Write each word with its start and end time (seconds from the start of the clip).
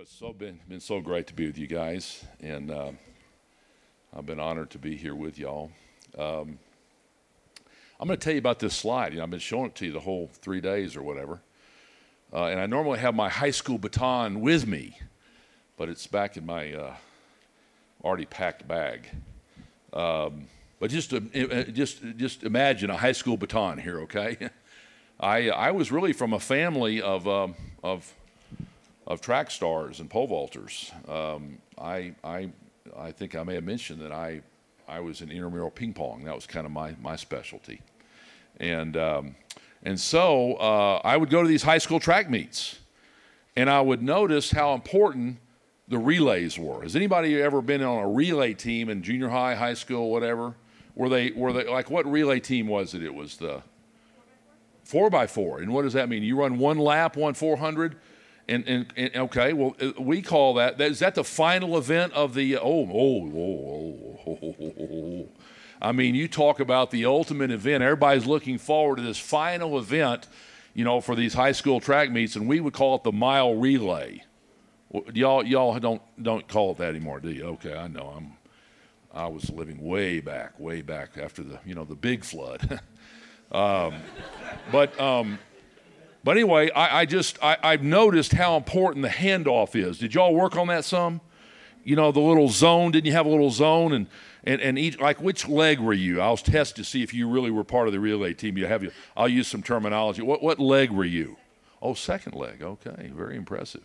Well, 0.00 0.04
it's 0.04 0.16
so 0.16 0.32
been 0.32 0.58
been 0.66 0.80
so 0.80 1.02
great 1.02 1.26
to 1.26 1.34
be 1.34 1.44
with 1.46 1.58
you 1.58 1.66
guys, 1.66 2.24
and 2.40 2.70
uh, 2.70 2.92
I've 4.16 4.24
been 4.24 4.40
honored 4.40 4.70
to 4.70 4.78
be 4.78 4.96
here 4.96 5.14
with 5.14 5.38
y'all. 5.38 5.70
Um, 6.16 6.58
I'm 8.00 8.06
going 8.06 8.18
to 8.18 8.24
tell 8.24 8.32
you 8.32 8.38
about 8.38 8.60
this 8.60 8.74
slide. 8.74 9.12
You 9.12 9.18
know, 9.18 9.24
I've 9.24 9.30
been 9.30 9.38
showing 9.40 9.66
it 9.66 9.74
to 9.74 9.84
you 9.84 9.92
the 9.92 10.00
whole 10.00 10.30
three 10.32 10.62
days 10.62 10.96
or 10.96 11.02
whatever, 11.02 11.42
uh, 12.32 12.46
and 12.46 12.58
I 12.58 12.64
normally 12.64 12.98
have 12.98 13.14
my 13.14 13.28
high 13.28 13.50
school 13.50 13.76
baton 13.76 14.40
with 14.40 14.66
me, 14.66 14.96
but 15.76 15.90
it's 15.90 16.06
back 16.06 16.38
in 16.38 16.46
my 16.46 16.72
uh, 16.72 16.94
already 18.02 18.24
packed 18.24 18.66
bag. 18.66 19.06
Um, 19.92 20.46
but 20.78 20.90
just 20.90 21.12
uh, 21.12 21.20
just 21.64 22.02
just 22.16 22.42
imagine 22.42 22.88
a 22.88 22.96
high 22.96 23.12
school 23.12 23.36
baton 23.36 23.76
here, 23.76 24.00
okay? 24.00 24.48
I 25.20 25.50
I 25.50 25.72
was 25.72 25.92
really 25.92 26.14
from 26.14 26.32
a 26.32 26.40
family 26.40 27.02
of 27.02 27.28
um, 27.28 27.54
of 27.84 28.14
of 29.10 29.20
track 29.20 29.50
stars 29.50 29.98
and 29.98 30.08
pole 30.08 30.28
vaulters. 30.28 30.92
Um, 31.08 31.58
I, 31.76 32.14
I, 32.22 32.52
I 32.96 33.10
think 33.10 33.34
I 33.34 33.42
may 33.42 33.54
have 33.54 33.64
mentioned 33.64 34.00
that 34.02 34.12
I, 34.12 34.40
I 34.86 35.00
was 35.00 35.20
in 35.20 35.32
intramural 35.32 35.72
ping 35.72 35.92
pong. 35.92 36.22
That 36.24 36.34
was 36.36 36.46
kind 36.46 36.64
of 36.64 36.70
my, 36.70 36.94
my 37.02 37.16
specialty. 37.16 37.82
And, 38.58 38.96
um, 38.96 39.34
and 39.82 39.98
so 39.98 40.54
uh, 40.54 41.00
I 41.02 41.16
would 41.16 41.28
go 41.28 41.42
to 41.42 41.48
these 41.48 41.64
high 41.64 41.78
school 41.78 41.98
track 41.98 42.30
meets, 42.30 42.78
and 43.56 43.68
I 43.68 43.80
would 43.80 44.00
notice 44.00 44.52
how 44.52 44.74
important 44.74 45.38
the 45.88 45.98
relays 45.98 46.56
were. 46.56 46.82
Has 46.82 46.94
anybody 46.94 47.42
ever 47.42 47.60
been 47.60 47.82
on 47.82 48.04
a 48.04 48.08
relay 48.08 48.54
team 48.54 48.88
in 48.88 49.02
junior 49.02 49.28
high, 49.28 49.56
high 49.56 49.74
school, 49.74 50.12
whatever? 50.12 50.54
Were 50.94 51.08
they, 51.08 51.32
were 51.32 51.52
they 51.52 51.66
like 51.66 51.90
what 51.90 52.06
relay 52.06 52.38
team 52.38 52.68
was 52.68 52.94
it? 52.94 53.02
It 53.02 53.12
was 53.12 53.38
the 53.38 53.62
four 54.84 55.10
by 55.10 55.26
four. 55.26 55.58
And 55.58 55.74
what 55.74 55.82
does 55.82 55.94
that 55.94 56.08
mean? 56.08 56.22
You 56.22 56.36
run 56.36 56.58
one 56.58 56.78
lap, 56.78 57.16
one 57.16 57.34
400 57.34 57.96
and, 58.50 58.68
and, 58.68 58.86
and, 58.96 59.16
okay, 59.16 59.52
well, 59.52 59.76
uh, 59.80 59.92
we 59.98 60.22
call 60.22 60.54
that, 60.54 60.76
that, 60.78 60.90
is 60.90 60.98
that 60.98 61.14
the 61.14 61.22
final 61.22 61.78
event 61.78 62.12
of 62.14 62.34
the, 62.34 62.56
oh, 62.56 62.62
oh, 62.62 63.30
oh, 63.32 64.18
oh, 64.26 64.38
oh, 64.42 64.74
oh, 64.80 65.28
I 65.80 65.92
mean, 65.92 66.16
you 66.16 66.26
talk 66.26 66.58
about 66.58 66.90
the 66.90 67.06
ultimate 67.06 67.52
event. 67.52 67.82
Everybody's 67.82 68.26
looking 68.26 68.58
forward 68.58 68.96
to 68.96 69.02
this 69.02 69.18
final 69.18 69.78
event, 69.78 70.26
you 70.74 70.84
know, 70.84 71.00
for 71.00 71.14
these 71.14 71.32
high 71.32 71.52
school 71.52 71.80
track 71.80 72.10
meets, 72.10 72.34
and 72.34 72.48
we 72.48 72.60
would 72.60 72.74
call 72.74 72.96
it 72.96 73.04
the 73.04 73.12
mile 73.12 73.54
relay. 73.54 74.24
Y'all, 75.14 75.46
y'all 75.46 75.78
don't, 75.78 76.02
don't 76.20 76.46
call 76.48 76.72
it 76.72 76.78
that 76.78 76.90
anymore, 76.90 77.20
do 77.20 77.30
you? 77.30 77.44
Okay, 77.44 77.74
I 77.74 77.86
know. 77.86 78.12
I'm, 78.16 78.32
I 79.14 79.28
was 79.28 79.48
living 79.50 79.80
way 79.80 80.20
back, 80.20 80.58
way 80.58 80.82
back 80.82 81.16
after 81.16 81.44
the, 81.44 81.60
you 81.64 81.76
know, 81.76 81.84
the 81.84 81.94
big 81.94 82.24
flood. 82.24 82.80
um, 83.52 83.94
but, 84.72 85.00
um, 85.00 85.38
but 86.22 86.32
anyway, 86.32 86.70
I, 86.70 87.00
I 87.00 87.04
just 87.06 87.38
I, 87.42 87.56
I've 87.62 87.82
noticed 87.82 88.32
how 88.32 88.56
important 88.56 89.02
the 89.02 89.08
handoff 89.08 89.74
is. 89.74 89.98
Did 89.98 90.14
y'all 90.14 90.34
work 90.34 90.56
on 90.56 90.66
that 90.68 90.84
some? 90.84 91.20
You 91.82 91.96
know, 91.96 92.12
the 92.12 92.20
little 92.20 92.48
zone. 92.48 92.92
Didn't 92.92 93.06
you 93.06 93.12
have 93.12 93.26
a 93.26 93.30
little 93.30 93.50
zone 93.50 93.92
and 93.92 94.06
and, 94.44 94.60
and 94.60 94.78
each 94.78 94.98
like 94.98 95.20
which 95.20 95.48
leg 95.48 95.80
were 95.80 95.92
you? 95.92 96.20
I'll 96.20 96.36
test 96.36 96.76
to 96.76 96.84
see 96.84 97.02
if 97.02 97.14
you 97.14 97.28
really 97.28 97.50
were 97.50 97.64
part 97.64 97.86
of 97.86 97.92
the 97.92 98.00
relay 98.00 98.34
team. 98.34 98.58
You 98.58 98.66
have 98.66 98.82
you. 98.82 98.90
I'll 99.16 99.28
use 99.28 99.48
some 99.48 99.62
terminology. 99.62 100.22
What 100.22 100.42
what 100.42 100.58
leg 100.58 100.90
were 100.90 101.04
you? 101.04 101.36
Oh, 101.82 101.94
second 101.94 102.34
leg. 102.34 102.62
Okay, 102.62 103.10
very 103.14 103.36
impressive. 103.36 103.84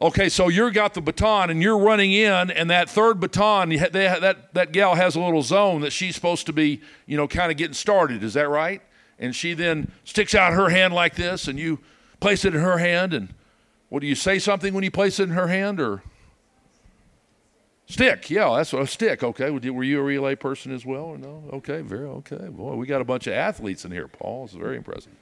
Okay, 0.00 0.28
so 0.28 0.46
you're 0.48 0.70
got 0.70 0.94
the 0.94 1.00
baton 1.00 1.50
and 1.50 1.60
you're 1.60 1.78
running 1.78 2.12
in, 2.12 2.52
and 2.52 2.70
that 2.70 2.88
third 2.88 3.18
baton, 3.18 3.70
they, 3.70 3.76
that 3.76 4.54
that 4.54 4.72
gal 4.72 4.94
has 4.94 5.16
a 5.16 5.20
little 5.20 5.42
zone 5.42 5.80
that 5.80 5.92
she's 5.92 6.14
supposed 6.14 6.46
to 6.46 6.52
be, 6.52 6.80
you 7.06 7.16
know, 7.16 7.26
kind 7.26 7.50
of 7.50 7.58
getting 7.58 7.74
started. 7.74 8.22
Is 8.22 8.34
that 8.34 8.48
right? 8.48 8.80
And 9.18 9.34
she 9.34 9.54
then 9.54 9.90
sticks 10.04 10.34
out 10.34 10.52
her 10.52 10.68
hand 10.68 10.94
like 10.94 11.14
this, 11.16 11.48
and 11.48 11.58
you 11.58 11.78
place 12.20 12.44
it 12.44 12.54
in 12.54 12.60
her 12.60 12.78
hand. 12.78 13.12
And 13.12 13.34
what 13.88 14.00
do 14.00 14.06
you 14.06 14.14
say 14.14 14.38
something 14.38 14.74
when 14.74 14.84
you 14.84 14.90
place 14.90 15.18
it 15.18 15.24
in 15.24 15.30
her 15.30 15.48
hand, 15.48 15.80
or 15.80 16.02
stick? 17.86 18.30
Yeah, 18.30 18.54
that's 18.56 18.72
a 18.72 18.86
stick. 18.86 19.22
Okay, 19.22 19.50
were 19.50 19.84
you 19.84 20.00
a 20.00 20.02
relay 20.02 20.34
person 20.34 20.72
as 20.72 20.86
well, 20.86 21.04
or 21.04 21.18
no? 21.18 21.44
Okay, 21.54 21.80
very 21.80 22.06
okay. 22.06 22.48
Boy, 22.48 22.74
we 22.74 22.86
got 22.86 23.00
a 23.00 23.04
bunch 23.04 23.26
of 23.26 23.32
athletes 23.32 23.84
in 23.84 23.90
here, 23.90 24.08
Paul. 24.08 24.44
It's 24.44 24.54
very 24.54 24.76
impressive. 24.76 25.12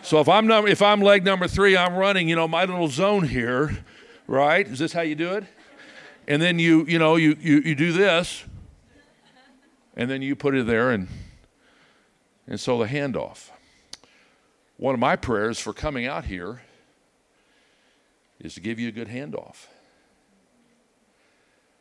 So 0.00 0.20
if 0.20 0.28
I'm 0.28 0.46
number, 0.46 0.68
if 0.68 0.80
I'm 0.80 1.00
leg 1.00 1.24
number 1.24 1.48
three, 1.48 1.76
I'm 1.76 1.96
running, 1.96 2.28
you 2.28 2.36
know, 2.36 2.46
my 2.46 2.64
little 2.64 2.88
zone 2.88 3.24
here, 3.24 3.84
right? 4.26 4.66
Is 4.66 4.78
this 4.78 4.92
how 4.92 5.00
you 5.00 5.14
do 5.14 5.32
it? 5.32 5.44
And 6.28 6.40
then 6.40 6.60
you, 6.60 6.86
you 6.86 6.98
know, 7.00 7.16
you 7.16 7.36
you 7.40 7.60
you 7.60 7.74
do 7.74 7.92
this, 7.92 8.44
and 9.96 10.08
then 10.08 10.22
you 10.22 10.36
put 10.36 10.54
it 10.54 10.66
there 10.66 10.92
and 10.92 11.08
and 12.52 12.60
so 12.60 12.76
the 12.76 12.84
handoff. 12.84 13.48
One 14.76 14.92
of 14.92 15.00
my 15.00 15.16
prayers 15.16 15.58
for 15.58 15.72
coming 15.72 16.06
out 16.06 16.26
here 16.26 16.60
is 18.40 18.52
to 18.56 18.60
give 18.60 18.78
you 18.78 18.88
a 18.88 18.92
good 18.92 19.08
handoff. 19.08 19.68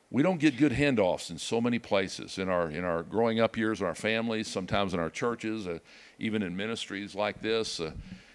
We 0.10 0.24
don't 0.24 0.40
get 0.40 0.56
good 0.56 0.72
handoffs 0.72 1.30
in 1.30 1.38
so 1.38 1.60
many 1.60 1.78
places 1.78 2.38
in 2.38 2.48
our 2.48 2.70
in 2.70 2.86
our 2.86 3.04
growing 3.04 3.42
up 3.42 3.58
years, 3.58 3.81
in 3.81 3.86
our 3.86 3.96
families, 3.96 4.48
sometimes 4.48 4.94
in 4.94 5.02
our 5.02 5.10
churches, 5.10 5.68
uh, 5.68 5.80
even 6.20 6.42
in 6.42 6.56
ministries 6.56 7.16
like 7.16 7.42
this. 7.42 7.81
Uh, 7.81 7.92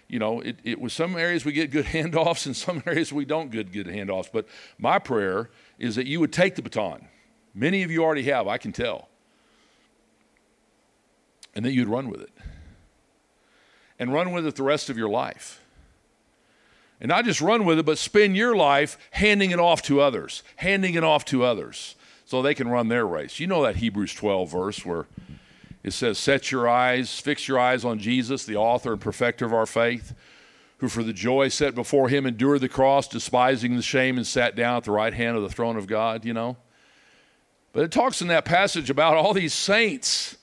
you 0.07 0.19
know, 0.19 0.39
it, 0.41 0.57
it 0.63 0.79
was 0.79 0.93
some 0.93 1.17
areas 1.17 1.43
we 1.43 1.53
get 1.53 1.71
good 1.71 1.85
handoffs, 1.97 2.45
and 2.45 2.55
some 2.55 2.83
areas 2.85 3.11
we 3.11 3.25
don't 3.25 3.49
get 3.49 3.71
good 3.71 3.87
handoffs. 3.87 4.29
But 4.31 4.47
my 4.77 4.99
prayer 4.99 5.49
is 5.79 5.95
that 5.95 6.05
you 6.05 6.19
would 6.19 6.33
take 6.33 6.53
the 6.53 6.61
baton. 6.61 7.07
Many 7.55 7.81
of 7.81 7.89
you 7.89 8.03
already 8.03 8.23
have, 8.23 8.47
I 8.47 8.59
can 8.59 8.73
tell 8.73 9.09
and 11.57 11.65
that 11.65 11.73
you'd 11.73 11.87
run 11.87 12.07
with 12.07 12.21
it. 12.21 12.29
And 13.97 14.13
run 14.13 14.31
with 14.31 14.45
it 14.45 14.55
the 14.55 14.63
rest 14.63 14.91
of 14.91 14.97
your 14.97 15.09
life. 15.09 15.59
And 17.01 17.09
not 17.09 17.25
just 17.25 17.41
run 17.41 17.65
with 17.65 17.79
it, 17.79 17.85
but 17.85 17.97
spend 17.97 18.37
your 18.37 18.55
life 18.55 18.95
handing 19.09 19.49
it 19.49 19.59
off 19.59 19.81
to 19.83 19.99
others, 19.99 20.43
handing 20.57 20.93
it 20.93 21.03
off 21.03 21.25
to 21.25 21.43
others 21.43 21.95
so 22.25 22.43
they 22.43 22.53
can 22.53 22.67
run 22.67 22.89
their 22.89 23.07
race. 23.07 23.39
You 23.39 23.47
know 23.47 23.63
that 23.63 23.77
Hebrews 23.77 24.13
12 24.13 24.51
verse 24.51 24.85
where 24.85 25.07
it 25.83 25.93
says, 25.93 26.19
Set 26.19 26.51
your 26.51 26.69
eyes, 26.69 27.19
fix 27.19 27.47
your 27.47 27.57
eyes 27.57 27.83
on 27.83 27.97
Jesus, 27.97 28.45
the 28.45 28.55
author 28.55 28.93
and 28.93 29.01
perfecter 29.01 29.43
of 29.43 29.53
our 29.53 29.65
faith, 29.65 30.13
who 30.77 30.87
for 30.87 31.01
the 31.01 31.11
joy 31.11 31.47
set 31.47 31.73
before 31.73 32.07
him 32.07 32.27
endured 32.27 32.61
the 32.61 32.69
cross, 32.69 33.07
despising 33.07 33.75
the 33.75 33.81
shame, 33.81 34.17
and 34.17 34.27
sat 34.27 34.55
down 34.55 34.77
at 34.77 34.83
the 34.83 34.91
right 34.91 35.13
hand 35.13 35.35
of 35.35 35.41
the 35.41 35.49
throne 35.49 35.75
of 35.75 35.87
God, 35.87 36.23
you 36.23 36.35
know. 36.35 36.55
But 37.73 37.83
it 37.83 37.91
talks 37.91 38.21
in 38.21 38.27
that 38.27 38.45
passage 38.45 38.91
about 38.91 39.15
all 39.15 39.33
these 39.33 39.55
saints 39.55 40.37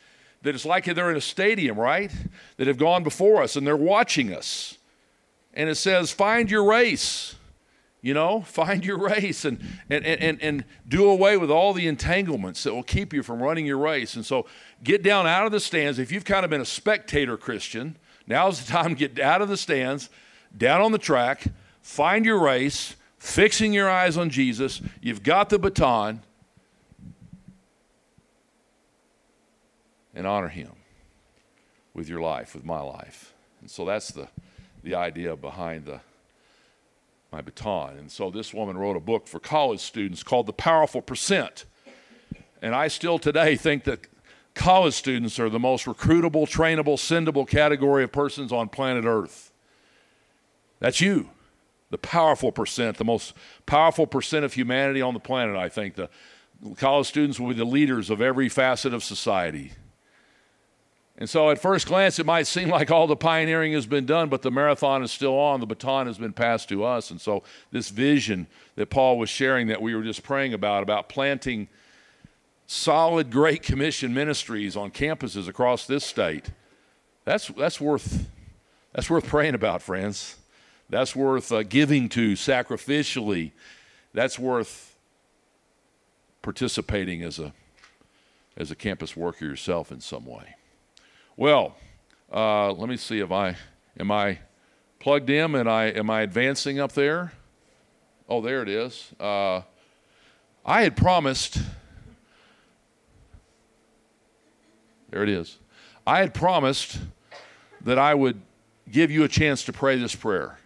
that 0.44 0.55
it's 0.55 0.66
like 0.66 0.84
they're 0.84 1.10
in 1.10 1.16
a 1.16 1.22
stadium, 1.22 1.78
right? 1.78 2.12
That 2.59 2.66
have 2.66 2.77
gone 2.77 3.03
before 3.03 3.43
us 3.43 3.56
and 3.56 3.66
they're 3.66 3.77
watching 3.77 4.32
us. 4.32 4.78
And 5.55 5.71
it 5.71 5.77
says, 5.77 6.12
find 6.12 6.50
your 6.50 6.65
race. 6.65 7.34
You 8.03 8.12
know, 8.12 8.41
find 8.47 8.84
your 8.84 8.99
race 8.99 9.47
and, 9.47 9.59
and, 9.88 10.04
and, 10.04 10.41
and 10.43 10.65
do 10.87 11.09
away 11.09 11.38
with 11.38 11.50
all 11.50 11.72
the 11.72 11.88
entanglements 11.88 12.62
that 12.65 12.75
will 12.75 12.83
keep 12.83 13.15
you 13.15 13.22
from 13.22 13.43
running 13.43 13.65
your 13.65 13.78
race. 13.78 14.15
And 14.15 14.25
so 14.25 14.47
get 14.83 15.03
down 15.03 15.27
out 15.27 15.47
of 15.47 15.53
the 15.53 15.60
stands. 15.60 15.99
If 15.99 16.12
you've 16.12 16.27
kind 16.27 16.44
of 16.44 16.50
been 16.50 16.60
a 16.60 16.66
spectator 16.66 17.38
Christian, 17.38 17.97
now's 18.27 18.62
the 18.62 18.71
time 18.71 18.94
to 18.94 19.09
get 19.09 19.19
out 19.19 19.41
of 19.41 19.49
the 19.49 19.56
stands, 19.56 20.10
down 20.56 20.83
on 20.83 20.93
the 20.93 20.99
track, 20.99 21.44
find 21.81 22.27
your 22.27 22.38
race, 22.38 22.97
fixing 23.19 23.72
your 23.72 23.88
eyes 23.88 24.19
on 24.19 24.28
Jesus. 24.28 24.83
You've 25.00 25.22
got 25.22 25.49
the 25.49 25.59
baton 25.59 26.21
and 30.14 30.26
honor 30.26 30.48
him 30.48 30.72
with 31.92 32.08
your 32.08 32.20
life, 32.20 32.54
with 32.54 32.64
my 32.64 32.80
life. 32.80 33.34
And 33.60 33.70
so 33.70 33.84
that's 33.84 34.08
the, 34.08 34.28
the 34.82 34.94
idea 34.94 35.36
behind 35.36 35.86
the, 35.86 36.00
my 37.32 37.41
baton. 37.41 37.97
And 37.97 38.10
so 38.10 38.30
this 38.30 38.54
woman 38.54 38.76
wrote 38.76 38.97
a 38.97 39.00
book 39.00 39.26
for 39.26 39.41
college 39.41 39.80
students 39.80 40.22
called 40.22 40.47
The 40.47 40.53
Powerful 40.53 41.03
Percent. 41.03 41.64
And 42.62 42.74
I 42.74 42.88
still 42.88 43.19
today 43.19 43.56
think 43.56 43.84
that 43.84 44.06
college 44.54 44.94
students 44.94 45.38
are 45.38 45.50
the 45.50 45.58
most 45.58 45.86
recruitable, 45.86 46.48
trainable, 46.48 46.97
sendable 46.97 47.47
category 47.47 48.04
of 48.04 48.12
persons 48.12 48.53
on 48.53 48.69
planet 48.69 49.04
Earth. 49.04 49.53
That's 50.80 51.00
you, 51.00 51.30
the 51.91 51.98
powerful 51.98 52.53
percent, 52.53 52.97
the 52.98 53.04
most 53.04 53.34
powerful 53.66 54.06
percent 54.06 54.44
of 54.44 54.53
humanity 54.53 55.03
on 55.03 55.15
the 55.15 55.21
planet, 55.21 55.56
I 55.56 55.68
think. 55.68 55.94
The 55.94 56.09
college 56.77 57.06
students 57.06 57.41
will 57.41 57.48
be 57.48 57.54
the 57.54 57.65
leaders 57.65 58.10
of 58.10 58.21
every 58.21 58.48
facet 58.48 58.94
of 58.94 59.03
society. 59.03 59.72
And 61.16 61.31
so, 61.31 61.51
at 61.51 61.61
first 61.61 61.87
glance, 61.87 62.19
it 62.19 62.27
might 62.27 62.47
seem 62.49 62.69
like 62.69 62.91
all 62.91 63.07
the 63.07 63.15
pioneering 63.15 63.72
has 63.75 63.87
been 63.87 64.05
done, 64.05 64.28
but 64.28 64.43
the 64.43 64.51
marathon 64.51 65.03
is 65.05 65.13
still 65.13 65.39
on. 65.39 65.61
The 65.61 65.66
baton 65.66 66.09
has 66.09 66.19
been 66.19 66.33
passed 66.33 66.69
to 66.71 66.83
us. 66.83 67.11
And 67.11 67.21
so, 67.21 67.45
this 67.71 67.91
vision 67.91 68.49
that 68.75 68.91
Paul 68.91 69.19
was 69.19 69.31
sharing, 69.31 69.69
that 69.69 69.81
we 69.81 69.95
were 69.95 70.03
just 70.03 70.25
praying 70.25 70.55
about, 70.55 70.83
about 70.83 71.09
planting 71.09 71.69
solid 72.66 73.31
Great 73.31 73.63
Commission 73.63 74.13
ministries 74.13 74.77
on 74.77 74.91
campuses 74.91 75.47
across 75.47 75.87
this 75.87 76.05
state, 76.05 76.51
that's, 77.25 77.47
that's, 77.49 77.81
worth, 77.81 78.27
that's 78.93 79.09
worth 79.09 79.27
praying 79.27 79.55
about, 79.55 79.83
friends. 79.83 80.37
That's 80.91 81.15
worth 81.15 81.53
uh, 81.53 81.63
giving 81.63 82.09
to 82.11 82.33
sacrificially. 82.33 83.53
That's 84.13 84.39
worth 84.39 84.97
participating 86.43 87.22
as 87.22 87.39
a, 87.39 87.53
as 88.57 88.71
a 88.71 88.77
campus 88.77 89.16
worker 89.16 89.45
yourself 89.45 89.93
in 89.93 90.01
some 90.01 90.27
way. 90.27 90.57
Well, 91.36 91.75
uh, 92.33 92.71
let 92.72 92.89
me 92.89 92.97
see 92.97 93.19
if 93.19 93.33
I 93.33 93.57
am 93.98 94.13
I 94.13 94.39
plugged 95.01 95.31
in 95.31 95.57
and 95.57 95.69
I 95.69 95.86
am 95.86 96.09
I 96.09 96.22
advancing 96.22 96.78
up 96.78 96.92
there? 96.92 97.33
Oh, 98.28 98.41
there 98.41 98.63
it 98.63 98.69
is. 98.69 99.10
Uh, 99.19 99.63
I 100.65 100.83
had 100.83 100.97
promised. 100.97 101.59
There 105.10 105.25
it 105.25 105.28
is. 105.28 105.59
I 106.07 106.21
had 106.21 106.34
promised 106.34 107.01
that 107.80 107.98
I 107.98 108.15
would 108.15 108.41
give 108.91 109.10
you 109.10 109.25
a 109.25 109.28
chance 109.28 109.65
to 109.65 109.72
pray 109.72 109.98
this 109.98 110.15
prayer. 110.15 110.59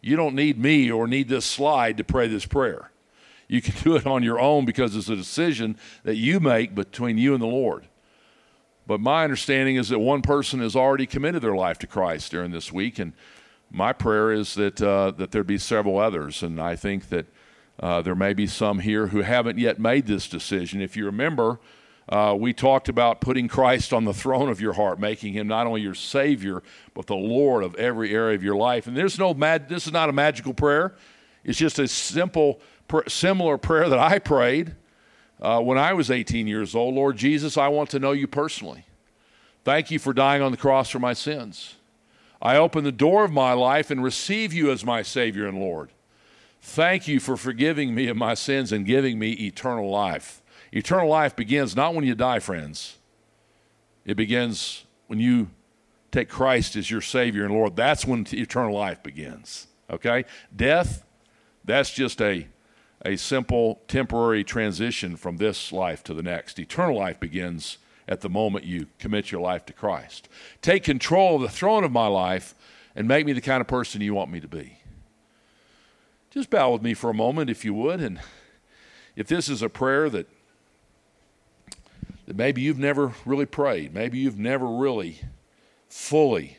You 0.00 0.16
don't 0.16 0.34
need 0.34 0.58
me 0.58 0.90
or 0.90 1.06
need 1.06 1.28
this 1.28 1.44
slide 1.44 1.96
to 1.98 2.04
pray 2.04 2.26
this 2.26 2.44
prayer. 2.44 2.90
You 3.46 3.62
can 3.62 3.74
do 3.84 3.94
it 3.94 4.06
on 4.06 4.24
your 4.24 4.40
own 4.40 4.64
because 4.64 4.96
it's 4.96 5.08
a 5.08 5.16
decision 5.16 5.76
that 6.02 6.16
you 6.16 6.40
make 6.40 6.74
between 6.74 7.18
you 7.18 7.34
and 7.34 7.42
the 7.42 7.46
Lord. 7.46 7.86
But 8.92 9.00
my 9.00 9.24
understanding 9.24 9.76
is 9.76 9.88
that 9.88 10.00
one 10.00 10.20
person 10.20 10.60
has 10.60 10.76
already 10.76 11.06
committed 11.06 11.40
their 11.40 11.54
life 11.54 11.78
to 11.78 11.86
Christ 11.86 12.30
during 12.30 12.50
this 12.50 12.70
week, 12.70 12.98
and 12.98 13.14
my 13.70 13.94
prayer 13.94 14.30
is 14.30 14.54
that 14.56 14.82
uh, 14.82 15.12
that 15.12 15.30
there 15.30 15.42
be 15.42 15.56
several 15.56 15.98
others. 15.98 16.42
And 16.42 16.60
I 16.60 16.76
think 16.76 17.08
that 17.08 17.24
uh, 17.80 18.02
there 18.02 18.14
may 18.14 18.34
be 18.34 18.46
some 18.46 18.80
here 18.80 19.06
who 19.06 19.22
haven't 19.22 19.56
yet 19.56 19.78
made 19.78 20.06
this 20.06 20.28
decision. 20.28 20.82
If 20.82 20.94
you 20.94 21.06
remember, 21.06 21.58
uh, 22.06 22.36
we 22.38 22.52
talked 22.52 22.90
about 22.90 23.22
putting 23.22 23.48
Christ 23.48 23.94
on 23.94 24.04
the 24.04 24.12
throne 24.12 24.50
of 24.50 24.60
your 24.60 24.74
heart, 24.74 25.00
making 25.00 25.32
him 25.32 25.48
not 25.48 25.66
only 25.66 25.80
your 25.80 25.94
Savior, 25.94 26.62
but 26.92 27.06
the 27.06 27.16
Lord 27.16 27.64
of 27.64 27.74
every 27.76 28.14
area 28.14 28.34
of 28.34 28.42
your 28.42 28.56
life. 28.56 28.86
And 28.86 28.94
there's 28.94 29.18
no 29.18 29.32
mag- 29.32 29.68
this 29.68 29.86
is 29.86 29.92
not 29.94 30.10
a 30.10 30.12
magical 30.12 30.52
prayer. 30.52 30.96
It's 31.44 31.58
just 31.58 31.78
a 31.78 31.88
simple, 31.88 32.60
pr- 32.88 33.08
similar 33.08 33.56
prayer 33.56 33.88
that 33.88 33.98
I 33.98 34.18
prayed 34.18 34.76
uh, 35.42 35.60
when 35.60 35.76
I 35.76 35.92
was 35.92 36.10
18 36.10 36.46
years 36.46 36.74
old. 36.74 36.94
Lord 36.94 37.16
Jesus, 37.16 37.58
I 37.58 37.68
want 37.68 37.90
to 37.90 37.98
know 37.98 38.12
you 38.12 38.26
personally. 38.26 38.86
Thank 39.64 39.90
you 39.90 39.98
for 39.98 40.12
dying 40.12 40.40
on 40.40 40.52
the 40.52 40.56
cross 40.56 40.88
for 40.88 41.00
my 41.00 41.12
sins. 41.12 41.74
I 42.40 42.56
open 42.56 42.84
the 42.84 42.92
door 42.92 43.24
of 43.24 43.32
my 43.32 43.52
life 43.52 43.90
and 43.90 44.02
receive 44.02 44.52
you 44.52 44.70
as 44.70 44.84
my 44.84 45.02
Savior 45.02 45.46
and 45.46 45.58
Lord. 45.58 45.90
Thank 46.60 47.08
you 47.08 47.20
for 47.20 47.36
forgiving 47.36 47.94
me 47.94 48.06
of 48.06 48.16
my 48.16 48.34
sins 48.34 48.72
and 48.72 48.86
giving 48.86 49.18
me 49.18 49.32
eternal 49.32 49.90
life. 49.90 50.42
Eternal 50.72 51.08
life 51.08 51.36
begins 51.36 51.76
not 51.76 51.94
when 51.94 52.04
you 52.04 52.14
die, 52.14 52.38
friends. 52.38 52.98
It 54.04 54.16
begins 54.16 54.84
when 55.08 55.18
you 55.18 55.50
take 56.12 56.28
Christ 56.28 56.76
as 56.76 56.90
your 56.90 57.00
Savior 57.00 57.44
and 57.44 57.52
Lord. 57.52 57.74
That's 57.74 58.06
when 58.06 58.26
eternal 58.32 58.74
life 58.74 59.02
begins. 59.02 59.66
Okay? 59.90 60.24
Death, 60.54 61.04
that's 61.64 61.90
just 61.90 62.20
a, 62.20 62.46
a 63.04 63.16
simple 63.16 63.80
temporary 63.88 64.44
transition 64.44 65.16
from 65.16 65.36
this 65.36 65.72
life 65.72 66.04
to 66.04 66.14
the 66.14 66.22
next. 66.22 66.58
Eternal 66.58 66.96
life 66.96 67.18
begins 67.18 67.78
at 68.08 68.20
the 68.20 68.28
moment 68.28 68.64
you 68.64 68.86
commit 68.98 69.32
your 69.32 69.40
life 69.40 69.64
to 69.66 69.72
Christ. 69.72 70.28
Take 70.60 70.84
control 70.84 71.36
of 71.36 71.42
the 71.42 71.48
throne 71.48 71.84
of 71.84 71.92
my 71.92 72.06
life 72.06 72.54
and 72.94 73.08
make 73.08 73.26
me 73.26 73.32
the 73.32 73.40
kind 73.40 73.60
of 73.60 73.66
person 73.66 74.00
you 74.00 74.14
want 74.14 74.30
me 74.30 74.40
to 74.40 74.48
be. 74.48 74.78
Just 76.30 76.50
bow 76.50 76.70
with 76.72 76.82
me 76.82 76.94
for 76.94 77.10
a 77.10 77.14
moment, 77.14 77.50
if 77.50 77.64
you 77.64 77.74
would. 77.74 78.00
And 78.00 78.20
if 79.16 79.26
this 79.26 79.48
is 79.48 79.62
a 79.62 79.68
prayer 79.68 80.08
that 80.10 80.26
that 82.26 82.36
maybe 82.36 82.62
you've 82.62 82.78
never 82.78 83.14
really 83.24 83.46
prayed. 83.46 83.92
Maybe 83.92 84.18
you've 84.18 84.38
never 84.38 84.66
really 84.66 85.20
fully 85.88 86.58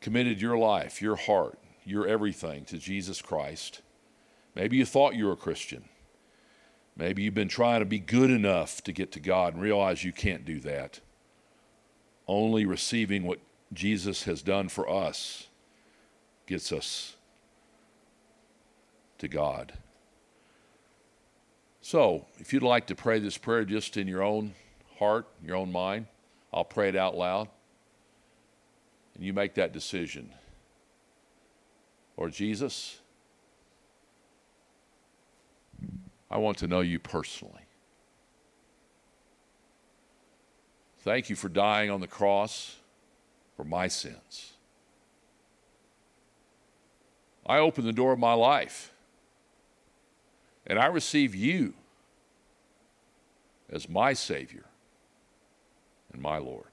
committed 0.00 0.40
your 0.40 0.56
life, 0.56 1.02
your 1.02 1.16
heart, 1.16 1.58
your 1.84 2.06
everything 2.06 2.64
to 2.66 2.78
Jesus 2.78 3.22
Christ. 3.22 3.80
Maybe 4.60 4.76
you 4.76 4.84
thought 4.84 5.14
you 5.14 5.24
were 5.24 5.32
a 5.32 5.36
Christian. 5.36 5.84
Maybe 6.94 7.22
you've 7.22 7.32
been 7.32 7.48
trying 7.48 7.80
to 7.80 7.86
be 7.86 7.98
good 7.98 8.28
enough 8.28 8.84
to 8.84 8.92
get 8.92 9.10
to 9.12 9.18
God 9.18 9.54
and 9.54 9.62
realize 9.62 10.04
you 10.04 10.12
can't 10.12 10.44
do 10.44 10.60
that. 10.60 11.00
Only 12.28 12.66
receiving 12.66 13.22
what 13.22 13.38
Jesus 13.72 14.24
has 14.24 14.42
done 14.42 14.68
for 14.68 14.86
us 14.86 15.46
gets 16.46 16.72
us 16.72 17.16
to 19.16 19.28
God. 19.28 19.72
So, 21.80 22.26
if 22.36 22.52
you'd 22.52 22.62
like 22.62 22.86
to 22.88 22.94
pray 22.94 23.18
this 23.18 23.38
prayer 23.38 23.64
just 23.64 23.96
in 23.96 24.06
your 24.06 24.22
own 24.22 24.52
heart, 24.98 25.26
your 25.42 25.56
own 25.56 25.72
mind, 25.72 26.04
I'll 26.52 26.64
pray 26.64 26.90
it 26.90 26.96
out 26.96 27.16
loud. 27.16 27.48
And 29.14 29.24
you 29.24 29.32
make 29.32 29.54
that 29.54 29.72
decision. 29.72 30.28
Lord 32.18 32.34
Jesus, 32.34 32.99
I 36.30 36.38
want 36.38 36.58
to 36.58 36.66
know 36.66 36.80
you 36.80 36.98
personally. 36.98 37.66
Thank 41.00 41.30
you 41.30 41.36
for 41.36 41.48
dying 41.48 41.90
on 41.90 42.00
the 42.00 42.06
cross 42.06 42.76
for 43.56 43.64
my 43.64 43.88
sins. 43.88 44.52
I 47.46 47.58
open 47.58 47.84
the 47.84 47.92
door 47.92 48.12
of 48.12 48.18
my 48.18 48.34
life 48.34 48.92
and 50.66 50.78
I 50.78 50.86
receive 50.86 51.34
you 51.34 51.74
as 53.70 53.88
my 53.88 54.12
Savior 54.12 54.66
and 56.12 56.20
my 56.20 56.38
Lord. 56.38 56.66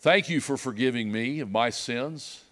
Thank 0.00 0.28
you 0.28 0.40
for 0.40 0.56
forgiving 0.56 1.10
me 1.10 1.40
of 1.40 1.50
my 1.50 1.70
sins 1.70 2.44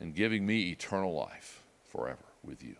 and 0.00 0.14
giving 0.14 0.46
me 0.46 0.70
eternal 0.70 1.14
life 1.14 1.55
forever 1.96 2.24
with 2.44 2.62
you. 2.62 2.76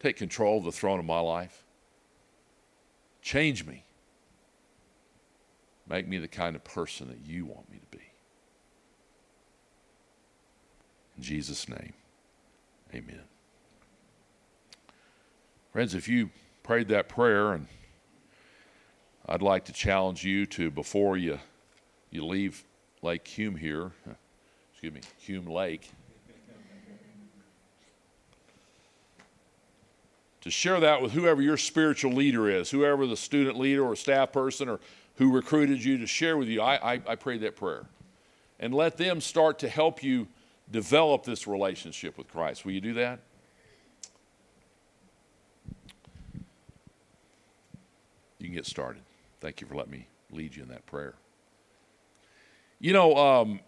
Take 0.00 0.16
control 0.16 0.58
of 0.58 0.64
the 0.64 0.72
throne 0.72 0.98
of 0.98 1.04
my 1.04 1.20
life. 1.20 1.62
Change 3.20 3.64
me. 3.64 3.84
Make 5.88 6.08
me 6.08 6.18
the 6.18 6.28
kind 6.28 6.56
of 6.56 6.64
person 6.64 7.08
that 7.08 7.24
you 7.24 7.44
want 7.44 7.70
me 7.70 7.78
to 7.78 7.96
be. 7.96 8.02
In 11.16 11.22
Jesus' 11.22 11.68
name, 11.68 11.92
amen. 12.92 13.22
Friends, 15.72 15.94
if 15.94 16.08
you 16.08 16.30
prayed 16.62 16.88
that 16.88 17.08
prayer, 17.08 17.52
and 17.52 17.68
I'd 19.26 19.42
like 19.42 19.66
to 19.66 19.72
challenge 19.72 20.24
you 20.24 20.46
to, 20.46 20.70
before 20.70 21.16
you, 21.16 21.38
you 22.10 22.24
leave 22.24 22.64
Lake 23.02 23.26
Hume 23.26 23.56
here, 23.56 23.92
excuse 24.82 24.94
me, 24.94 25.08
Hume 25.18 25.46
Lake, 25.46 25.92
to 30.40 30.50
share 30.50 30.80
that 30.80 31.00
with 31.00 31.12
whoever 31.12 31.40
your 31.40 31.56
spiritual 31.56 32.10
leader 32.10 32.50
is, 32.50 32.68
whoever 32.68 33.06
the 33.06 33.16
student 33.16 33.56
leader 33.56 33.84
or 33.84 33.94
staff 33.94 34.32
person 34.32 34.68
or 34.68 34.80
who 35.18 35.30
recruited 35.30 35.84
you 35.84 35.98
to 35.98 36.06
share 36.08 36.36
with 36.36 36.48
you. 36.48 36.60
I, 36.60 36.94
I, 36.94 37.00
I 37.06 37.14
prayed 37.14 37.42
that 37.42 37.54
prayer. 37.54 37.86
And 38.58 38.74
let 38.74 38.96
them 38.96 39.20
start 39.20 39.60
to 39.60 39.68
help 39.68 40.02
you 40.02 40.26
develop 40.68 41.22
this 41.22 41.46
relationship 41.46 42.18
with 42.18 42.26
Christ. 42.26 42.64
Will 42.64 42.72
you 42.72 42.80
do 42.80 42.94
that? 42.94 43.20
You 48.40 48.48
can 48.48 48.54
get 48.54 48.66
started. 48.66 49.02
Thank 49.40 49.60
you 49.60 49.68
for 49.68 49.76
letting 49.76 49.92
me 49.92 50.08
lead 50.32 50.56
you 50.56 50.64
in 50.64 50.70
that 50.70 50.84
prayer. 50.86 51.14
You 52.80 52.92
know, 52.92 53.16
um, 53.16 53.60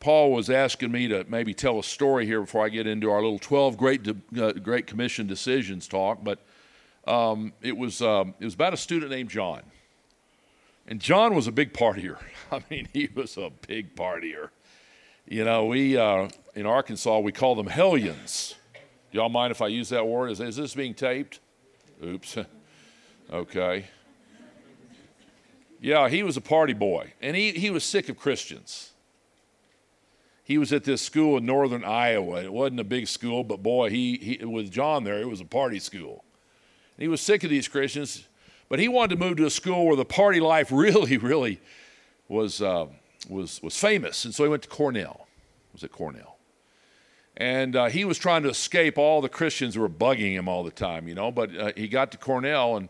Paul 0.00 0.32
was 0.32 0.48
asking 0.48 0.92
me 0.92 1.08
to 1.08 1.24
maybe 1.28 1.54
tell 1.54 1.78
a 1.78 1.82
story 1.82 2.24
here 2.24 2.40
before 2.40 2.64
I 2.64 2.68
get 2.68 2.86
into 2.86 3.10
our 3.10 3.20
little 3.20 3.38
12 3.38 3.76
great, 3.76 4.08
uh, 4.08 4.52
great 4.52 4.86
commission 4.86 5.26
decisions 5.26 5.88
talk, 5.88 6.22
but 6.22 6.38
um, 7.06 7.52
it, 7.62 7.76
was, 7.76 8.00
um, 8.00 8.34
it 8.38 8.44
was 8.44 8.54
about 8.54 8.74
a 8.74 8.76
student 8.76 9.10
named 9.10 9.30
John. 9.30 9.62
And 10.86 11.00
John 11.00 11.34
was 11.34 11.46
a 11.46 11.52
big 11.52 11.72
partier. 11.72 12.18
I 12.52 12.62
mean, 12.70 12.88
he 12.92 13.08
was 13.14 13.36
a 13.36 13.50
big 13.66 13.96
partier. 13.96 14.50
You 15.26 15.44
know, 15.44 15.66
we 15.66 15.96
uh, 15.96 16.28
in 16.54 16.64
Arkansas 16.64 17.18
we 17.18 17.32
call 17.32 17.54
them 17.54 17.66
hellions. 17.66 18.54
Do 19.12 19.18
y'all 19.18 19.28
mind 19.28 19.50
if 19.50 19.60
I 19.60 19.66
use 19.66 19.90
that 19.90 20.06
word? 20.06 20.30
Is, 20.30 20.40
is 20.40 20.56
this 20.56 20.74
being 20.74 20.94
taped? 20.94 21.40
Oops. 22.02 22.38
okay. 23.30 23.84
Yeah, 25.80 26.08
he 26.08 26.22
was 26.22 26.36
a 26.36 26.40
party 26.40 26.72
boy, 26.72 27.12
and 27.20 27.36
he, 27.36 27.52
he 27.52 27.70
was 27.70 27.84
sick 27.84 28.08
of 28.08 28.18
Christians. 28.18 28.92
He 30.48 30.58
was 30.58 30.72
at 30.72 30.82
this 30.82 31.00
school 31.00 31.36
in 31.36 31.46
northern 31.46 31.84
Iowa. 31.84 32.42
It 32.42 32.52
wasn't 32.52 32.80
a 32.80 32.84
big 32.84 33.06
school, 33.06 33.44
but 33.44 33.62
boy, 33.62 33.90
he, 33.90 34.38
he 34.40 34.44
with 34.44 34.72
John 34.72 35.04
there, 35.04 35.20
it 35.20 35.28
was 35.28 35.40
a 35.40 35.44
party 35.44 35.78
school. 35.78 36.24
And 36.96 37.02
he 37.02 37.08
was 37.08 37.20
sick 37.20 37.44
of 37.44 37.50
these 37.50 37.68
Christians, 37.68 38.26
but 38.68 38.80
he 38.80 38.88
wanted 38.88 39.18
to 39.18 39.24
move 39.24 39.36
to 39.36 39.46
a 39.46 39.50
school 39.50 39.86
where 39.86 39.94
the 39.94 40.04
party 40.04 40.40
life 40.40 40.68
really, 40.72 41.16
really 41.16 41.60
was. 42.28 42.60
Uh, 42.60 42.86
was, 43.28 43.62
was 43.62 43.76
famous, 43.76 44.24
and 44.24 44.34
so 44.34 44.44
he 44.44 44.50
went 44.50 44.62
to 44.62 44.68
Cornell. 44.68 45.26
Was 45.72 45.84
at 45.84 45.92
Cornell. 45.92 46.36
And 47.36 47.76
uh, 47.76 47.86
he 47.86 48.04
was 48.04 48.18
trying 48.18 48.42
to 48.42 48.48
escape 48.48 48.98
all 48.98 49.20
the 49.20 49.28
Christians 49.28 49.74
who 49.74 49.80
were 49.80 49.88
bugging 49.88 50.32
him 50.32 50.48
all 50.48 50.64
the 50.64 50.70
time, 50.70 51.06
you 51.06 51.14
know. 51.14 51.30
But 51.30 51.56
uh, 51.56 51.72
he 51.76 51.88
got 51.88 52.10
to 52.12 52.18
Cornell, 52.18 52.76
and 52.76 52.88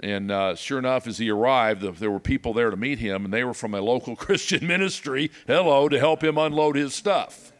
and 0.00 0.30
uh, 0.30 0.54
sure 0.56 0.78
enough, 0.78 1.06
as 1.06 1.18
he 1.18 1.30
arrived, 1.30 1.82
there 1.82 2.10
were 2.10 2.20
people 2.20 2.52
there 2.52 2.70
to 2.70 2.76
meet 2.76 2.98
him, 2.98 3.24
and 3.24 3.32
they 3.32 3.44
were 3.44 3.54
from 3.54 3.74
a 3.74 3.80
local 3.80 4.16
Christian 4.16 4.66
ministry. 4.66 5.30
Hello, 5.46 5.88
to 5.88 5.98
help 5.98 6.22
him 6.22 6.36
unload 6.36 6.76
his 6.76 6.94
stuff. 6.94 7.52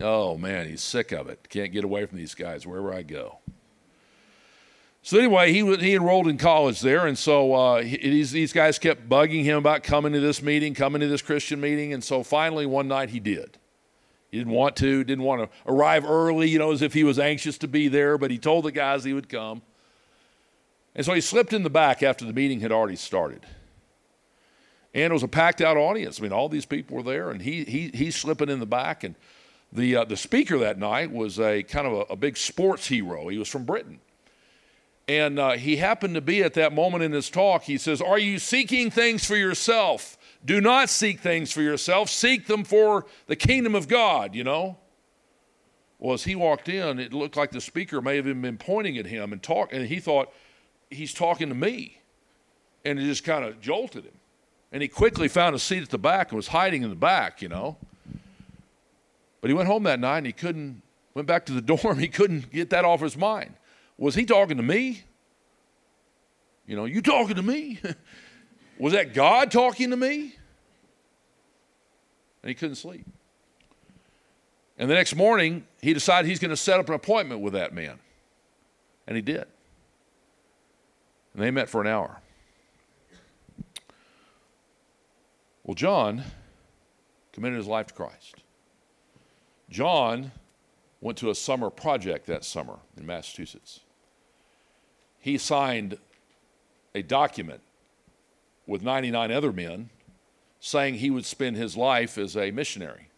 Oh 0.00 0.38
man, 0.38 0.68
he's 0.68 0.82
sick 0.82 1.12
of 1.12 1.28
it. 1.28 1.48
Can't 1.48 1.72
get 1.72 1.84
away 1.84 2.06
from 2.06 2.18
these 2.18 2.34
guys 2.34 2.66
wherever 2.66 2.94
I 2.94 3.02
go. 3.02 3.38
So 5.02 5.18
anyway, 5.18 5.52
he 5.52 5.76
he 5.76 5.94
enrolled 5.94 6.28
in 6.28 6.38
college 6.38 6.80
there, 6.80 7.06
and 7.06 7.18
so 7.18 7.52
uh, 7.54 7.82
he, 7.82 7.96
these 7.96 8.30
these 8.30 8.52
guys 8.52 8.78
kept 8.78 9.08
bugging 9.08 9.42
him 9.42 9.58
about 9.58 9.82
coming 9.82 10.12
to 10.12 10.20
this 10.20 10.40
meeting, 10.40 10.74
coming 10.74 11.00
to 11.00 11.08
this 11.08 11.22
Christian 11.22 11.60
meeting, 11.60 11.92
and 11.92 12.04
so 12.04 12.22
finally 12.22 12.66
one 12.66 12.86
night 12.86 13.10
he 13.10 13.18
did. 13.18 13.58
He 14.30 14.38
didn't 14.38 14.52
want 14.52 14.76
to, 14.76 15.04
didn't 15.04 15.24
want 15.24 15.42
to 15.42 15.70
arrive 15.70 16.08
early, 16.08 16.48
you 16.48 16.58
know, 16.58 16.72
as 16.72 16.80
if 16.80 16.94
he 16.94 17.04
was 17.04 17.18
anxious 17.18 17.58
to 17.58 17.68
be 17.68 17.88
there, 17.88 18.16
but 18.16 18.30
he 18.30 18.38
told 18.38 18.64
the 18.64 18.72
guys 18.72 19.04
he 19.04 19.12
would 19.12 19.28
come. 19.28 19.60
And 20.94 21.06
so 21.06 21.14
he 21.14 21.20
slipped 21.20 21.52
in 21.52 21.62
the 21.62 21.70
back 21.70 22.02
after 22.02 22.24
the 22.24 22.32
meeting 22.32 22.60
had 22.60 22.72
already 22.72 22.96
started. 22.96 23.46
And 24.94 25.04
it 25.04 25.12
was 25.12 25.22
a 25.22 25.28
packed 25.28 25.62
out 25.62 25.76
audience. 25.76 26.20
I 26.20 26.22
mean, 26.22 26.32
all 26.32 26.48
these 26.48 26.66
people 26.66 26.96
were 26.96 27.02
there, 27.02 27.30
and 27.30 27.40
he 27.40 27.64
he 27.64 27.90
he's 27.94 28.14
slipping 28.14 28.50
in 28.50 28.60
the 28.60 28.66
back. 28.66 29.04
And 29.04 29.14
the 29.72 29.96
uh, 29.96 30.04
the 30.04 30.18
speaker 30.18 30.58
that 30.58 30.78
night 30.78 31.10
was 31.10 31.40
a 31.40 31.62
kind 31.62 31.86
of 31.86 31.92
a, 31.92 32.12
a 32.12 32.16
big 32.16 32.36
sports 32.36 32.88
hero. 32.88 33.28
He 33.28 33.38
was 33.38 33.48
from 33.48 33.64
Britain. 33.64 34.00
And 35.08 35.38
uh, 35.38 35.52
he 35.52 35.76
happened 35.76 36.14
to 36.14 36.20
be 36.20 36.42
at 36.42 36.54
that 36.54 36.72
moment 36.72 37.02
in 37.02 37.12
his 37.12 37.28
talk. 37.28 37.64
He 37.64 37.76
says, 37.76 38.00
Are 38.00 38.18
you 38.18 38.38
seeking 38.38 38.90
things 38.90 39.24
for 39.24 39.36
yourself? 39.36 40.16
Do 40.44 40.60
not 40.60 40.88
seek 40.88 41.20
things 41.20 41.52
for 41.52 41.62
yourself, 41.62 42.08
seek 42.08 42.46
them 42.46 42.64
for 42.64 43.06
the 43.26 43.36
kingdom 43.36 43.74
of 43.74 43.88
God, 43.88 44.34
you 44.34 44.44
know? 44.44 44.78
Well, 45.98 46.14
as 46.14 46.24
he 46.24 46.34
walked 46.34 46.68
in, 46.68 46.98
it 46.98 47.12
looked 47.12 47.36
like 47.36 47.52
the 47.52 47.60
speaker 47.60 48.00
may 48.00 48.16
have 48.16 48.26
even 48.26 48.42
been 48.42 48.58
pointing 48.58 48.98
at 48.98 49.06
him 49.06 49.32
and 49.32 49.40
talk, 49.42 49.72
and 49.72 49.86
he 49.86 50.00
thought, 50.00 50.32
he's 50.92 51.14
talking 51.14 51.48
to 51.48 51.54
me. 51.54 51.98
And 52.84 52.98
it 52.98 53.04
just 53.04 53.24
kind 53.24 53.44
of 53.44 53.60
jolted 53.60 54.04
him. 54.04 54.14
And 54.72 54.82
he 54.82 54.88
quickly 54.88 55.28
found 55.28 55.54
a 55.54 55.58
seat 55.58 55.82
at 55.82 55.90
the 55.90 55.98
back 55.98 56.30
and 56.30 56.36
was 56.36 56.48
hiding 56.48 56.82
in 56.82 56.90
the 56.90 56.96
back, 56.96 57.42
you 57.42 57.48
know. 57.48 57.76
But 59.40 59.48
he 59.48 59.54
went 59.54 59.68
home 59.68 59.82
that 59.84 60.00
night 60.00 60.18
and 60.18 60.26
he 60.26 60.32
couldn't, 60.32 60.82
went 61.14 61.28
back 61.28 61.46
to 61.46 61.52
the 61.52 61.60
dorm, 61.76 61.98
he 61.98 62.08
couldn't 62.08 62.50
get 62.50 62.70
that 62.70 62.84
off 62.84 63.00
his 63.00 63.16
mind. 63.16 63.54
Was 63.98 64.14
he 64.14 64.24
talking 64.24 64.56
to 64.56 64.62
me? 64.62 65.02
You 66.66 66.76
know, 66.76 66.86
you 66.86 67.02
talking 67.02 67.36
to 67.36 67.42
me? 67.42 67.80
Was 68.78 68.94
that 68.94 69.14
God 69.14 69.50
talking 69.50 69.90
to 69.90 69.96
me? 69.96 70.34
And 72.42 72.48
he 72.48 72.54
couldn't 72.54 72.76
sleep. 72.76 73.06
And 74.78 74.90
the 74.90 74.94
next 74.94 75.14
morning, 75.14 75.66
he 75.80 75.92
decided 75.94 76.28
he's 76.28 76.38
going 76.38 76.50
to 76.50 76.56
set 76.56 76.80
up 76.80 76.88
an 76.88 76.94
appointment 76.94 77.40
with 77.40 77.52
that 77.52 77.74
man. 77.74 77.98
And 79.06 79.16
he 79.16 79.22
did. 79.22 79.46
And 81.34 81.42
they 81.42 81.50
met 81.50 81.68
for 81.68 81.80
an 81.80 81.86
hour. 81.86 82.20
Well, 85.64 85.74
John 85.74 86.24
committed 87.32 87.56
his 87.56 87.66
life 87.66 87.86
to 87.86 87.94
Christ. 87.94 88.36
John 89.70 90.32
went 91.00 91.18
to 91.18 91.30
a 91.30 91.34
summer 91.34 91.70
project 91.70 92.26
that 92.26 92.44
summer 92.44 92.78
in 92.96 93.06
Massachusetts 93.06 93.80
he 95.22 95.38
signed 95.38 95.98
a 96.96 97.00
document 97.00 97.60
with 98.66 98.82
99 98.82 99.30
other 99.30 99.52
men 99.52 99.88
saying 100.58 100.94
he 100.94 101.10
would 101.10 101.24
spend 101.24 101.56
his 101.56 101.76
life 101.76 102.18
as 102.18 102.36
a 102.36 102.50
missionary. 102.50 103.08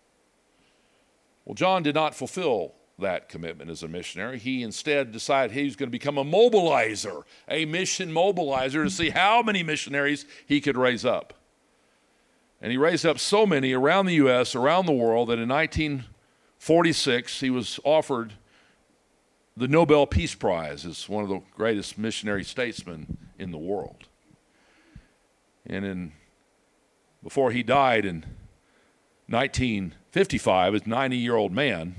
Well, 1.46 1.54
John 1.54 1.82
did 1.82 1.94
not 1.94 2.14
fulfill 2.14 2.74
that 2.98 3.28
commitment 3.28 3.70
as 3.70 3.82
a 3.82 3.88
missionary. 3.88 4.38
He 4.38 4.62
instead 4.62 5.10
decided 5.12 5.52
he 5.52 5.64
was 5.64 5.76
going 5.76 5.88
to 5.88 5.92
become 5.92 6.18
a 6.18 6.24
mobilizer, 6.24 7.24
a 7.48 7.64
mission 7.64 8.12
mobilizer 8.12 8.84
to 8.84 8.90
see 8.90 9.10
how 9.10 9.42
many 9.42 9.62
missionaries 9.62 10.26
he 10.46 10.60
could 10.60 10.76
raise 10.76 11.04
up. 11.04 11.34
And 12.62 12.70
he 12.70 12.78
raised 12.78 13.04
up 13.04 13.18
so 13.18 13.46
many 13.46 13.72
around 13.72 14.06
the 14.06 14.14
U.S., 14.14 14.54
around 14.54 14.86
the 14.86 14.92
world, 14.92 15.28
that 15.28 15.38
in 15.38 15.48
1946 15.48 17.40
he 17.40 17.50
was 17.50 17.80
offered 17.84 18.34
the 19.56 19.68
Nobel 19.68 20.06
Peace 20.06 20.34
Prize 20.34 20.86
as 20.86 21.08
one 21.08 21.22
of 21.22 21.28
the 21.28 21.40
greatest 21.54 21.98
missionary 21.98 22.44
statesmen 22.44 23.18
in 23.38 23.50
the 23.50 23.58
world. 23.58 24.08
And 25.66 25.84
in, 25.84 26.12
before 27.22 27.50
he 27.50 27.62
died 27.62 28.04
in 28.04 28.24
1955, 29.28 30.74
as 30.74 30.86
90 30.86 31.16
year 31.16 31.36
old 31.36 31.52
man, 31.52 31.96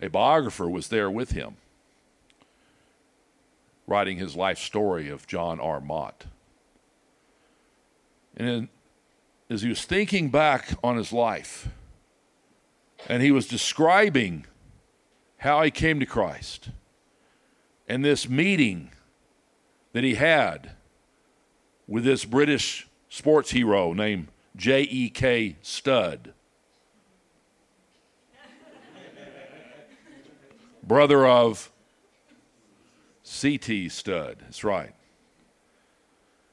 a 0.00 0.08
biographer 0.08 0.68
was 0.68 0.88
there 0.88 1.10
with 1.10 1.32
him, 1.32 1.56
writing 3.86 4.18
his 4.18 4.36
life 4.36 4.58
story 4.58 5.08
of 5.08 5.26
John 5.26 5.60
R. 5.60 5.80
Mott. 5.80 6.26
And 8.36 8.48
in, 8.48 8.68
as 9.48 9.62
he 9.62 9.68
was 9.68 9.84
thinking 9.84 10.28
back 10.28 10.74
on 10.82 10.96
his 10.96 11.12
life, 11.12 11.68
and 13.08 13.22
he 13.22 13.30
was 13.30 13.46
describing 13.46 14.46
how 15.38 15.62
he 15.62 15.70
came 15.70 16.00
to 16.00 16.06
Christ 16.06 16.70
and 17.88 18.04
this 18.04 18.28
meeting 18.28 18.90
that 19.92 20.04
he 20.04 20.14
had 20.14 20.72
with 21.86 22.04
this 22.04 22.24
British 22.24 22.88
sports 23.08 23.52
hero 23.52 23.92
named 23.92 24.28
J.E.K. 24.56 25.56
Studd. 25.62 26.32
Brother 30.86 31.26
of 31.26 31.72
C.T. 33.22 33.88
Studd. 33.88 34.38
That's 34.40 34.62
right. 34.62 34.94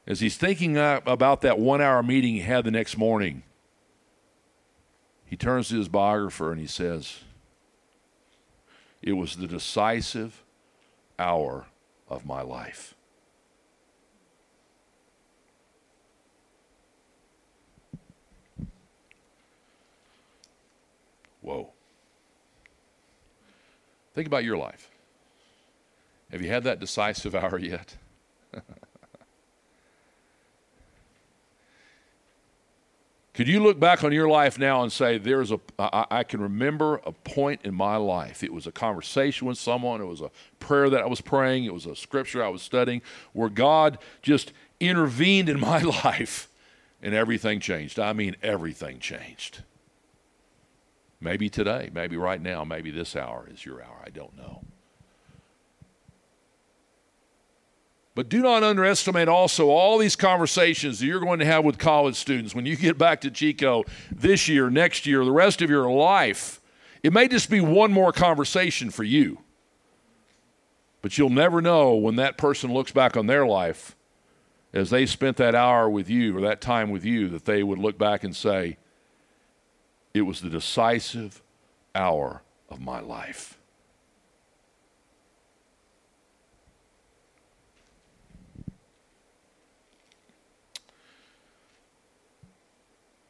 As 0.07 0.19
he's 0.19 0.37
thinking 0.37 0.75
about 0.75 1.41
that 1.41 1.59
one 1.59 1.81
hour 1.81 2.01
meeting 2.03 2.33
he 2.33 2.39
had 2.41 2.65
the 2.65 2.71
next 2.71 2.97
morning, 2.97 3.43
he 5.25 5.37
turns 5.37 5.69
to 5.69 5.77
his 5.77 5.87
biographer 5.87 6.51
and 6.51 6.59
he 6.59 6.67
says, 6.67 7.19
it 9.01 9.13
was 9.13 9.35
the 9.35 9.47
decisive 9.47 10.43
hour 11.19 11.67
of 12.09 12.25
my 12.25 12.41
life. 12.41 12.95
Whoa. 21.41 21.72
Think 24.13 24.27
about 24.27 24.43
your 24.43 24.57
life. 24.57 24.89
Have 26.31 26.41
you 26.41 26.49
had 26.49 26.63
that 26.63 26.79
decisive 26.79 27.35
hour 27.43 27.57
yet? 27.57 27.95
Could 33.33 33.47
you 33.47 33.61
look 33.61 33.79
back 33.79 34.03
on 34.03 34.11
your 34.11 34.27
life 34.29 34.59
now 34.59 34.83
and 34.83 34.91
say, 34.91 35.17
there's 35.17 35.51
a, 35.51 35.59
I, 35.79 36.05
I 36.11 36.23
can 36.23 36.39
remember 36.39 37.01
a 37.03 37.11
point 37.11 37.61
in 37.63 37.73
my 37.73 37.95
life. 37.95 38.43
It 38.43 38.53
was 38.53 38.67
a 38.67 38.71
conversation 38.71 39.47
with 39.47 39.57
someone, 39.57 40.01
it 40.01 40.05
was 40.05 40.21
a 40.21 40.29
prayer 40.59 40.87
that 40.91 41.01
I 41.01 41.07
was 41.07 41.19
praying, 41.19 41.63
it 41.63 41.73
was 41.73 41.87
a 41.87 41.95
scripture 41.95 42.43
I 42.43 42.49
was 42.49 42.61
studying, 42.61 43.01
where 43.33 43.49
God 43.49 43.97
just 44.21 44.53
intervened 44.79 45.49
in 45.49 45.59
my 45.59 45.81
life 46.03 46.47
and 47.01 47.15
everything 47.15 47.59
changed. 47.59 47.97
I 47.97 48.13
mean, 48.13 48.35
everything 48.43 48.99
changed. 48.99 49.63
Maybe 51.23 51.49
today, 51.49 51.89
maybe 51.93 52.17
right 52.17 52.41
now, 52.41 52.65
maybe 52.65 52.91
this 52.91 53.15
hour 53.15 53.47
is 53.49 53.65
your 53.65 53.81
hour. 53.81 54.03
I 54.05 54.09
don't 54.09 54.35
know. 54.37 54.65
But 58.13 58.27
do 58.27 58.41
not 58.41 58.61
underestimate 58.61 59.29
also 59.29 59.69
all 59.69 59.97
these 59.97 60.17
conversations 60.17 60.99
that 60.99 61.05
you're 61.05 61.21
going 61.21 61.39
to 61.39 61.45
have 61.45 61.63
with 61.63 61.79
college 61.79 62.15
students 62.15 62.53
when 62.53 62.65
you 62.65 62.75
get 62.75 62.97
back 62.97 63.21
to 63.21 63.31
Chico 63.31 63.85
this 64.11 64.49
year, 64.49 64.69
next 64.69 65.05
year, 65.05 65.23
the 65.23 65.31
rest 65.31 65.61
of 65.61 65.69
your 65.69 65.89
life. 65.89 66.61
It 67.01 67.13
may 67.13 67.29
just 67.29 67.49
be 67.49 67.61
one 67.61 67.91
more 67.91 68.11
conversation 68.11 68.91
for 68.91 69.03
you. 69.03 69.39
But 71.01 71.17
you'll 71.17 71.29
never 71.29 71.61
know 71.61 71.95
when 71.95 72.17
that 72.17 72.37
person 72.37 72.73
looks 72.73 72.91
back 72.91 73.15
on 73.15 73.27
their 73.27 73.47
life 73.47 73.95
as 74.73 74.89
they 74.89 75.05
spent 75.05 75.37
that 75.37 75.55
hour 75.55 75.89
with 75.89 76.09
you 76.09 76.37
or 76.37 76.41
that 76.41 76.59
time 76.61 76.91
with 76.91 77.05
you 77.05 77.29
that 77.29 77.45
they 77.45 77.63
would 77.63 77.79
look 77.79 77.97
back 77.97 78.23
and 78.23 78.35
say, 78.35 78.77
It 80.13 80.21
was 80.21 80.41
the 80.41 80.49
decisive 80.49 81.41
hour 81.95 82.43
of 82.69 82.79
my 82.79 82.99
life. 82.99 83.57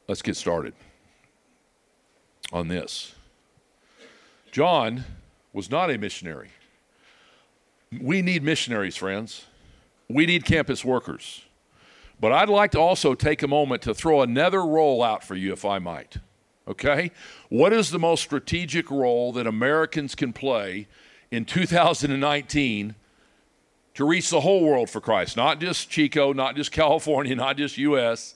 Let's 0.07 0.21
get 0.21 0.35
started 0.35 0.73
on 2.51 2.67
this. 2.67 3.15
John 4.51 5.05
was 5.53 5.71
not 5.71 5.89
a 5.89 5.97
missionary. 5.97 6.49
We 7.99 8.21
need 8.21 8.43
missionaries, 8.43 8.97
friends. 8.97 9.45
We 10.09 10.25
need 10.25 10.45
campus 10.45 10.83
workers. 10.83 11.43
But 12.19 12.31
I'd 12.31 12.49
like 12.49 12.71
to 12.71 12.79
also 12.79 13.15
take 13.15 13.41
a 13.41 13.47
moment 13.47 13.81
to 13.83 13.93
throw 13.93 14.21
another 14.21 14.65
role 14.65 15.01
out 15.01 15.23
for 15.23 15.35
you, 15.35 15.53
if 15.53 15.63
I 15.65 15.79
might. 15.79 16.17
Okay? 16.67 17.12
What 17.50 17.74
is 17.74 17.91
the 17.91 18.00
most 18.00 18.22
strategic 18.22 18.89
role 18.89 19.32
that 19.34 19.48
Americans 19.48 20.15
can 20.15 20.34
play 20.34 20.88
in 21.32 21.46
2019 21.46 22.96
to 23.96 24.05
reach 24.05 24.29
the 24.29 24.41
whole 24.41 24.63
world 24.63 24.89
for 24.89 25.01
Christ? 25.01 25.36
Not 25.36 25.60
just 25.60 25.89
Chico, 25.89 26.34
not 26.34 26.55
just 26.55 26.72
California, 26.72 27.36
not 27.38 27.58
just 27.58 27.77
U.S., 27.77 28.36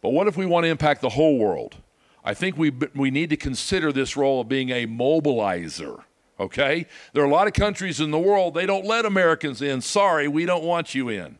but 0.00 0.10
what 0.10 0.26
if 0.26 0.36
we 0.36 0.46
want 0.46 0.64
to 0.64 0.68
impact 0.68 1.00
the 1.00 1.10
whole 1.10 1.38
world? 1.38 1.76
I 2.24 2.34
think 2.34 2.56
we, 2.56 2.72
we 2.94 3.10
need 3.10 3.30
to 3.30 3.36
consider 3.36 3.92
this 3.92 4.16
role 4.16 4.40
of 4.40 4.48
being 4.48 4.70
a 4.70 4.86
mobilizer, 4.86 6.02
Okay? 6.42 6.86
There 7.12 7.22
are 7.22 7.26
a 7.26 7.30
lot 7.30 7.46
of 7.46 7.52
countries 7.52 8.00
in 8.00 8.10
the 8.10 8.18
world, 8.18 8.54
they 8.54 8.66
don't 8.66 8.84
let 8.84 9.04
Americans 9.06 9.62
in. 9.62 9.80
Sorry, 9.80 10.26
we 10.26 10.44
don't 10.44 10.64
want 10.64 10.94
you 10.94 11.08
in. 11.08 11.38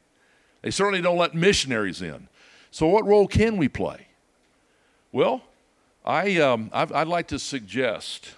They 0.62 0.70
certainly 0.70 1.00
don't 1.00 1.18
let 1.18 1.34
missionaries 1.34 2.00
in. 2.00 2.28
So, 2.70 2.86
what 2.86 3.04
role 3.04 3.26
can 3.26 3.56
we 3.56 3.68
play? 3.68 4.06
Well, 5.10 5.42
I, 6.04 6.36
um, 6.38 6.70
I'd 6.72 7.08
like 7.08 7.28
to 7.28 7.38
suggest 7.38 8.34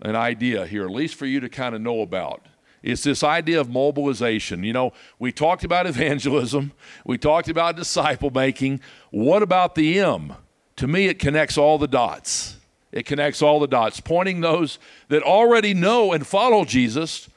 an 0.00 0.16
idea 0.16 0.66
here, 0.66 0.84
at 0.84 0.90
least 0.90 1.14
for 1.14 1.26
you 1.26 1.40
to 1.40 1.48
kind 1.48 1.74
of 1.74 1.80
know 1.80 2.00
about. 2.00 2.44
It's 2.82 3.02
this 3.02 3.22
idea 3.22 3.60
of 3.60 3.68
mobilization. 3.68 4.62
You 4.62 4.72
know, 4.72 4.92
we 5.18 5.32
talked 5.32 5.64
about 5.64 5.86
evangelism, 5.86 6.72
we 7.04 7.18
talked 7.18 7.48
about 7.48 7.76
disciple 7.76 8.30
making. 8.30 8.80
What 9.10 9.42
about 9.42 9.74
the 9.74 9.98
M? 9.98 10.34
To 10.76 10.86
me, 10.86 11.06
it 11.06 11.18
connects 11.18 11.58
all 11.58 11.78
the 11.78 11.88
dots. 11.88 12.56
It 12.92 13.04
connects 13.04 13.42
all 13.42 13.60
the 13.60 13.66
dots, 13.66 14.00
pointing 14.00 14.40
those 14.40 14.78
that 15.08 15.22
already 15.22 15.74
know 15.74 16.12
and 16.12 16.26
follow 16.26 16.64
Jesus 16.64 17.28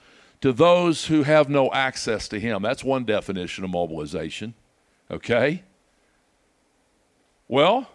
to 0.41 0.53
those 0.53 1.05
who 1.07 1.23
have 1.23 1.49
no 1.49 1.71
access 1.73 2.27
to 2.29 2.39
him. 2.39 2.61
That's 2.61 2.83
one 2.83 3.03
definition 3.03 3.63
of 3.63 3.69
mobilization. 3.69 4.53
Okay? 5.11 5.63
Well, 7.47 7.89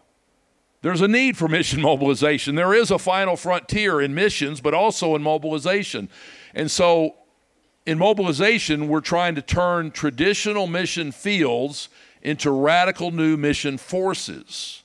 there's 0.84 1.00
a 1.00 1.08
need 1.08 1.38
for 1.38 1.48
mission 1.48 1.80
mobilization. 1.90 2.56
There 2.56 2.74
is 2.74 2.90
a 2.90 2.98
final 2.98 3.36
frontier 3.36 4.02
in 4.02 4.14
missions, 4.14 4.60
but 4.60 4.74
also 4.74 5.16
in 5.16 5.22
mobilization. 5.22 6.10
And 6.54 6.70
so, 6.70 7.14
in 7.86 7.96
mobilization, 7.96 8.88
we're 8.88 9.00
trying 9.00 9.34
to 9.36 9.40
turn 9.40 9.92
traditional 9.92 10.66
mission 10.66 11.10
fields 11.10 11.88
into 12.20 12.50
radical 12.50 13.10
new 13.12 13.38
mission 13.38 13.78
forces. 13.78 14.82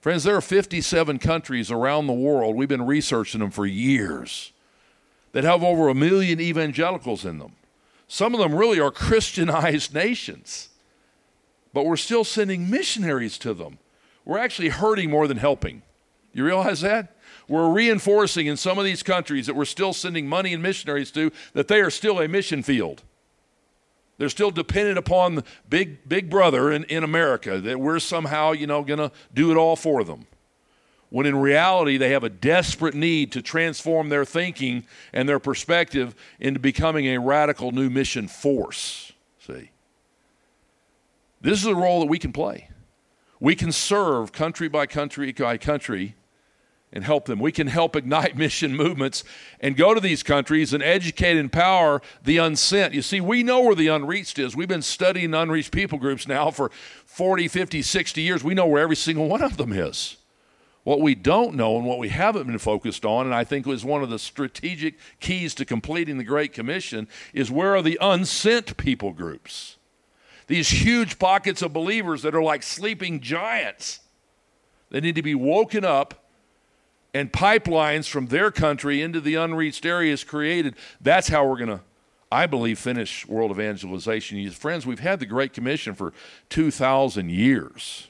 Friends, 0.00 0.22
there 0.22 0.36
are 0.36 0.40
57 0.40 1.18
countries 1.18 1.72
around 1.72 2.06
the 2.06 2.12
world, 2.12 2.54
we've 2.54 2.68
been 2.68 2.86
researching 2.86 3.40
them 3.40 3.50
for 3.50 3.66
years, 3.66 4.52
that 5.32 5.42
have 5.42 5.64
over 5.64 5.88
a 5.88 5.94
million 5.94 6.40
evangelicals 6.40 7.24
in 7.24 7.38
them. 7.38 7.56
Some 8.06 8.32
of 8.32 8.38
them 8.38 8.54
really 8.54 8.78
are 8.78 8.90
Christianized 8.92 9.92
nations, 9.92 10.68
but 11.72 11.84
we're 11.84 11.96
still 11.96 12.22
sending 12.22 12.70
missionaries 12.70 13.38
to 13.38 13.54
them 13.54 13.78
we're 14.24 14.38
actually 14.38 14.70
hurting 14.70 15.10
more 15.10 15.26
than 15.28 15.36
helping. 15.36 15.82
You 16.32 16.44
realize 16.44 16.80
that? 16.80 17.16
We're 17.48 17.70
reinforcing 17.70 18.46
in 18.46 18.56
some 18.56 18.78
of 18.78 18.84
these 18.84 19.02
countries 19.02 19.46
that 19.46 19.54
we're 19.54 19.64
still 19.66 19.92
sending 19.92 20.26
money 20.26 20.54
and 20.54 20.62
missionaries 20.62 21.10
to 21.12 21.30
that 21.52 21.68
they 21.68 21.80
are 21.80 21.90
still 21.90 22.20
a 22.20 22.28
mission 22.28 22.62
field. 22.62 23.02
They're 24.16 24.28
still 24.28 24.50
dependent 24.50 24.98
upon 24.98 25.34
the 25.34 25.44
big 25.68 26.08
big 26.08 26.30
brother 26.30 26.70
in, 26.70 26.84
in 26.84 27.04
America 27.04 27.60
that 27.60 27.80
we're 27.80 27.98
somehow, 27.98 28.52
you 28.52 28.66
know, 28.66 28.82
gonna 28.82 29.12
do 29.32 29.50
it 29.50 29.56
all 29.56 29.76
for 29.76 30.04
them. 30.04 30.26
When 31.10 31.26
in 31.26 31.36
reality 31.36 31.96
they 31.96 32.10
have 32.10 32.24
a 32.24 32.30
desperate 32.30 32.94
need 32.94 33.32
to 33.32 33.42
transform 33.42 34.08
their 34.08 34.24
thinking 34.24 34.86
and 35.12 35.28
their 35.28 35.38
perspective 35.38 36.14
into 36.40 36.60
becoming 36.60 37.06
a 37.06 37.18
radical 37.18 37.72
new 37.72 37.90
mission 37.90 38.26
force. 38.26 39.12
See. 39.38 39.70
This 41.40 41.60
is 41.60 41.66
a 41.66 41.74
role 41.74 42.00
that 42.00 42.06
we 42.06 42.18
can 42.18 42.32
play. 42.32 42.68
We 43.44 43.54
can 43.54 43.72
serve 43.72 44.32
country 44.32 44.68
by 44.68 44.86
country 44.86 45.30
by 45.30 45.58
country 45.58 46.14
and 46.90 47.04
help 47.04 47.26
them. 47.26 47.38
We 47.38 47.52
can 47.52 47.66
help 47.66 47.94
ignite 47.94 48.36
mission 48.38 48.74
movements 48.74 49.22
and 49.60 49.76
go 49.76 49.92
to 49.92 50.00
these 50.00 50.22
countries 50.22 50.72
and 50.72 50.82
educate 50.82 51.32
and 51.32 51.40
empower 51.40 52.00
the 52.22 52.38
unsent. 52.38 52.94
You 52.94 53.02
see, 53.02 53.20
we 53.20 53.42
know 53.42 53.60
where 53.60 53.74
the 53.74 53.88
unreached 53.88 54.38
is. 54.38 54.56
We've 54.56 54.66
been 54.66 54.80
studying 54.80 55.34
unreached 55.34 55.72
people 55.72 55.98
groups 55.98 56.26
now 56.26 56.50
for 56.50 56.70
40, 57.04 57.48
50, 57.48 57.82
60 57.82 58.22
years. 58.22 58.42
We 58.42 58.54
know 58.54 58.66
where 58.66 58.82
every 58.82 58.96
single 58.96 59.28
one 59.28 59.42
of 59.42 59.58
them 59.58 59.74
is. 59.74 60.16
What 60.84 61.02
we 61.02 61.14
don't 61.14 61.54
know 61.54 61.76
and 61.76 61.84
what 61.84 61.98
we 61.98 62.08
haven't 62.08 62.46
been 62.46 62.58
focused 62.58 63.04
on, 63.04 63.26
and 63.26 63.34
I 63.34 63.44
think 63.44 63.66
was 63.66 63.84
one 63.84 64.02
of 64.02 64.08
the 64.08 64.18
strategic 64.18 64.94
keys 65.20 65.54
to 65.56 65.66
completing 65.66 66.16
the 66.16 66.24
Great 66.24 66.54
Commission, 66.54 67.08
is 67.34 67.50
where 67.50 67.76
are 67.76 67.82
the 67.82 67.98
unsent 68.00 68.78
people 68.78 69.12
groups? 69.12 69.76
These 70.46 70.68
huge 70.68 71.18
pockets 71.18 71.62
of 71.62 71.72
believers 71.72 72.22
that 72.22 72.34
are 72.34 72.42
like 72.42 72.62
sleeping 72.62 73.20
giants. 73.20 74.00
They 74.90 75.00
need 75.00 75.14
to 75.14 75.22
be 75.22 75.34
woken 75.34 75.84
up 75.84 76.24
and 77.12 77.32
pipelines 77.32 78.08
from 78.08 78.26
their 78.26 78.50
country 78.50 79.00
into 79.00 79.20
the 79.20 79.36
unreached 79.36 79.86
areas 79.86 80.24
created. 80.24 80.74
That's 81.00 81.28
how 81.28 81.46
we're 81.46 81.58
going 81.58 81.68
to, 81.68 81.80
I 82.30 82.46
believe, 82.46 82.78
finish 82.78 83.26
world 83.26 83.50
evangelization. 83.50 84.50
Friends, 84.50 84.84
we've 84.84 85.00
had 85.00 85.20
the 85.20 85.26
Great 85.26 85.52
Commission 85.52 85.94
for 85.94 86.12
2,000 86.50 87.30
years. 87.30 88.08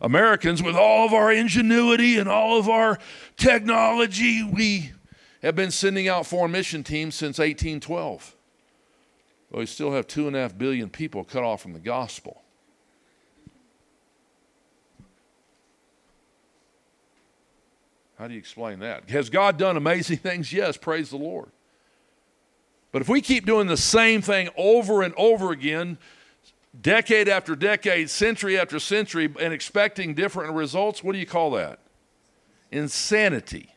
Americans, 0.00 0.62
with 0.62 0.76
all 0.76 1.06
of 1.06 1.14
our 1.14 1.32
ingenuity 1.32 2.18
and 2.18 2.28
all 2.28 2.58
of 2.58 2.68
our 2.68 2.98
technology, 3.38 4.42
we 4.42 4.92
have 5.42 5.54
been 5.54 5.70
sending 5.70 6.08
out 6.08 6.26
foreign 6.26 6.52
mission 6.52 6.84
teams 6.84 7.14
since 7.14 7.38
1812. 7.38 8.33
But 9.54 9.60
we 9.60 9.66
still 9.66 9.92
have 9.92 10.08
two 10.08 10.26
and 10.26 10.34
a 10.34 10.40
half 10.40 10.58
billion 10.58 10.90
people 10.90 11.22
cut 11.22 11.44
off 11.44 11.62
from 11.62 11.74
the 11.74 11.78
gospel. 11.78 12.42
How 18.18 18.26
do 18.26 18.34
you 18.34 18.40
explain 18.40 18.80
that? 18.80 19.08
Has 19.10 19.30
God 19.30 19.56
done 19.56 19.76
amazing 19.76 20.16
things? 20.26 20.52
Yes, 20.52 20.76
praise 20.76 21.10
the 21.10 21.18
Lord. 21.18 21.50
But 22.90 23.00
if 23.00 23.08
we 23.08 23.20
keep 23.20 23.46
doing 23.46 23.68
the 23.68 23.76
same 23.76 24.22
thing 24.22 24.48
over 24.56 25.02
and 25.02 25.14
over 25.16 25.52
again, 25.52 25.98
decade 26.80 27.28
after 27.28 27.54
decade, 27.54 28.10
century 28.10 28.58
after 28.58 28.80
century, 28.80 29.32
and 29.38 29.54
expecting 29.54 30.14
different 30.14 30.54
results, 30.54 31.04
what 31.04 31.12
do 31.12 31.18
you 31.18 31.26
call 31.26 31.52
that? 31.52 31.78
Insanity. 32.72 33.72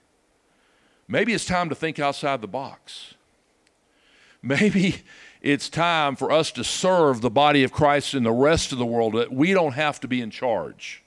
Maybe 1.08 1.34
it's 1.34 1.46
time 1.46 1.70
to 1.70 1.76
think 1.76 2.00
outside 2.00 2.42
the 2.42 2.48
box. 2.48 3.14
Maybe 4.42 5.04
it's 5.48 5.70
time 5.70 6.18
for 6.18 6.30
us 6.30 6.52
to 6.52 6.62
serve 6.62 7.22
the 7.22 7.30
body 7.30 7.64
of 7.64 7.72
Christ 7.72 8.14
in 8.14 8.24
the 8.24 8.34
rest 8.34 8.74
of 8.74 8.80
the 8.80 8.86
world. 8.86 9.14
That 9.14 9.32
we 9.32 9.54
don't 9.54 9.76
have 9.76 9.98
to 10.02 10.08
be 10.08 10.20
in 10.20 10.30
charge. 10.30 11.06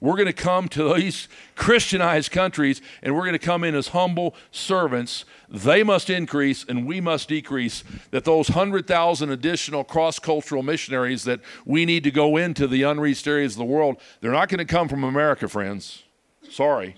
We're 0.00 0.14
going 0.14 0.26
to 0.26 0.32
come 0.32 0.68
to 0.68 0.94
these 0.94 1.26
Christianized 1.56 2.30
countries 2.30 2.80
and 3.02 3.16
we're 3.16 3.22
going 3.22 3.32
to 3.32 3.40
come 3.40 3.64
in 3.64 3.74
as 3.74 3.88
humble 3.88 4.36
servants. 4.52 5.24
They 5.48 5.82
must 5.82 6.08
increase 6.08 6.64
and 6.68 6.86
we 6.86 7.00
must 7.00 7.28
decrease. 7.28 7.82
That 8.12 8.24
those 8.24 8.48
100,000 8.48 9.28
additional 9.28 9.82
cross 9.82 10.20
cultural 10.20 10.62
missionaries 10.62 11.24
that 11.24 11.40
we 11.66 11.84
need 11.84 12.04
to 12.04 12.12
go 12.12 12.36
into 12.36 12.68
the 12.68 12.84
unreached 12.84 13.26
areas 13.26 13.54
of 13.54 13.58
the 13.58 13.64
world, 13.64 13.96
they're 14.20 14.30
not 14.30 14.50
going 14.50 14.58
to 14.58 14.72
come 14.72 14.88
from 14.88 15.02
America, 15.02 15.48
friends. 15.48 16.04
Sorry. 16.48 16.94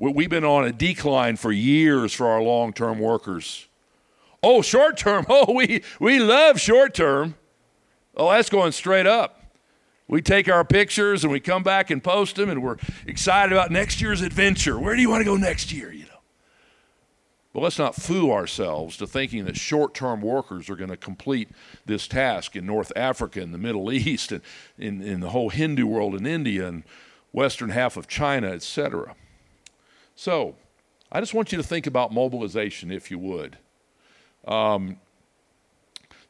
We've 0.00 0.28
been 0.28 0.44
on 0.44 0.64
a 0.64 0.72
decline 0.72 1.36
for 1.36 1.52
years 1.52 2.12
for 2.12 2.26
our 2.26 2.42
long 2.42 2.72
term 2.72 2.98
workers. 2.98 3.68
Oh, 4.42 4.62
short 4.62 4.96
term. 4.96 5.26
Oh, 5.30 5.52
we, 5.52 5.82
we 6.00 6.18
love 6.18 6.60
short 6.60 6.94
term. 6.94 7.36
Oh, 8.16 8.30
that's 8.30 8.50
going 8.50 8.72
straight 8.72 9.06
up. 9.06 9.42
We 10.08 10.20
take 10.20 10.48
our 10.48 10.64
pictures 10.64 11.24
and 11.24 11.32
we 11.32 11.40
come 11.40 11.62
back 11.62 11.90
and 11.90 12.02
post 12.02 12.36
them, 12.36 12.50
and 12.50 12.62
we're 12.62 12.76
excited 13.06 13.52
about 13.52 13.70
next 13.70 14.00
year's 14.00 14.20
adventure. 14.20 14.78
Where 14.78 14.94
do 14.94 15.00
you 15.00 15.08
want 15.08 15.22
to 15.22 15.24
go 15.24 15.36
next 15.36 15.72
year? 15.72 15.90
You 15.90 16.04
know. 16.04 16.20
But 17.54 17.60
let's 17.60 17.78
not 17.78 17.94
fool 17.94 18.30
ourselves 18.30 18.96
to 18.98 19.06
thinking 19.06 19.44
that 19.44 19.56
short 19.56 19.94
term 19.94 20.20
workers 20.20 20.68
are 20.68 20.76
going 20.76 20.90
to 20.90 20.96
complete 20.96 21.48
this 21.86 22.06
task 22.08 22.56
in 22.56 22.66
North 22.66 22.92
Africa 22.96 23.40
and 23.40 23.54
the 23.54 23.58
Middle 23.58 23.90
East 23.92 24.32
and 24.32 24.42
in, 24.76 25.02
in 25.02 25.20
the 25.20 25.30
whole 25.30 25.48
Hindu 25.50 25.86
world 25.86 26.14
in 26.14 26.26
India 26.26 26.66
and 26.66 26.84
western 27.32 27.70
half 27.70 27.96
of 27.96 28.08
China, 28.08 28.48
etc. 28.48 29.14
So, 30.14 30.56
I 31.10 31.20
just 31.20 31.32
want 31.32 31.52
you 31.52 31.58
to 31.58 31.64
think 31.64 31.86
about 31.86 32.12
mobilization, 32.12 32.90
if 32.90 33.10
you 33.10 33.18
would. 33.18 33.58
Um, 34.46 34.98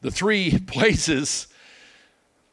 the 0.00 0.10
three 0.10 0.58
places 0.66 1.48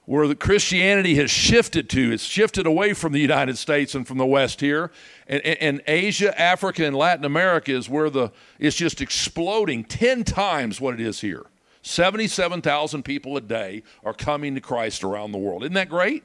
where 0.09 0.27
the 0.27 0.35
Christianity 0.35 1.13
has 1.15 1.29
shifted 1.29 1.87
to. 1.91 2.11
It's 2.11 2.23
shifted 2.23 2.65
away 2.65 2.93
from 2.93 3.11
the 3.11 3.19
United 3.19 3.59
States 3.59 3.93
and 3.93 4.07
from 4.07 4.17
the 4.17 4.25
West 4.25 4.59
here. 4.59 4.89
And, 5.27 5.39
and, 5.45 5.83
Asia, 5.85 6.39
Africa, 6.41 6.83
and 6.83 6.95
Latin 6.95 7.25
America 7.25 7.71
is 7.71 7.87
where 7.87 8.09
the 8.09 8.31
it's 8.57 8.75
just 8.75 9.01
exploding 9.01 9.83
10 9.83 10.23
times 10.23 10.81
what 10.81 10.95
it 10.95 10.99
is 10.99 11.21
here. 11.21 11.45
77,000 11.83 13.03
people 13.03 13.37
a 13.37 13.41
day 13.41 13.83
are 14.03 14.15
coming 14.15 14.55
to 14.55 14.61
Christ 14.61 15.03
around 15.03 15.31
the 15.31 15.37
world. 15.37 15.61
Isn't 15.61 15.75
that 15.75 15.89
great? 15.89 16.23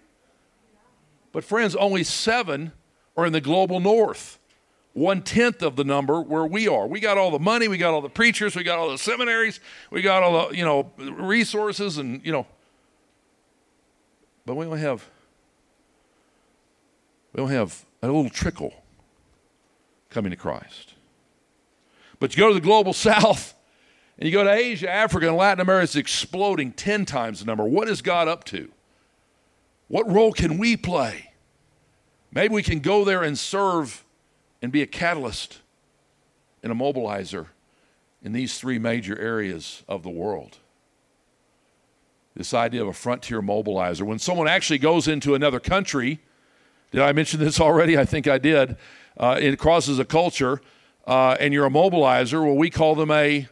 But 1.32 1.44
friends, 1.44 1.76
only 1.76 2.04
seven 2.04 2.72
are 3.18 3.26
in 3.26 3.34
the 3.34 3.40
global 3.42 3.80
north 3.80 4.38
one 4.94 5.22
tenth 5.22 5.60
of 5.60 5.74
the 5.74 5.84
number 5.84 6.20
where 6.20 6.46
we 6.46 6.68
are. 6.68 6.86
We 6.86 7.00
got 7.00 7.18
all 7.18 7.32
the 7.32 7.40
money, 7.40 7.68
we 7.68 7.76
got 7.76 7.92
all 7.92 8.00
the 8.00 8.08
preachers, 8.08 8.56
we 8.56 8.62
got 8.62 8.78
all 8.78 8.90
the 8.90 8.98
seminaries, 8.98 9.60
we 9.90 10.00
got 10.00 10.22
all 10.22 10.48
the 10.48 10.56
you 10.56 10.64
know 10.64 10.90
resources, 10.96 11.98
and 11.98 12.24
you 12.24 12.32
know, 12.32 12.46
but 14.46 14.54
we 14.54 14.64
only 14.64 14.80
have 14.80 15.08
we 17.32 17.42
only 17.42 17.54
have 17.56 17.84
a 18.02 18.06
little 18.06 18.30
trickle 18.30 18.72
coming 20.10 20.30
to 20.30 20.36
Christ. 20.36 20.94
But 22.20 22.36
you 22.36 22.40
go 22.40 22.48
to 22.48 22.54
the 22.54 22.60
global 22.60 22.92
south, 22.92 23.54
and 24.16 24.28
you 24.28 24.32
go 24.32 24.44
to 24.44 24.52
Asia, 24.52 24.88
Africa, 24.88 25.26
and 25.26 25.36
Latin 25.36 25.60
America, 25.60 25.84
it's 25.84 25.96
exploding 25.96 26.72
ten 26.72 27.04
times 27.04 27.40
the 27.40 27.46
number. 27.46 27.64
What 27.64 27.88
is 27.88 28.00
God 28.00 28.28
up 28.28 28.44
to? 28.44 28.70
What 29.88 30.10
role 30.10 30.32
can 30.32 30.56
we 30.56 30.76
play? 30.76 31.32
Maybe 32.30 32.54
we 32.54 32.62
can 32.62 32.78
go 32.78 33.04
there 33.04 33.24
and 33.24 33.36
serve 33.36 34.03
and 34.64 34.72
be 34.72 34.80
a 34.80 34.86
catalyst 34.86 35.58
and 36.62 36.72
a 36.72 36.74
mobilizer 36.74 37.48
in 38.22 38.32
these 38.32 38.58
three 38.58 38.78
major 38.78 39.16
areas 39.18 39.82
of 39.86 40.02
the 40.02 40.08
world. 40.08 40.56
This 42.34 42.54
idea 42.54 42.80
of 42.80 42.88
a 42.88 42.94
frontier 42.94 43.42
mobilizer. 43.42 44.04
When 44.04 44.18
someone 44.18 44.48
actually 44.48 44.78
goes 44.78 45.06
into 45.06 45.34
another 45.34 45.60
country, 45.60 46.18
did 46.92 47.02
I 47.02 47.12
mention 47.12 47.40
this 47.40 47.60
already? 47.60 47.98
I 47.98 48.06
think 48.06 48.26
I 48.26 48.38
did. 48.38 48.78
Uh, 49.18 49.38
it 49.38 49.58
crosses 49.58 49.98
a 49.98 50.04
culture, 50.06 50.62
uh, 51.06 51.36
and 51.38 51.52
you're 51.52 51.66
a 51.66 51.70
mobilizer. 51.70 52.42
Well, 52.42 52.56
we 52.56 52.70
call 52.70 52.94
them 52.94 53.10
a 53.10 53.46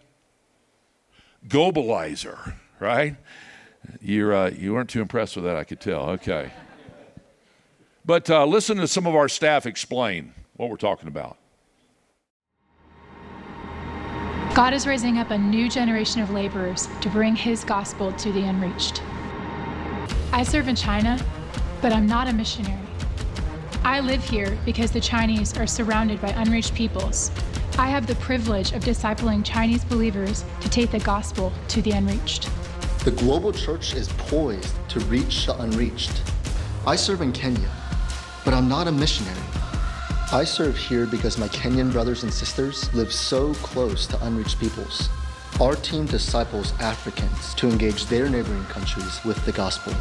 globalizer, 1.46 2.54
right? 2.80 3.16
You're, 4.00 4.34
uh, 4.34 4.50
you 4.50 4.72
weren't 4.72 4.88
too 4.88 5.02
impressed 5.02 5.36
with 5.36 5.44
that, 5.44 5.56
I 5.56 5.64
could 5.64 5.78
tell. 5.78 6.08
Okay. 6.12 6.50
But 8.02 8.30
uh, 8.30 8.46
listen 8.46 8.78
to 8.78 8.88
some 8.88 9.06
of 9.06 9.14
our 9.14 9.28
staff 9.28 9.66
explain 9.66 10.32
what 10.62 10.70
we're 10.70 10.76
talking 10.76 11.08
about. 11.08 11.36
God 14.54 14.72
is 14.72 14.86
raising 14.86 15.18
up 15.18 15.32
a 15.32 15.38
new 15.38 15.68
generation 15.68 16.22
of 16.22 16.30
laborers 16.30 16.86
to 17.00 17.08
bring 17.08 17.34
his 17.34 17.64
gospel 17.64 18.12
to 18.12 18.30
the 18.30 18.42
unreached. 18.42 19.02
I 20.32 20.44
serve 20.44 20.68
in 20.68 20.76
China, 20.76 21.18
but 21.80 21.92
I'm 21.92 22.06
not 22.06 22.28
a 22.28 22.32
missionary. 22.32 22.78
I 23.82 23.98
live 23.98 24.22
here 24.22 24.56
because 24.64 24.92
the 24.92 25.00
Chinese 25.00 25.56
are 25.58 25.66
surrounded 25.66 26.20
by 26.20 26.28
unreached 26.28 26.74
peoples. 26.74 27.32
I 27.76 27.88
have 27.88 28.06
the 28.06 28.14
privilege 28.16 28.72
of 28.72 28.84
discipling 28.84 29.44
Chinese 29.44 29.84
believers 29.84 30.44
to 30.60 30.68
take 30.68 30.92
the 30.92 31.00
gospel 31.00 31.52
to 31.68 31.82
the 31.82 31.90
unreached. 31.90 32.48
The 33.04 33.10
global 33.10 33.52
church 33.52 33.94
is 33.94 34.08
poised 34.10 34.76
to 34.90 35.00
reach 35.00 35.46
the 35.46 35.60
unreached. 35.60 36.22
I 36.86 36.94
serve 36.94 37.20
in 37.20 37.32
Kenya, 37.32 37.70
but 38.44 38.54
I'm 38.54 38.68
not 38.68 38.86
a 38.86 38.92
missionary. 38.92 39.51
I 40.32 40.44
serve 40.44 40.78
here 40.78 41.04
because 41.04 41.36
my 41.36 41.48
Kenyan 41.48 41.92
brothers 41.92 42.22
and 42.22 42.32
sisters 42.32 42.92
live 42.94 43.12
so 43.12 43.52
close 43.56 44.06
to 44.06 44.24
unreached 44.24 44.58
peoples. 44.58 45.10
Our 45.60 45.76
team 45.76 46.06
disciples 46.06 46.72
Africans 46.80 47.52
to 47.56 47.68
engage 47.68 48.06
their 48.06 48.30
neighboring 48.30 48.64
countries 48.64 49.22
with 49.26 49.44
the 49.44 49.52
gospel. 49.52 49.92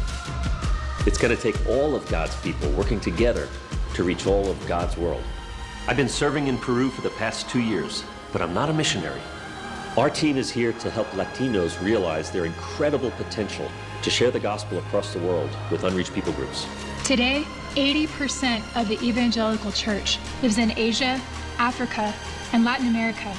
It's 1.06 1.18
going 1.18 1.36
to 1.36 1.42
take 1.42 1.66
all 1.68 1.94
of 1.94 2.08
God's 2.08 2.34
people 2.36 2.70
working 2.70 2.98
together 2.98 3.46
to 3.92 4.04
reach 4.04 4.26
all 4.26 4.48
of 4.48 4.66
God's 4.66 4.96
world. 4.96 5.22
I've 5.86 5.98
been 5.98 6.08
serving 6.08 6.46
in 6.46 6.56
Peru 6.56 6.88
for 6.88 7.02
the 7.02 7.10
past 7.10 7.50
two 7.50 7.60
years, 7.60 8.02
but 8.32 8.40
I'm 8.40 8.54
not 8.54 8.70
a 8.70 8.72
missionary. 8.72 9.20
Our 9.98 10.08
team 10.08 10.38
is 10.38 10.50
here 10.50 10.72
to 10.72 10.88
help 10.88 11.08
Latinos 11.08 11.78
realize 11.84 12.30
their 12.30 12.46
incredible 12.46 13.10
potential 13.10 13.70
to 14.00 14.08
share 14.08 14.30
the 14.30 14.40
gospel 14.40 14.78
across 14.78 15.12
the 15.12 15.20
world 15.20 15.50
with 15.70 15.84
unreached 15.84 16.14
people 16.14 16.32
groups. 16.32 16.66
Today, 17.04 17.44
80% 17.74 18.62
of 18.76 18.88
the 18.88 19.00
evangelical 19.02 19.72
church 19.72 20.18
lives 20.42 20.58
in 20.58 20.76
Asia, 20.76 21.20
Africa, 21.58 22.14
and 22.52 22.64
Latin 22.64 22.88
America. 22.88 23.34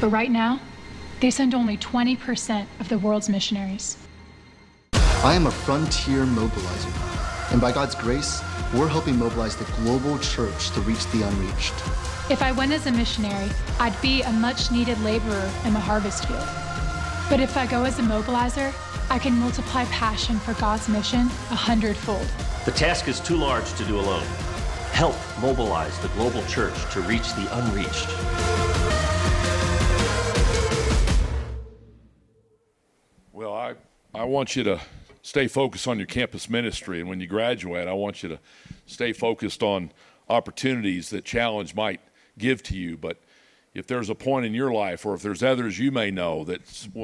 But 0.00 0.08
right 0.08 0.30
now, 0.30 0.60
they 1.20 1.30
send 1.30 1.54
only 1.54 1.76
20% 1.76 2.66
of 2.80 2.88
the 2.88 2.98
world's 2.98 3.28
missionaries. 3.28 3.96
I 4.92 5.34
am 5.34 5.46
a 5.46 5.50
frontier 5.50 6.24
mobilizer, 6.24 7.52
and 7.52 7.60
by 7.60 7.72
God's 7.72 7.94
grace, 7.94 8.42
we're 8.74 8.88
helping 8.88 9.18
mobilize 9.18 9.56
the 9.56 9.64
global 9.82 10.18
church 10.18 10.70
to 10.70 10.80
reach 10.82 11.04
the 11.10 11.22
unreached. 11.22 11.74
If 12.30 12.42
I 12.42 12.52
went 12.52 12.72
as 12.72 12.86
a 12.86 12.92
missionary, 12.92 13.48
I'd 13.80 14.00
be 14.02 14.22
a 14.22 14.32
much 14.32 14.70
needed 14.70 15.00
laborer 15.00 15.50
in 15.64 15.72
the 15.72 15.80
harvest 15.80 16.26
field. 16.26 16.46
But 17.30 17.40
if 17.40 17.56
I 17.56 17.66
go 17.66 17.84
as 17.84 17.98
a 17.98 18.02
mobilizer, 18.02 18.72
I 19.10 19.18
can 19.18 19.38
multiply 19.38 19.84
passion 19.86 20.38
for 20.38 20.52
God's 20.60 20.86
mission 20.88 21.20
a 21.20 21.54
hundredfold. 21.54 22.26
The 22.66 22.72
task 22.72 23.08
is 23.08 23.20
too 23.20 23.36
large 23.36 23.72
to 23.74 23.84
do 23.84 23.98
alone. 23.98 24.26
Help 24.92 25.16
mobilize 25.40 25.98
the 26.00 26.08
global 26.08 26.44
church 26.44 26.74
to 26.92 27.00
reach 27.00 27.32
the 27.32 27.48
unreached. 27.58 28.08
Well, 33.32 33.54
I, 33.54 33.74
I 34.14 34.24
want 34.24 34.56
you 34.56 34.64
to 34.64 34.80
stay 35.22 35.46
focused 35.46 35.88
on 35.88 35.96
your 35.96 36.06
campus 36.06 36.50
ministry. 36.50 37.00
And 37.00 37.08
when 37.08 37.20
you 37.20 37.26
graduate, 37.26 37.88
I 37.88 37.94
want 37.94 38.22
you 38.22 38.28
to 38.28 38.38
stay 38.84 39.14
focused 39.14 39.62
on 39.62 39.90
opportunities 40.28 41.08
that 41.10 41.24
challenge 41.24 41.74
might 41.74 42.00
give 42.36 42.62
to 42.64 42.76
you. 42.76 42.98
But 42.98 43.18
if 43.78 43.86
there's 43.86 44.10
a 44.10 44.14
point 44.14 44.44
in 44.44 44.54
your 44.54 44.72
life, 44.72 45.06
or 45.06 45.14
if 45.14 45.22
there's 45.22 45.42
others 45.42 45.78
you 45.78 45.92
may 45.92 46.10
know 46.10 46.44
that 46.44 46.60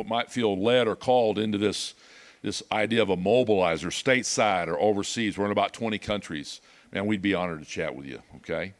might 0.06 0.30
feel 0.30 0.60
led 0.60 0.88
or 0.88 0.96
called 0.96 1.38
into 1.38 1.56
this 1.56 1.94
this 2.42 2.62
idea 2.70 3.00
of 3.00 3.08
a 3.08 3.16
mobilizer, 3.16 3.86
stateside 3.86 4.66
or 4.66 4.78
overseas, 4.78 5.38
we're 5.38 5.46
in 5.46 5.50
about 5.50 5.72
20 5.72 5.96
countries. 5.98 6.60
Man, 6.92 7.06
we'd 7.06 7.22
be 7.22 7.32
honored 7.32 7.60
to 7.60 7.64
chat 7.64 7.94
with 7.94 8.04
you. 8.04 8.20
Okay, 8.36 8.74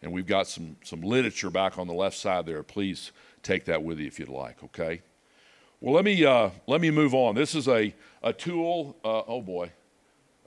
and 0.00 0.12
we've 0.12 0.26
got 0.26 0.46
some 0.46 0.76
some 0.84 1.02
literature 1.02 1.50
back 1.50 1.78
on 1.78 1.86
the 1.86 1.94
left 1.94 2.16
side 2.16 2.46
there. 2.46 2.62
Please 2.62 3.12
take 3.42 3.64
that 3.66 3.82
with 3.82 3.98
you 3.98 4.06
if 4.06 4.18
you'd 4.18 4.28
like. 4.28 4.62
Okay. 4.62 5.02
Well, 5.80 5.94
let 5.94 6.04
me 6.04 6.24
uh, 6.24 6.50
let 6.68 6.80
me 6.80 6.90
move 6.90 7.12
on. 7.12 7.34
This 7.34 7.54
is 7.54 7.66
a 7.66 7.92
a 8.22 8.32
tool. 8.32 8.96
Uh, 9.04 9.22
oh 9.26 9.42
boy, 9.42 9.72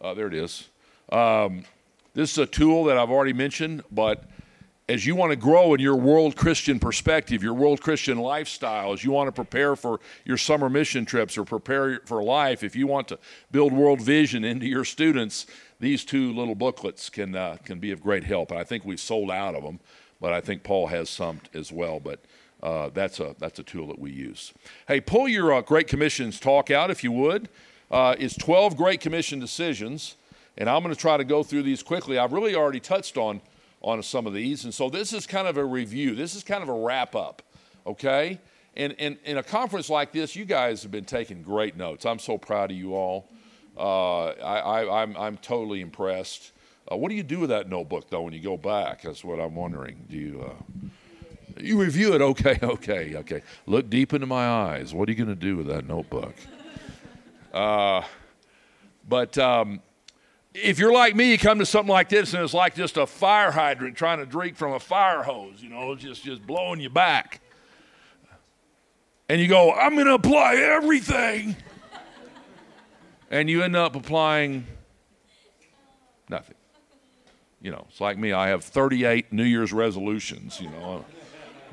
uh, 0.02 0.14
there 0.14 0.28
it 0.28 0.34
is. 0.34 0.70
Um, 1.12 1.66
this 2.14 2.32
is 2.32 2.38
a 2.38 2.46
tool 2.46 2.86
that 2.86 2.98
I've 2.98 3.12
already 3.12 3.34
mentioned, 3.34 3.84
but 3.92 4.24
as 4.88 5.06
you 5.06 5.16
want 5.16 5.32
to 5.32 5.36
grow 5.36 5.74
in 5.74 5.80
your 5.80 5.96
world 5.96 6.36
Christian 6.36 6.80
perspective, 6.80 7.42
your 7.42 7.56
world 7.56 7.82
Christian 7.82 8.20
lifestyle, 8.20 8.94
as 8.94 9.04
you 9.04 9.12
want 9.12 9.28
to 9.28 9.32
prepare 9.32 9.76
for 9.76 10.00
your 10.26 10.38
summer 10.38 10.70
mission 10.70 11.06
trips 11.06 11.38
or 11.38 11.44
prepare 11.44 12.02
for 12.06 12.24
life, 12.24 12.64
if 12.64 12.76
you 12.76 12.86
want 12.86 13.08
to 13.08 13.18
build 13.52 13.74
world 13.74 14.00
vision 14.00 14.44
into 14.44 14.68
your 14.68 14.86
students, 14.86 15.48
these 15.80 16.06
two 16.06 16.32
little 16.34 16.54
booklets 16.54 17.10
can 17.10 17.36
uh, 17.36 17.58
can 17.64 17.80
be 17.80 17.92
of 17.92 18.02
great 18.02 18.24
help. 18.24 18.52
And 18.52 18.60
I 18.60 18.64
think 18.64 18.86
we've 18.86 19.00
sold 19.00 19.32
out 19.32 19.56
of 19.56 19.64
them, 19.64 19.80
but 20.22 20.34
I 20.34 20.42
think 20.42 20.64
Paul 20.64 20.88
has 20.88 21.10
some 21.10 21.42
as 21.56 21.72
well. 21.72 22.00
But 22.00 22.24
uh, 22.62 22.90
that's 22.94 23.20
a 23.20 23.36
that's 23.40 23.58
a 23.58 23.64
tool 23.64 23.88
that 23.88 23.98
we 23.98 24.12
use. 24.12 24.54
Hey, 24.88 25.02
pull 25.02 25.28
your 25.28 25.52
uh, 25.52 25.62
Great 25.62 25.88
Commissions 25.88 26.40
talk 26.40 26.70
out 26.70 26.92
if 26.92 27.04
you 27.04 27.12
would. 27.12 27.50
Uh, 27.90 28.16
it's 28.20 28.36
12 28.38 28.78
Great 28.78 29.00
Commission 29.00 29.40
decisions, 29.40 30.16
and 30.58 30.70
I'm 30.70 30.84
going 30.84 30.94
to 30.94 31.00
try 31.00 31.18
to 31.18 31.24
go 31.24 31.42
through 31.42 31.64
these 31.64 31.82
quickly. 31.82 32.20
I've 32.20 32.34
really 32.34 32.56
already 32.56 32.80
touched 32.80 33.18
on 33.18 33.42
on 33.86 34.02
some 34.02 34.26
of 34.26 34.34
these. 34.34 34.66
And 34.66 34.74
so 34.74 34.90
this 34.90 35.14
is 35.14 35.28
kind 35.28 35.48
of 35.48 35.58
a 35.58 35.64
review. 35.64 36.16
This 36.16 36.34
is 36.34 36.44
kind 36.44 36.64
of 36.64 36.70
a 36.70 36.74
wrap 36.74 37.16
up, 37.16 37.44
okay? 37.86 38.40
And, 38.76 38.94
in 38.94 39.38
a 39.38 39.44
conference 39.44 39.90
like 39.90 40.12
this, 40.12 40.36
you 40.36 40.44
guys 40.44 40.82
have 40.82 40.92
been 40.92 41.06
taking 41.06 41.44
great 41.44 41.78
notes. 41.78 42.06
I'm 42.06 42.20
so 42.20 42.38
proud 42.38 42.72
of 42.72 42.78
you 42.78 42.96
all. 42.96 43.30
Uh, 43.78 44.30
I, 44.30 44.60
I, 44.60 45.04
I'm, 45.04 45.16
I'm 45.16 45.38
totally 45.38 45.82
impressed. 45.82 46.52
Uh, 46.92 46.98
what 46.98 47.10
do 47.10 47.16
you 47.16 47.24
do 47.24 47.40
with 47.40 47.52
that 47.52 47.70
notebook, 47.70 48.10
though, 48.10 48.24
when 48.24 48.34
you 48.34 48.42
go 48.42 48.58
back? 48.58 49.04
That's 49.04 49.24
what 49.24 49.40
I'm 49.40 49.56
wondering. 49.56 50.06
Do 50.10 50.18
you, 50.18 50.46
uh, 50.50 51.62
you 51.62 51.80
review 51.80 52.14
it? 52.16 52.22
Okay, 52.26 52.58
okay, 52.64 53.16
okay. 53.18 53.42
Look 53.68 53.90
deep 53.90 54.14
into 54.14 54.28
my 54.28 54.48
eyes. 54.48 54.94
What 54.94 55.08
are 55.08 55.12
you 55.12 55.18
going 55.18 55.30
to 55.30 55.36
do 55.36 55.58
with 55.58 55.68
that 55.68 55.88
notebook? 55.88 56.34
Uh, 57.54 58.02
but 59.08 59.38
um, 59.38 59.80
if 60.56 60.80
you're 60.80 60.94
like 60.94 61.16
me, 61.16 61.32
you 61.32 61.38
come 61.38 61.60
to 61.60 61.66
something 61.66 61.92
like 61.92 62.08
this 62.08 62.34
and 62.34 62.42
it's 62.42 62.54
like 62.54 62.76
just 62.76 62.96
a 62.96 63.06
fire 63.06 63.52
hydrant 63.52 63.98
trying 63.98 64.20
to 64.20 64.26
drink 64.26 64.56
from 64.56 64.74
a 64.74 64.80
fire 64.80 65.22
hose, 65.22 65.62
you 65.62 65.70
know, 65.70 65.92
it's 65.92 66.02
just, 66.02 66.24
just 66.24 66.46
blowing 66.48 66.80
you 66.80 66.90
back. 66.90 67.42
And 69.28 69.42
you 69.42 69.48
go, 69.48 69.74
I'm 69.74 69.96
going 69.96 70.06
to 70.06 70.14
apply 70.14 70.56
everything. 70.56 71.56
and 73.30 73.50
you 73.50 73.64
end 73.64 73.76
up 73.76 73.96
applying 73.96 74.66
nothing. 76.30 76.56
You 77.62 77.72
know, 77.72 77.86
it's 77.90 78.00
like 78.00 78.18
me. 78.18 78.32
I 78.32 78.50
have 78.50 78.64
38 78.64 79.34
New 79.34 79.44
Year's 79.44 79.74
resolutions, 79.74 80.62
you 80.62 80.70
know. 80.70 81.04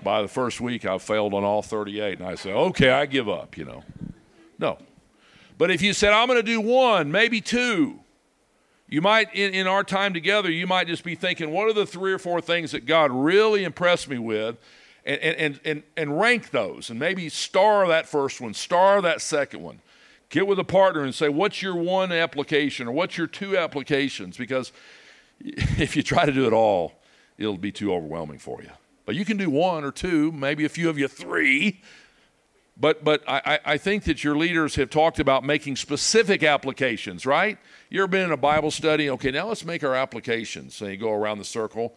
By 0.03 0.23
the 0.23 0.29
first 0.29 0.61
week, 0.61 0.85
I've 0.85 1.03
failed 1.03 1.35
on 1.35 1.45
all 1.45 1.63
38. 1.63 2.19
And 2.19 2.27
I 2.27 2.35
say, 2.35 2.53
okay, 2.53 2.91
I 2.91 3.07
give 3.07 3.29
up, 3.29 3.57
you 3.57 3.67
know. 3.67 3.85
No. 4.59 4.79
But 5.59 5.71
if 5.71 5.83
you 5.83 5.93
said, 5.93 6.13
I'm 6.13 6.27
going 6.27 6.39
to 6.39 6.43
do 6.43 6.61
one, 6.61 7.13
maybe 7.13 7.41
two, 7.43 8.02
you 8.93 9.01
might, 9.01 9.35
in, 9.35 9.55
in 9.55 9.67
our 9.67 9.83
time 9.83 10.13
together, 10.13 10.51
you 10.51 10.67
might 10.67 10.87
just 10.87 11.03
be 11.03 11.15
thinking, 11.15 11.51
what 11.51 11.67
are 11.67 11.73
the 11.73 11.87
three 11.87 12.13
or 12.13 12.19
four 12.19 12.43
things 12.43 12.73
that 12.73 12.85
God 12.85 13.11
really 13.11 13.65
impressed 13.65 14.07
me 14.07 14.19
with? 14.19 14.59
And, 15.07 15.19
and, 15.19 15.61
and, 15.65 15.83
and 15.97 16.21
rank 16.21 16.51
those 16.51 16.91
and 16.91 17.01
maybe 17.01 17.31
star 17.31 17.89
that 17.89 18.07
first 18.07 18.39
one, 18.39 18.53
star 18.53 19.01
that 19.01 19.23
second 19.23 19.63
one. 19.63 19.81
Get 20.29 20.47
with 20.47 20.59
a 20.59 20.65
partner 20.65 21.05
and 21.05 21.15
say, 21.15 21.31
what's 21.31 21.63
your 21.63 21.75
one 21.75 22.13
application 22.13 22.87
or 22.87 22.93
what's 22.93 23.17
your 23.17 23.27
two 23.27 23.57
applications? 23.57 24.37
Because 24.37 24.73
if 25.41 25.97
you 25.97 26.03
try 26.03 26.27
to 26.27 26.33
do 26.33 26.47
it 26.47 26.53
all, 26.53 27.01
it'll 27.39 27.57
be 27.57 27.73
too 27.73 27.95
overwhelming 27.95 28.39
for 28.39 28.61
you. 28.61 28.73
But 29.07 29.15
you 29.15 29.25
can 29.25 29.39
do 29.39 29.49
one 29.49 29.85
or 29.85 29.91
two, 29.91 30.33
maybe 30.33 30.67
a 30.67 30.69
few 30.69 30.91
of 30.91 30.99
you 30.99 31.09
three, 31.09 31.81
but, 32.83 33.05
but 33.05 33.23
I, 33.29 33.61
I 33.65 33.79
think 33.79 34.03
that 34.05 34.25
your 34.25 34.37
leaders 34.37 34.75
have 34.75 34.91
talked 34.91 35.21
about 35.21 35.45
making 35.45 35.77
specific 35.77 36.43
applications, 36.43 37.25
right? 37.25 37.57
You 37.91 38.01
ever 38.01 38.09
been 38.09 38.25
in 38.25 38.33
a 38.33 38.37
Bible 38.37 38.73
study? 38.73 39.09
Okay, 39.09 39.31
now 39.31 39.47
let's 39.47 39.65
make 39.65 39.85
our 39.85 39.95
applications. 39.95 40.75
So 40.75 40.89
you 40.89 40.97
go 40.97 41.13
around 41.13 41.39
the 41.39 41.45
circle, 41.45 41.95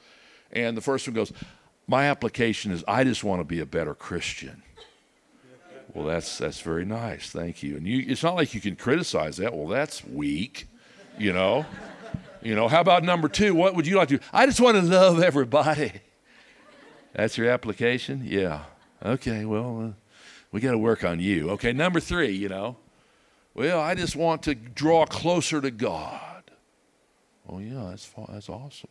and 0.52 0.78
the 0.78 0.82
first 0.82 1.08
one 1.08 1.16
goes, 1.16 1.34
My 1.88 2.06
application 2.06 2.72
is 2.72 2.84
I 2.88 3.04
just 3.04 3.24
want 3.24 3.40
to 3.40 3.44
be 3.44 3.62
a 3.62 3.66
better 3.66 3.96
Christian. 3.96 4.62
Well, 5.96 6.06
that's, 6.06 6.38
that's 6.38 6.62
very 6.62 6.86
nice. 6.86 7.32
Thank 7.32 7.64
you. 7.64 7.78
And 7.78 7.88
you, 7.88 8.06
it's 8.08 8.22
not 8.22 8.36
like 8.36 8.54
you 8.54 8.62
can 8.62 8.76
criticize 8.76 9.38
that. 9.38 9.56
Well, 9.56 9.68
that's 9.68 10.06
weak, 10.06 10.68
you 11.18 11.34
know? 11.34 11.66
You 12.44 12.54
know, 12.54 12.68
how 12.68 12.82
about 12.82 13.04
number 13.04 13.28
two? 13.28 13.56
What 13.56 13.74
would 13.74 13.88
you 13.88 13.98
like 13.98 14.10
to 14.10 14.18
do? 14.20 14.24
I 14.32 14.46
just 14.46 14.62
want 14.62 14.78
to 14.78 14.84
love 14.84 15.20
everybody. 15.24 15.94
That's 17.14 17.40
your 17.40 17.50
application? 17.50 18.22
Yeah. 18.24 18.66
Okay, 19.04 19.46
well, 19.46 19.96
uh, 19.96 20.05
we 20.56 20.62
got 20.62 20.72
to 20.72 20.78
work 20.78 21.04
on 21.04 21.20
you. 21.20 21.50
Okay, 21.50 21.74
number 21.74 22.00
three, 22.00 22.32
you 22.32 22.48
know. 22.48 22.78
Well, 23.54 23.78
I 23.78 23.94
just 23.94 24.16
want 24.16 24.44
to 24.44 24.56
draw 24.56 25.06
closer 25.06 25.60
to 25.60 25.70
God. 25.70 26.44
Oh, 27.50 27.60
yeah, 27.60 27.88
that's, 27.90 28.10
that's 28.30 28.48
awesome. 28.48 28.90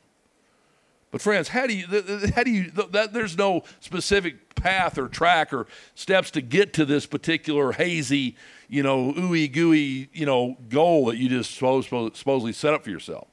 But 1.11 1.23
friends, 1.23 1.49
how 1.49 1.67
do 1.67 1.75
you? 1.75 1.87
How 2.35 2.43
do 2.43 2.51
you? 2.51 2.71
That, 2.91 3.15
there's 3.15 3.39
no 3.39 3.63
specific 3.81 4.55
path 4.57 4.99
or 4.99 5.09
track 5.09 5.55
or 5.55 5.67
steps 5.95 6.31
to 6.33 6.43
get 6.43 6.75
to 6.75 6.85
this 6.85 7.07
particular 7.07 7.73
hazy, 7.73 8.37
you 8.69 8.83
know, 8.83 9.15
ooey 9.15 9.51
gooey, 9.51 10.11
you 10.13 10.27
know, 10.27 10.59
goal 10.69 11.07
that 11.07 11.17
you 11.17 11.31
just 11.31 11.55
supposedly 11.55 12.53
set 12.53 12.75
up 12.75 12.85
for 12.85 12.91
yourself. 12.91 13.29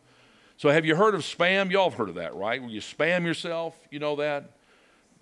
So, 0.55 0.69
have 0.69 0.85
you 0.85 0.95
heard 0.95 1.15
of 1.15 1.21
spam? 1.21 1.69
Y'all 1.69 1.89
have 1.89 1.97
heard 1.97 2.07
of 2.07 2.15
that, 2.15 2.33
right? 2.33 2.61
Where 2.61 2.71
you 2.71 2.79
spam 2.79 3.25
yourself. 3.25 3.77
You 3.89 3.99
know 3.99 4.15
that. 4.17 4.51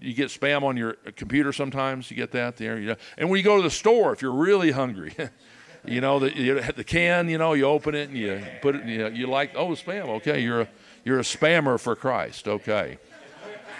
You 0.01 0.13
get 0.13 0.29
spam 0.29 0.63
on 0.63 0.77
your 0.77 0.93
computer 1.15 1.51
sometimes. 1.51 2.09
You 2.09 2.17
get 2.17 2.31
that 2.31 2.57
there. 2.57 2.79
You 2.79 2.87
know? 2.89 2.95
And 3.17 3.29
when 3.29 3.37
you 3.37 3.43
go 3.43 3.57
to 3.57 3.63
the 3.63 3.69
store, 3.69 4.13
if 4.13 4.21
you're 4.21 4.31
really 4.31 4.71
hungry. 4.71 5.13
you 5.85 6.01
know 6.01 6.19
the, 6.19 6.73
the 6.75 6.83
can 6.83 7.29
you 7.29 7.37
know 7.37 7.53
you 7.53 7.63
open 7.63 7.95
it 7.95 8.09
and 8.09 8.17
you 8.17 8.43
put 8.61 8.75
it 8.75 8.85
you, 8.85 8.97
know, 8.97 9.07
you 9.07 9.27
like 9.27 9.55
oh 9.55 9.69
spam 9.69 10.09
okay 10.09 10.41
you're 10.41 10.59
a 10.59 10.67
you're 11.03 11.19
a 11.19 11.23
spammer 11.23 11.79
for 11.79 11.95
Christ. 11.95 12.47
Okay. 12.47 12.97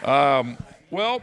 Um, 0.04 0.58
well, 0.90 1.22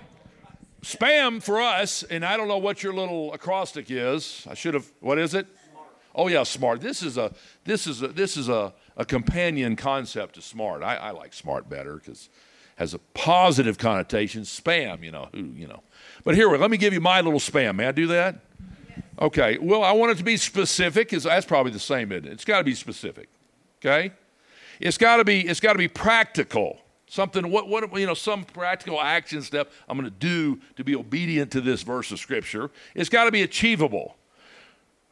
spam 0.82 1.42
for 1.42 1.60
us, 1.60 2.02
and 2.04 2.24
I 2.24 2.36
don't 2.36 2.48
know 2.48 2.58
what 2.58 2.82
your 2.82 2.92
little 2.92 3.32
acrostic 3.32 3.90
is. 3.90 4.46
I 4.48 4.54
should 4.54 4.74
have. 4.74 4.90
What 5.00 5.18
is 5.18 5.34
it? 5.34 5.46
Oh 6.14 6.28
yeah, 6.28 6.44
smart. 6.44 6.80
This 6.80 7.02
is 7.02 7.18
a 7.18 7.32
this 7.64 7.86
is 7.86 8.02
a 8.02 8.08
this 8.08 8.36
is 8.36 8.48
a, 8.48 8.72
a 8.96 9.04
companion 9.04 9.76
concept 9.76 10.36
to 10.36 10.42
smart. 10.42 10.82
I, 10.82 10.96
I 10.96 11.10
like 11.10 11.32
smart 11.32 11.68
better 11.68 11.96
because 11.96 12.28
has 12.76 12.94
a 12.94 12.98
positive 13.14 13.78
connotation. 13.78 14.42
Spam, 14.42 15.02
you 15.02 15.10
know, 15.10 15.28
who 15.32 15.44
you 15.56 15.66
know. 15.66 15.82
But 16.24 16.34
here, 16.34 16.48
let 16.56 16.70
me 16.70 16.76
give 16.76 16.92
you 16.92 17.00
my 17.00 17.20
little 17.20 17.40
spam. 17.40 17.76
May 17.76 17.86
I 17.86 17.92
do 17.92 18.06
that? 18.08 18.38
Okay. 19.20 19.58
Well, 19.58 19.82
I 19.82 19.92
want 19.92 20.12
it 20.12 20.18
to 20.18 20.24
be 20.24 20.36
specific. 20.36 21.08
Because 21.08 21.24
that's 21.24 21.46
probably 21.46 21.72
the 21.72 21.78
same, 21.78 22.12
isn't 22.12 22.26
it? 22.26 22.32
It's 22.32 22.44
got 22.44 22.58
to 22.58 22.64
be 22.64 22.74
specific. 22.74 23.28
Okay. 23.80 24.12
It's 24.80 24.98
got 24.98 25.16
to 25.16 25.24
be 25.24 25.40
it's 25.46 25.60
got 25.60 25.72
to 25.72 25.78
be 25.78 25.88
practical. 25.88 26.78
Something 27.08 27.50
what 27.50 27.68
what 27.68 27.92
you 27.98 28.06
know 28.06 28.14
some 28.14 28.44
practical 28.44 29.00
action 29.00 29.40
step 29.42 29.70
I'm 29.88 29.96
going 29.96 30.10
to 30.10 30.18
do 30.18 30.60
to 30.76 30.84
be 30.84 30.96
obedient 30.96 31.52
to 31.52 31.60
this 31.60 31.82
verse 31.82 32.10
of 32.12 32.18
scripture. 32.18 32.70
It's 32.94 33.08
got 33.08 33.24
to 33.24 33.30
be 33.30 33.42
achievable. 33.42 34.16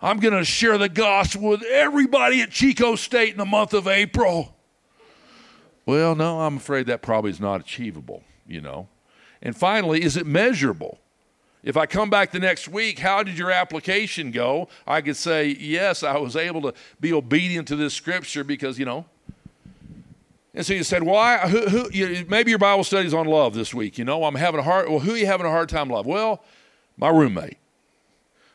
I'm 0.02 0.18
going 0.18 0.34
to 0.34 0.44
share 0.44 0.76
the 0.76 0.88
gospel 0.88 1.50
with 1.50 1.62
everybody 1.62 2.42
at 2.42 2.50
Chico 2.50 2.94
State 2.94 3.30
in 3.30 3.38
the 3.38 3.46
month 3.46 3.72
of 3.72 3.88
April. 3.88 4.54
Well, 5.86 6.14
no, 6.14 6.40
I'm 6.40 6.56
afraid 6.56 6.86
that 6.86 7.02
probably 7.02 7.30
is 7.30 7.40
not 7.40 7.60
achievable, 7.60 8.22
you 8.46 8.60
know. 8.60 8.88
And 9.42 9.56
finally, 9.56 10.02
is 10.02 10.16
it 10.16 10.26
measurable? 10.26 10.98
If 11.62 11.76
I 11.76 11.86
come 11.86 12.10
back 12.10 12.30
the 12.30 12.38
next 12.38 12.68
week, 12.68 12.98
how 12.98 13.22
did 13.22 13.38
your 13.38 13.50
application 13.50 14.30
go? 14.30 14.68
I 14.86 15.00
could 15.00 15.16
say, 15.16 15.48
yes, 15.48 16.02
I 16.02 16.18
was 16.18 16.36
able 16.36 16.62
to 16.62 16.74
be 17.00 17.12
obedient 17.12 17.68
to 17.68 17.76
this 17.76 17.94
scripture 17.94 18.44
because, 18.44 18.78
you 18.78 18.84
know, 18.84 19.06
and 20.54 20.64
so 20.64 20.72
you 20.72 20.84
said, 20.84 21.02
"Why? 21.02 21.38
Who, 21.38 21.68
who, 21.68 21.90
you, 21.90 22.24
maybe 22.28 22.50
your 22.50 22.60
Bible 22.60 22.84
study's 22.84 23.12
on 23.12 23.26
love 23.26 23.54
this 23.54 23.74
week. 23.74 23.98
You 23.98 24.04
know, 24.04 24.24
I'm 24.24 24.36
having 24.36 24.60
a 24.60 24.62
hard. 24.62 24.88
Well, 24.88 25.00
who 25.00 25.14
are 25.14 25.16
you 25.16 25.26
having 25.26 25.46
a 25.46 25.50
hard 25.50 25.68
time 25.68 25.90
love? 25.90 26.06
Well, 26.06 26.44
my 26.96 27.08
roommate. 27.08 27.58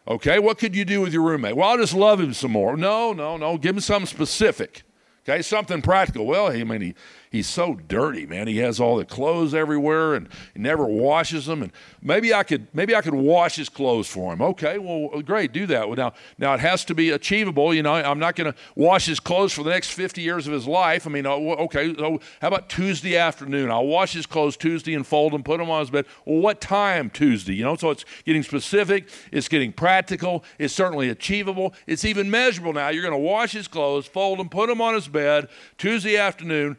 Okay, 0.07 0.39
what 0.39 0.57
could 0.57 0.75
you 0.75 0.85
do 0.85 1.01
with 1.01 1.11
your 1.13 1.23
roommate? 1.23 1.55
Well, 1.57 1.69
I'll 1.69 1.77
just 1.77 1.93
love 1.93 2.19
him 2.19 2.33
some 2.33 2.51
more. 2.51 2.77
No, 2.77 3.11
no, 3.11 3.35
no. 3.37 3.57
Give 3.57 3.75
him 3.75 3.81
something 3.81 4.07
specific. 4.07 4.83
Okay, 5.27 5.41
something 5.41 5.81
practical. 5.81 6.25
Well, 6.25 6.47
I 6.47 6.63
mean, 6.63 6.81
he, 6.81 6.95
he's 7.29 7.47
so 7.47 7.75
dirty, 7.87 8.25
man. 8.25 8.47
He 8.47 8.57
has 8.57 8.79
all 8.79 8.97
the 8.97 9.05
clothes 9.05 9.53
everywhere 9.53 10.15
and 10.15 10.27
he 10.53 10.59
never 10.59 10.85
washes 10.85 11.45
them. 11.45 11.61
And 11.61 11.71
maybe 12.01 12.33
I 12.33 12.43
could 12.43 12.67
maybe 12.73 12.95
I 12.95 13.01
could 13.01 13.13
wash 13.13 13.55
his 13.55 13.69
clothes 13.69 14.07
for 14.07 14.33
him. 14.33 14.41
Okay, 14.41 14.77
well, 14.77 15.21
great, 15.21 15.51
do 15.51 15.65
that. 15.67 15.87
Well, 15.87 15.97
now 15.97 16.13
now 16.37 16.53
it 16.53 16.59
has 16.59 16.83
to 16.85 16.95
be 16.95 17.11
achievable. 17.11 17.73
You 17.73 17.83
know, 17.83 17.93
I'm 17.93 18.19
not 18.19 18.35
going 18.35 18.51
to 18.51 18.57
wash 18.75 19.05
his 19.05 19.19
clothes 19.19 19.53
for 19.53 19.63
the 19.63 19.69
next 19.69 19.91
50 19.91 20.21
years 20.21 20.47
of 20.47 20.53
his 20.53 20.67
life. 20.67 21.05
I 21.05 21.09
mean, 21.09 21.25
uh, 21.25 21.31
okay, 21.33 21.93
so 21.95 22.19
how 22.41 22.47
about 22.47 22.69
Tuesday 22.69 23.17
afternoon? 23.17 23.69
I'll 23.71 23.87
wash 23.87 24.13
his 24.13 24.25
clothes 24.25 24.57
Tuesday 24.57 24.93
and 24.93 25.05
fold 25.05 25.33
them, 25.33 25.43
put 25.43 25.57
them 25.59 25.69
on 25.69 25.81
his 25.81 25.89
bed. 25.89 26.05
Well, 26.25 26.41
what 26.41 26.61
time 26.61 27.09
Tuesday? 27.09 27.55
You 27.55 27.63
know, 27.63 27.75
so 27.75 27.91
it's 27.91 28.05
getting 28.25 28.43
specific. 28.43 29.09
It's 29.31 29.47
getting 29.47 29.71
practical. 29.71 30.43
It's 30.57 30.73
certainly 30.73 31.09
achievable. 31.09 31.73
It's 31.87 32.05
even 32.05 32.29
measurable. 32.29 32.73
Now 32.73 32.89
you're 32.89 33.03
going 33.03 33.13
to 33.13 33.17
wash 33.17 33.51
his 33.51 33.67
clothes, 33.67 34.07
fold 34.07 34.39
them, 34.39 34.49
put 34.49 34.67
them 34.67 34.81
on 34.81 34.93
his 34.93 35.07
bed 35.07 35.49
Tuesday 35.77 36.17
afternoon, 36.17 36.77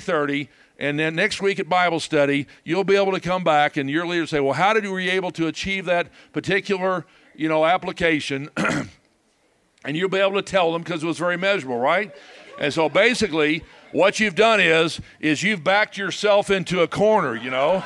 3:30 0.00 0.48
and 0.78 0.98
then 0.98 1.14
next 1.14 1.40
week 1.40 1.60
at 1.60 1.68
Bible 1.68 2.00
study, 2.00 2.46
you'll 2.64 2.84
be 2.84 2.96
able 2.96 3.12
to 3.12 3.20
come 3.20 3.44
back 3.44 3.76
and 3.76 3.88
your 3.88 4.06
leader 4.06 4.26
say, 4.26 4.40
"Well, 4.40 4.54
how 4.54 4.72
did 4.72 4.84
you 4.84 4.92
we 4.92 5.10
able 5.10 5.30
to 5.32 5.46
achieve 5.46 5.84
that 5.84 6.08
particular, 6.32 7.06
you 7.34 7.48
know, 7.48 7.64
application?" 7.64 8.50
and 9.84 9.96
you'll 9.96 10.08
be 10.08 10.18
able 10.18 10.34
to 10.34 10.42
tell 10.42 10.72
them 10.72 10.82
because 10.82 11.02
it 11.02 11.06
was 11.06 11.18
very 11.18 11.36
measurable, 11.36 11.78
right? 11.78 12.12
And 12.58 12.72
so 12.72 12.88
basically, 12.88 13.62
what 13.92 14.20
you've 14.20 14.34
done 14.34 14.60
is 14.60 15.00
is 15.20 15.42
you've 15.42 15.62
backed 15.62 15.96
yourself 15.96 16.50
into 16.50 16.80
a 16.80 16.88
corner, 16.88 17.36
you 17.36 17.50
know, 17.50 17.80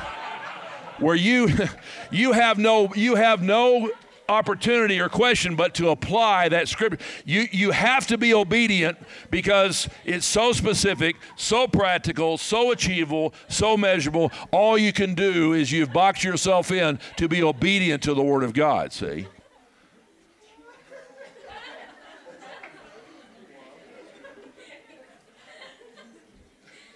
where 0.99 1.15
you 1.15 1.49
you 2.11 2.31
have 2.33 2.57
no 2.57 2.93
you 2.95 3.15
have 3.15 3.41
no 3.41 3.91
opportunity 4.29 4.99
or 4.99 5.09
question 5.09 5.55
but 5.55 5.73
to 5.75 5.89
apply 5.89 6.49
that 6.49 6.67
scripture. 6.67 7.03
You, 7.25 7.47
you 7.51 7.71
have 7.71 8.07
to 8.07 8.17
be 8.17 8.33
obedient 8.33 8.97
because 9.29 9.89
it's 10.05 10.25
so 10.25 10.51
specific, 10.51 11.15
so 11.35 11.67
practical, 11.67 12.37
so 12.37 12.71
achievable, 12.71 13.33
so 13.47 13.77
measurable. 13.77 14.31
All 14.51 14.77
you 14.77 14.93
can 14.93 15.15
do 15.15 15.53
is 15.53 15.71
you've 15.71 15.93
boxed 15.93 16.23
yourself 16.23 16.71
in 16.71 16.99
to 17.17 17.27
be 17.27 17.43
obedient 17.43 18.03
to 18.03 18.13
the 18.13 18.23
Word 18.23 18.43
of 18.43 18.53
God, 18.53 18.93
see? 18.93 19.27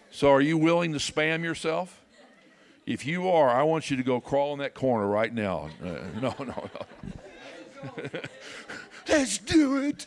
So, 0.10 0.30
are 0.30 0.42
you 0.42 0.56
willing 0.56 0.94
to 0.94 1.00
spam 1.00 1.44
yourself? 1.44 2.01
If 2.92 3.06
you 3.06 3.30
are, 3.30 3.50
I 3.50 3.64
want 3.64 3.90
you 3.90 3.96
to 3.96 4.04
go 4.04 4.20
crawl 4.20 4.52
in 4.52 4.60
that 4.60 4.74
corner 4.74 5.08
right 5.08 5.34
now. 5.34 5.70
Uh, 5.82 5.88
no, 6.22 6.36
no, 6.40 6.46
no. 6.46 7.90
Let's 9.08 9.38
do 9.38 9.78
it. 9.78 10.06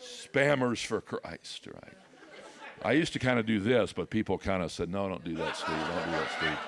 Spammers 0.00 0.84
for 0.86 1.00
Christ, 1.00 1.66
right? 1.66 1.94
I 2.84 2.92
used 2.92 3.12
to 3.14 3.18
kind 3.18 3.38
of 3.40 3.46
do 3.46 3.58
this, 3.58 3.92
but 3.92 4.10
people 4.10 4.38
kind 4.38 4.62
of 4.62 4.70
said, 4.70 4.88
no, 4.88 5.08
don't 5.08 5.24
do 5.24 5.34
that, 5.34 5.56
Steve. 5.56 5.76
Don't 5.90 6.10
do 6.10 6.12
that, 6.12 6.30
Steve. 6.36 6.58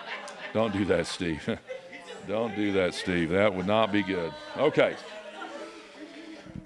Don't 0.52 0.72
do 0.72 0.84
that, 0.84 1.06
Steve. 1.06 1.58
don't 2.28 2.56
do 2.56 2.72
that, 2.72 2.94
Steve. 2.94 3.30
That 3.30 3.54
would 3.54 3.66
not 3.66 3.92
be 3.92 4.02
good. 4.02 4.32
Okay. 4.56 4.96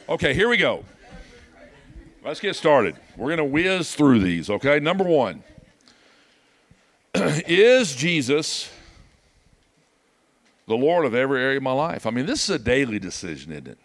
Okay, 0.09 0.33
here 0.33 0.49
we 0.49 0.57
go. 0.57 0.85
Let's 2.25 2.40
get 2.40 2.57
started. 2.57 2.97
We're 3.16 3.37
going 3.37 3.38
to 3.38 3.44
whiz 3.44 3.94
through 3.94 4.21
these, 4.21 4.49
okay? 4.49 4.81
Number 4.81 5.05
one 5.05 5.42
Is 7.46 7.94
Jesus 7.94 8.70
the 10.68 10.76
Lord 10.76 11.07
of 11.07 11.14
every 11.14 11.42
area 11.42 11.57
of 11.57 11.62
my 11.62 11.72
life. 11.72 12.07
I 12.07 12.11
mean, 12.11 12.26
this 12.26 12.44
is 12.44 12.50
a 12.54 12.59
daily 12.59 12.98
decision, 12.98 13.52
isn't 13.52 13.66
it? 13.66 13.78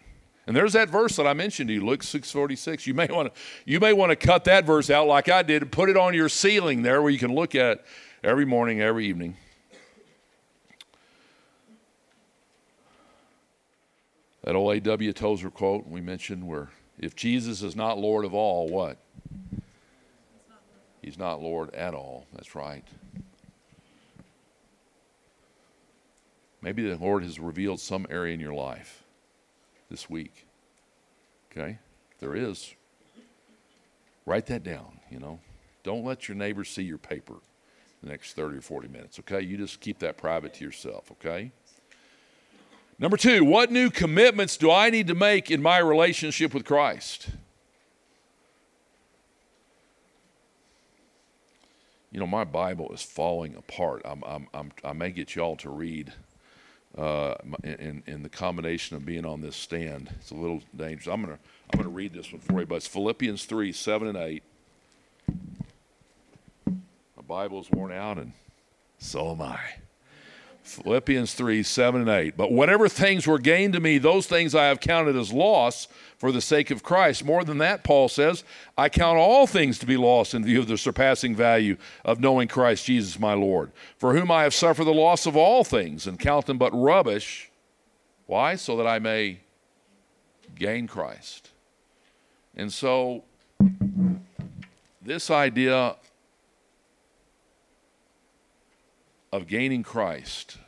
And 0.46 0.54
there's 0.54 0.74
that 0.74 0.90
verse 0.90 1.16
that 1.16 1.26
I 1.26 1.32
mentioned 1.32 1.68
to 1.68 1.74
you, 1.74 1.84
Luke 1.84 2.02
6:46. 2.02 2.86
You 2.86 2.92
may 2.92 3.06
want 3.06 3.34
to 3.34 3.40
you 3.64 3.80
may 3.80 3.94
want 3.94 4.10
to 4.10 4.16
cut 4.16 4.44
that 4.44 4.66
verse 4.66 4.90
out 4.90 5.06
like 5.06 5.30
I 5.30 5.42
did 5.42 5.62
and 5.62 5.72
put 5.72 5.88
it 5.88 5.96
on 5.96 6.12
your 6.12 6.28
ceiling 6.28 6.82
there 6.82 7.00
where 7.00 7.10
you 7.10 7.18
can 7.18 7.34
look 7.34 7.54
at 7.54 7.84
every 8.22 8.44
morning, 8.44 8.82
every 8.82 9.06
evening. 9.06 9.36
That 14.42 14.54
old 14.54 14.76
A.W. 14.76 15.14
Tozer 15.14 15.48
quote 15.48 15.86
we 15.86 16.02
mentioned 16.02 16.46
where 16.46 16.68
if 16.98 17.16
Jesus 17.16 17.62
is 17.62 17.74
not 17.74 17.98
Lord 17.98 18.26
of 18.26 18.34
all, 18.34 18.68
what? 18.68 18.98
He's 21.04 21.18
not 21.18 21.42
Lord 21.42 21.74
at 21.74 21.92
all. 21.92 22.26
That's 22.32 22.54
right. 22.54 22.82
Maybe 26.62 26.88
the 26.88 26.96
Lord 26.96 27.22
has 27.24 27.38
revealed 27.38 27.78
some 27.78 28.06
area 28.08 28.32
in 28.32 28.40
your 28.40 28.54
life 28.54 29.04
this 29.90 30.08
week. 30.08 30.46
Okay? 31.52 31.78
There 32.20 32.34
is, 32.34 32.72
write 34.24 34.46
that 34.46 34.64
down, 34.64 34.98
you 35.10 35.18
know. 35.18 35.40
Don't 35.82 36.06
let 36.06 36.26
your 36.26 36.38
neighbors 36.38 36.70
see 36.70 36.84
your 36.84 36.96
paper 36.96 37.34
the 38.02 38.08
next 38.08 38.32
30 38.32 38.56
or 38.56 38.62
40 38.62 38.88
minutes, 38.88 39.18
okay? 39.18 39.42
You 39.42 39.58
just 39.58 39.80
keep 39.80 39.98
that 39.98 40.16
private 40.16 40.54
to 40.54 40.64
yourself, 40.64 41.12
okay? 41.12 41.52
Number 42.98 43.18
two, 43.18 43.44
what 43.44 43.70
new 43.70 43.90
commitments 43.90 44.56
do 44.56 44.70
I 44.70 44.88
need 44.88 45.08
to 45.08 45.14
make 45.14 45.50
in 45.50 45.60
my 45.60 45.76
relationship 45.78 46.54
with 46.54 46.64
Christ? 46.64 47.28
You 52.14 52.20
know, 52.20 52.28
my 52.28 52.44
Bible 52.44 52.92
is 52.94 53.02
falling 53.02 53.56
apart. 53.56 54.02
I'm, 54.04 54.22
I'm, 54.24 54.46
I'm, 54.54 54.70
i 54.84 54.92
may 54.92 55.10
get 55.10 55.34
y'all 55.34 55.56
to 55.56 55.68
read 55.68 56.12
uh, 56.96 57.34
in, 57.64 58.04
in 58.06 58.22
the 58.22 58.28
combination 58.28 58.96
of 58.96 59.04
being 59.04 59.26
on 59.26 59.40
this 59.40 59.56
stand. 59.56 60.10
It's 60.20 60.30
a 60.30 60.36
little 60.36 60.62
dangerous. 60.76 61.08
I'm 61.08 61.26
to 61.26 61.32
I'm 61.32 61.76
gonna 61.76 61.88
read 61.88 62.12
this 62.12 62.30
one 62.30 62.40
for 62.40 62.60
you, 62.60 62.66
but 62.66 62.76
it's 62.76 62.86
Philippians 62.86 63.46
3 63.46 63.72
7 63.72 64.06
and 64.06 64.16
8. 64.16 64.42
My 66.68 67.22
Bible's 67.26 67.68
worn 67.68 67.90
out, 67.90 68.18
and 68.18 68.30
so 69.00 69.32
am 69.32 69.42
I. 69.42 69.58
Philippians 70.64 71.34
3 71.34 71.62
7 71.62 72.00
and 72.00 72.10
8. 72.10 72.36
But 72.36 72.50
whatever 72.50 72.88
things 72.88 73.26
were 73.26 73.38
gained 73.38 73.74
to 73.74 73.80
me, 73.80 73.98
those 73.98 74.26
things 74.26 74.54
I 74.54 74.64
have 74.64 74.80
counted 74.80 75.14
as 75.14 75.32
loss 75.32 75.86
for 76.16 76.32
the 76.32 76.40
sake 76.40 76.70
of 76.70 76.82
Christ. 76.82 77.22
More 77.22 77.44
than 77.44 77.58
that, 77.58 77.84
Paul 77.84 78.08
says, 78.08 78.44
I 78.76 78.88
count 78.88 79.18
all 79.18 79.46
things 79.46 79.78
to 79.80 79.86
be 79.86 79.98
lost 79.98 80.32
in 80.32 80.42
view 80.42 80.60
of 80.60 80.66
the 80.66 80.78
surpassing 80.78 81.36
value 81.36 81.76
of 82.02 82.18
knowing 82.18 82.48
Christ 82.48 82.86
Jesus 82.86 83.18
my 83.20 83.34
Lord, 83.34 83.72
for 83.98 84.14
whom 84.14 84.30
I 84.30 84.44
have 84.44 84.54
suffered 84.54 84.84
the 84.84 84.94
loss 84.94 85.26
of 85.26 85.36
all 85.36 85.64
things 85.64 86.06
and 86.06 86.18
count 86.18 86.46
them 86.46 86.56
but 86.56 86.72
rubbish. 86.72 87.50
Why? 88.26 88.54
So 88.56 88.78
that 88.78 88.86
I 88.86 88.98
may 88.98 89.40
gain 90.54 90.86
Christ. 90.86 91.50
And 92.56 92.72
so, 92.72 93.24
this 95.02 95.30
idea 95.30 95.96
of 99.34 99.48
gaining 99.48 99.82
Christ, 99.82 100.58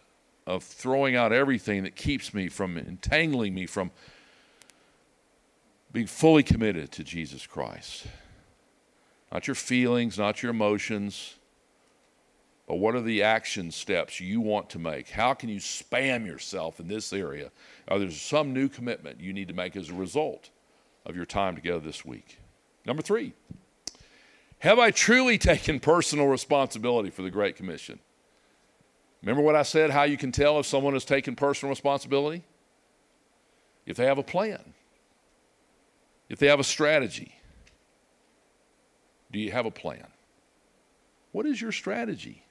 of 0.45 0.65
throwing 0.65 1.15
out 1.15 1.33
everything 1.33 1.85
that 1.85 1.95
keeps 1.95 2.35
me 2.35 2.49
from 2.49 2.77
entangling 2.77 3.55
me 3.55 3.65
from 3.65 3.93
being 5.93 6.09
fully 6.09 6.43
committed 6.43 6.91
to 6.91 7.05
Jesus 7.05 7.47
Christ. 7.47 8.09
Not 9.31 9.47
your 9.47 9.55
feelings, 9.55 10.19
not 10.19 10.43
your 10.43 10.51
emotions, 10.51 11.37
but 12.67 12.79
what 12.79 12.97
are 12.97 13.01
the 13.01 13.23
action 13.23 13.71
steps 13.71 14.19
you 14.19 14.41
want 14.41 14.69
to 14.71 14.81
make? 14.81 15.11
How 15.11 15.33
can 15.33 15.49
you 15.49 15.61
spam 15.61 16.27
yourself 16.27 16.81
in 16.81 16.89
this 16.89 17.13
area? 17.13 17.53
Are 17.87 18.01
there 18.01 18.11
some 18.11 18.53
new 18.53 18.69
commitment 18.69 19.21
you 19.21 19.33
need 19.33 19.47
to 19.47 19.55
make 19.55 19.77
as 19.77 19.91
a 19.91 19.95
result 19.95 20.51
of 21.05 21.15
your 21.15 21.25
time 21.25 21.55
together 21.55 21.79
this 21.79 22.05
week? 22.05 22.41
Number 22.85 23.03
three, 23.03 23.33
have 24.59 24.81
I 24.81 24.91
truly 24.91 25.39
taken 25.39 25.79
personal 25.79 26.27
responsibility 26.27 27.11
for 27.11 27.23
the 27.23 27.31
Great 27.31 27.55
Commission? 27.55 28.01
Remember 29.27 29.43
what 29.43 29.57
I 29.57 29.65
said, 29.65 29.91
how 29.91 30.05
you 30.05 30.17
can 30.17 30.31
tell 30.31 30.61
if 30.61 30.67
someone 30.67 30.93
has 30.93 31.05
taken 31.05 31.35
personal 31.35 31.71
responsibility? 31.71 32.45
If 33.85 33.97
they 33.97 34.07
have 34.07 34.19
a 34.19 34.23
plan, 34.23 34.73
if 36.29 36.39
they 36.39 36.47
have 36.47 36.61
a 36.61 36.65
strategy. 36.65 37.35
Do 39.33 39.41
you 39.41 39.51
have 39.51 39.67
a 39.67 39.71
plan? 39.73 40.07
What 41.33 41.45
is 41.45 41.61
your 41.61 41.73
strategy? 41.73 42.45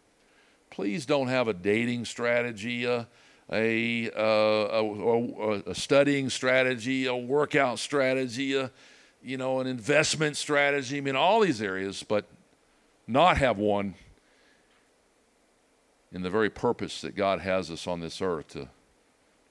Please 0.69 1.05
don't 1.05 1.29
have 1.29 1.47
a 1.47 1.53
dating 1.53 2.03
strategy, 2.03 2.83
a, 2.83 3.07
a, 3.49 4.09
a, 4.13 5.61
a 5.67 5.75
studying 5.75 6.29
strategy, 6.29 7.05
a 7.05 7.15
workout 7.15 7.79
strategy, 7.79 8.53
a, 8.53 8.69
you 9.23 9.37
know, 9.37 9.61
an 9.61 9.67
investment 9.67 10.35
strategy. 10.35 10.97
I 10.97 11.01
mean, 11.01 11.15
all 11.15 11.39
these 11.39 11.61
areas, 11.61 12.03
but 12.03 12.25
not 13.07 13.37
have 13.37 13.57
one 13.57 13.95
in 16.15 16.21
the 16.21 16.29
very 16.29 16.49
purpose 16.49 17.01
that 17.01 17.13
God 17.13 17.41
has 17.41 17.69
us 17.69 17.85
on 17.85 17.99
this 17.99 18.21
earth 18.21 18.47
to 18.47 18.69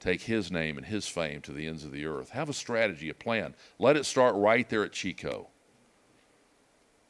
take 0.01 0.23
His 0.23 0.51
name 0.51 0.79
and 0.79 0.87
His 0.87 1.07
fame 1.07 1.43
to 1.43 1.53
the 1.53 1.67
ends 1.67 1.85
of 1.85 1.93
the 1.93 2.07
earth. 2.07 2.31
Have 2.31 2.49
a 2.49 2.55
strategy, 2.55 3.11
a 3.11 3.15
plan. 3.15 3.55
Let 3.79 3.99
it 3.99 4.07
start 4.07 4.35
right 4.35 4.67
there 4.71 4.83
at 4.83 4.93
Chico. 4.93 5.49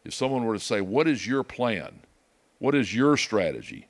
If 0.04 0.12
someone 0.12 0.44
were 0.44 0.54
to 0.54 0.60
say, 0.60 0.80
What 0.80 1.06
is 1.06 1.24
your 1.24 1.44
plan? 1.44 2.00
What 2.58 2.74
is 2.74 2.92
your 2.92 3.16
strategy? 3.16 3.86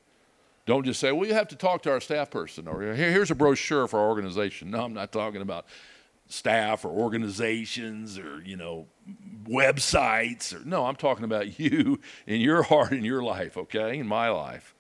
Don't 0.67 0.85
just 0.85 1.01
say, 1.01 1.13
Well, 1.13 1.27
you 1.27 1.33
have 1.33 1.49
to 1.49 1.57
talk 1.57 1.81
to 1.85 1.91
our 1.91 2.01
staff 2.01 2.31
person, 2.31 2.69
or 2.69 2.83
here's 2.83 3.31
a 3.31 3.35
brochure 3.35 3.89
for 3.89 4.01
our 4.01 4.09
organization. 4.09 4.71
No, 4.71 4.85
I'm 4.85 4.93
not 4.93 5.13
talking 5.13 5.41
about 5.41 5.65
staff 6.29 6.85
or 6.85 6.89
organizations 6.89 8.19
or 8.19 8.43
you 8.45 8.57
know 8.57 8.87
websites 9.45 10.55
or 10.55 10.65
no 10.65 10.87
i'm 10.87 10.97
talking 10.97 11.23
about 11.23 11.61
you 11.61 12.01
in 12.27 12.41
your 12.41 12.63
heart 12.63 12.93
in 12.93 13.05
your 13.05 13.23
life 13.23 13.59
okay 13.59 13.99
in 13.99 14.07
my 14.07 14.31
life 14.31 14.75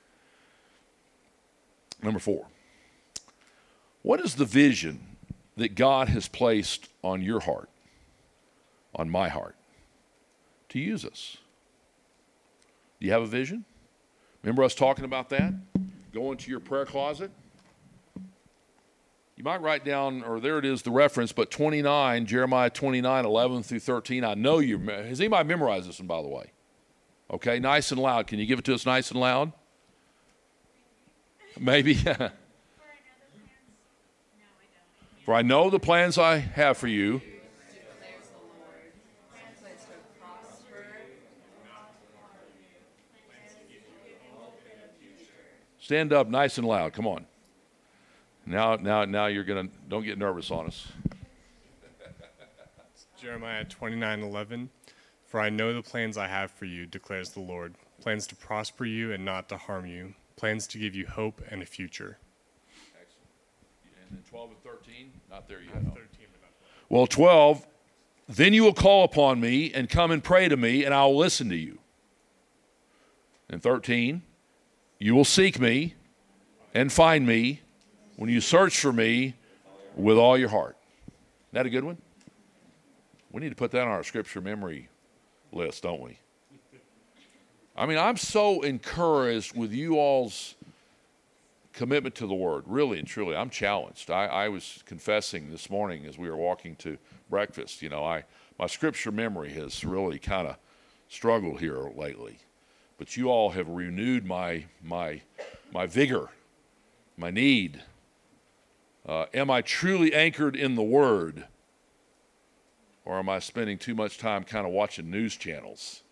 Number 2.05 2.21
four, 2.21 2.47
what 4.03 4.21
is 4.21 4.35
the 4.35 4.45
vision 4.45 5.17
that 5.57 5.75
God 5.75 6.11
has 6.11 6.29
placed 6.29 6.89
on 7.03 7.23
your 7.23 7.41
heart, 7.41 7.71
on 8.95 9.09
my 9.09 9.31
heart, 9.31 9.57
to 10.69 10.79
use 10.79 11.07
us? 11.07 11.39
Do 13.01 13.07
you 13.07 13.13
have 13.13 13.23
a 13.23 13.27
vision? 13.27 13.65
Remember 14.43 14.63
us 14.63 14.75
talking 14.75 15.07
about 15.07 15.31
that? 15.31 15.55
Go 16.13 16.31
into 16.31 16.51
your 16.51 16.61
prayer 16.61 16.85
closet. 16.85 17.31
You 19.37 19.43
might 19.43 19.63
write 19.63 19.85
down, 19.85 20.23
or 20.23 20.41
there 20.41 20.59
it 20.59 20.67
is, 20.67 20.83
the 20.83 20.91
reference, 20.91 21.33
but 21.33 21.51
29, 21.51 22.27
Jeremiah 22.27 22.69
29, 22.69 23.25
11 23.25 23.63
through 23.63 23.81
13. 23.81 24.25
I 24.25 24.35
know 24.35 24.59
you. 24.59 24.79
Has 24.79 25.21
anybody 25.21 25.49
memorized 25.49 25.89
this 25.89 25.99
one, 25.99 26.07
by 26.07 26.21
the 26.21 26.29
way? 26.29 26.53
Okay, 27.31 27.59
nice 27.59 27.91
and 27.91 28.01
loud. 28.01 28.27
Can 28.27 28.39
you 28.39 28.45
give 28.47 28.59
it 28.59 28.65
to 28.67 28.75
us 28.75 28.85
nice 28.85 29.11
and 29.11 29.19
loud? 29.19 29.53
Maybe. 31.59 31.95
for 35.25 35.35
I 35.35 35.43
know 35.43 35.71
the 35.71 35.79
plans 35.79 36.19
I 36.19 36.39
have 36.39 36.77
for 36.77 36.89
you. 36.89 37.21
Stand 45.79 46.13
up 46.15 46.29
nice 46.29 46.57
and 46.57 46.67
loud. 46.67 46.95
Come 46.95 47.07
on. 47.07 47.27
Now, 48.47 48.77
now, 48.77 49.05
now 49.05 49.27
you're 49.27 49.45
going 49.45 49.69
to, 49.69 49.75
don't 49.87 50.03
get 50.03 50.17
nervous 50.17 50.51
on 50.51 50.67
us. 50.67 50.89
Jeremiah 53.21 53.65
29 53.65 54.23
11. 54.23 54.71
For 55.27 55.41
I 55.41 55.51
know 55.51 55.75
the 55.75 55.83
plans 55.83 56.17
I 56.17 56.27
have 56.27 56.51
for 56.51 56.65
you, 56.65 56.87
declares 56.87 57.31
the 57.31 57.41
Lord 57.41 57.75
plans 58.01 58.27
to 58.29 58.37
prosper 58.37 58.85
you 58.85 59.13
and 59.13 59.25
not 59.25 59.49
to 59.51 59.57
harm 59.57 59.85
you, 59.85 60.15
plans 60.37 60.67
to 60.69 60.79
give 60.79 60.95
you 60.95 61.07
hope 61.07 61.43
and 61.51 61.63
a 61.63 61.67
future. 61.67 62.19
Excellent. 63.01 63.29
And 64.09 64.19
then 64.19 64.25
12 64.29 64.51
and 64.51 64.63
13, 64.63 65.13
not 65.31 65.49
there 65.49 65.61
yet. 65.63 65.75
13, 65.75 66.05
well, 66.89 67.07
12, 67.07 67.67
then 68.29 68.53
you 68.53 68.63
will 68.63 68.75
call 68.75 69.05
upon 69.05 69.41
me 69.41 69.73
and 69.73 69.89
come 69.89 70.11
and 70.11 70.23
pray 70.23 70.49
to 70.49 70.57
me, 70.57 70.85
and 70.85 70.95
I 70.95 71.05
will 71.07 71.17
listen 71.17 71.49
to 71.49 71.57
you. 71.57 71.79
And 73.49 73.63
13, 73.63 74.23
you 74.99 75.15
will 75.15 75.25
seek 75.25 75.59
me 75.59 75.95
and 76.73 76.93
find 76.93 77.27
me 77.27 77.61
when 78.17 78.31
you 78.31 78.41
search 78.41 78.79
for 78.79 78.93
me 78.93 79.35
with 79.97 80.17
all 80.17 80.39
your 80.39 80.49
heart. 80.49 80.77
Isn't 81.49 81.55
that 81.55 81.67
a 81.67 81.71
good 81.71 81.85
one? 81.85 81.99
We 83.33 83.41
need 83.41 83.51
to 83.51 83.57
put 83.57 83.71
that 83.73 83.83
on 83.83 83.89
our 83.89 84.05
scripture 84.05 84.41
memory 84.41 84.89
list, 85.53 85.83
don't 85.83 86.01
we? 86.01 86.19
I 87.77 87.87
mean, 87.87 87.99
I'm 87.99 88.17
so 88.17 88.63
encouraged 88.63 89.57
with 89.57 89.73
you 89.73 89.99
all's 89.99 90.55
commitment 91.73 92.15
to 92.17 92.27
the 92.27 92.35
word, 92.35 92.63
really 92.67 92.99
and 93.01 93.07
truly. 93.07 93.35
I'm 93.35 93.51
challenged. 93.51 94.11
I, 94.11 94.27
I 94.27 94.49
was 94.49 94.83
confessing 94.87 95.51
this 95.51 95.69
morning 95.69 96.07
as 96.07 96.17
we 96.17 96.31
were 96.31 96.37
walking 96.37 96.77
to 96.77 96.99
breakfast. 97.29 97.83
You 97.83 97.89
know, 97.89 98.05
I 98.05 98.25
my 98.59 98.69
scripture 98.69 99.11
memory 99.11 99.53
has 99.55 99.85
really 99.85 100.21
kind 100.21 100.47
of 100.47 100.57
struggled 101.09 101.59
here 101.59 101.91
lately, 101.97 102.39
but 102.97 103.17
you 103.17 103.29
all 103.29 103.51
have 103.51 103.69
renewed 103.69 104.25
my 104.25 104.67
my 104.81 105.23
my 105.73 105.87
vigor, 105.87 106.29
my 107.17 107.31
need. 107.31 107.83
Uh, 109.07 109.27
am 109.35 109.51
I 109.51 109.61
truly 109.61 110.15
anchored 110.15 110.55
in 110.55 110.77
the 110.77 110.83
Word, 110.83 111.45
or 113.05 113.19
am 113.19 113.29
I 113.29 113.41
spending 113.41 113.79
too 113.79 113.97
much 113.97 114.17
time 114.17 114.45
kind 114.45 114.65
of 114.65 114.73
watching 114.73 115.11
news 115.11 115.37
channels? 115.37 116.04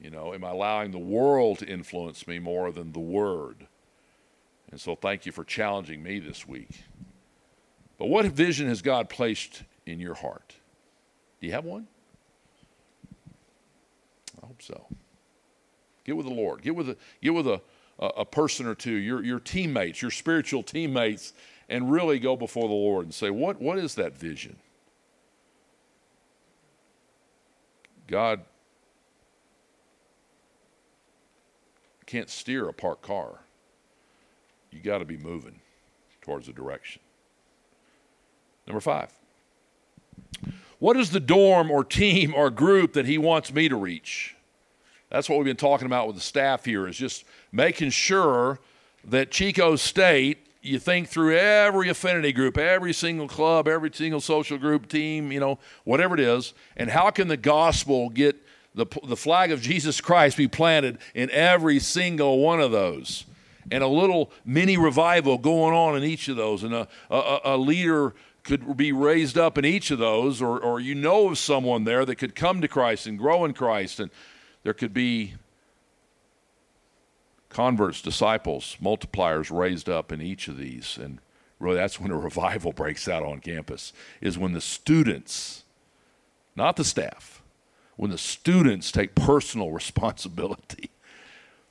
You 0.00 0.10
know, 0.10 0.34
am 0.34 0.44
I 0.44 0.50
allowing 0.50 0.90
the 0.90 0.98
world 0.98 1.60
to 1.60 1.66
influence 1.66 2.26
me 2.26 2.38
more 2.38 2.72
than 2.72 2.92
the 2.92 3.00
Word? 3.00 3.66
And 4.70 4.80
so 4.80 4.94
thank 4.94 5.24
you 5.24 5.32
for 5.32 5.44
challenging 5.44 6.02
me 6.02 6.18
this 6.18 6.46
week. 6.46 6.82
But 7.98 8.06
what 8.06 8.26
vision 8.26 8.68
has 8.68 8.82
God 8.82 9.08
placed 9.08 9.62
in 9.86 10.00
your 10.00 10.14
heart? 10.14 10.56
Do 11.40 11.46
you 11.46 11.52
have 11.52 11.64
one? 11.64 11.86
I 14.42 14.46
hope 14.46 14.60
so. 14.60 14.86
Get 16.04 16.16
with 16.16 16.26
the 16.26 16.32
Lord. 16.32 16.62
Get 16.62 16.74
with 16.74 16.90
a, 16.90 16.96
get 17.22 17.32
with 17.32 17.46
a, 17.46 17.60
a, 17.98 18.06
a 18.06 18.24
person 18.24 18.66
or 18.66 18.74
two, 18.74 18.92
your, 18.92 19.22
your 19.22 19.40
teammates, 19.40 20.02
your 20.02 20.10
spiritual 20.10 20.62
teammates, 20.62 21.32
and 21.68 21.90
really 21.90 22.18
go 22.18 22.36
before 22.36 22.68
the 22.68 22.74
Lord 22.74 23.06
and 23.06 23.14
say, 23.14 23.30
what, 23.30 23.60
what 23.60 23.78
is 23.78 23.94
that 23.94 24.16
vision? 24.16 24.56
God, 28.06 28.42
can't 32.14 32.30
steer 32.30 32.68
a 32.68 32.72
parked 32.72 33.02
car. 33.02 33.40
You 34.70 34.78
got 34.78 34.98
to 34.98 35.04
be 35.04 35.16
moving 35.16 35.60
towards 36.22 36.48
a 36.48 36.52
direction. 36.52 37.02
Number 38.68 38.80
five. 38.80 39.10
What 40.78 40.96
is 40.96 41.10
the 41.10 41.18
dorm 41.18 41.72
or 41.72 41.82
team 41.82 42.32
or 42.32 42.50
group 42.50 42.92
that 42.92 43.06
he 43.06 43.18
wants 43.18 43.52
me 43.52 43.68
to 43.68 43.74
reach? 43.74 44.36
That's 45.10 45.28
what 45.28 45.38
we've 45.38 45.44
been 45.44 45.56
talking 45.56 45.86
about 45.86 46.06
with 46.06 46.14
the 46.14 46.22
staff 46.22 46.64
here 46.64 46.86
is 46.86 46.96
just 46.96 47.24
making 47.50 47.90
sure 47.90 48.60
that 49.04 49.32
Chico 49.32 49.74
State, 49.74 50.38
you 50.62 50.78
think 50.78 51.08
through 51.08 51.36
every 51.36 51.88
affinity 51.88 52.32
group, 52.32 52.56
every 52.56 52.92
single 52.92 53.26
club, 53.26 53.66
every 53.66 53.90
single 53.92 54.20
social 54.20 54.56
group, 54.56 54.88
team, 54.88 55.32
you 55.32 55.40
know, 55.40 55.58
whatever 55.82 56.14
it 56.14 56.20
is, 56.20 56.54
and 56.76 56.90
how 56.90 57.10
can 57.10 57.26
the 57.26 57.36
gospel 57.36 58.08
get 58.08 58.36
the, 58.74 58.86
the 59.04 59.16
flag 59.16 59.52
of 59.52 59.60
Jesus 59.60 60.00
Christ 60.00 60.36
be 60.36 60.48
planted 60.48 60.98
in 61.14 61.30
every 61.30 61.78
single 61.78 62.40
one 62.40 62.60
of 62.60 62.72
those. 62.72 63.24
And 63.70 63.82
a 63.82 63.88
little 63.88 64.30
mini 64.44 64.76
revival 64.76 65.38
going 65.38 65.74
on 65.74 65.96
in 65.96 66.02
each 66.02 66.28
of 66.28 66.36
those. 66.36 66.62
And 66.64 66.74
a, 66.74 66.88
a, 67.08 67.40
a 67.44 67.56
leader 67.56 68.14
could 68.42 68.76
be 68.76 68.92
raised 68.92 69.38
up 69.38 69.56
in 69.56 69.64
each 69.64 69.90
of 69.90 69.98
those, 69.98 70.42
or, 70.42 70.60
or 70.60 70.78
you 70.78 70.94
know 70.94 71.28
of 71.30 71.38
someone 71.38 71.84
there 71.84 72.04
that 72.04 72.16
could 72.16 72.34
come 72.34 72.60
to 72.60 72.68
Christ 72.68 73.06
and 73.06 73.18
grow 73.18 73.44
in 73.44 73.54
Christ. 73.54 74.00
And 74.00 74.10
there 74.64 74.74
could 74.74 74.92
be 74.92 75.34
converts, 77.48 78.02
disciples, 78.02 78.76
multipliers 78.82 79.56
raised 79.56 79.88
up 79.88 80.12
in 80.12 80.20
each 80.20 80.48
of 80.48 80.58
these. 80.58 80.98
And 81.00 81.20
really, 81.58 81.76
that's 81.76 81.98
when 81.98 82.10
a 82.10 82.18
revival 82.18 82.72
breaks 82.72 83.08
out 83.08 83.22
on 83.22 83.38
campus, 83.38 83.92
is 84.20 84.36
when 84.36 84.52
the 84.52 84.60
students, 84.60 85.64
not 86.54 86.76
the 86.76 86.84
staff, 86.84 87.33
when 87.96 88.10
the 88.10 88.18
students 88.18 88.90
take 88.92 89.14
personal 89.14 89.70
responsibility 89.72 90.90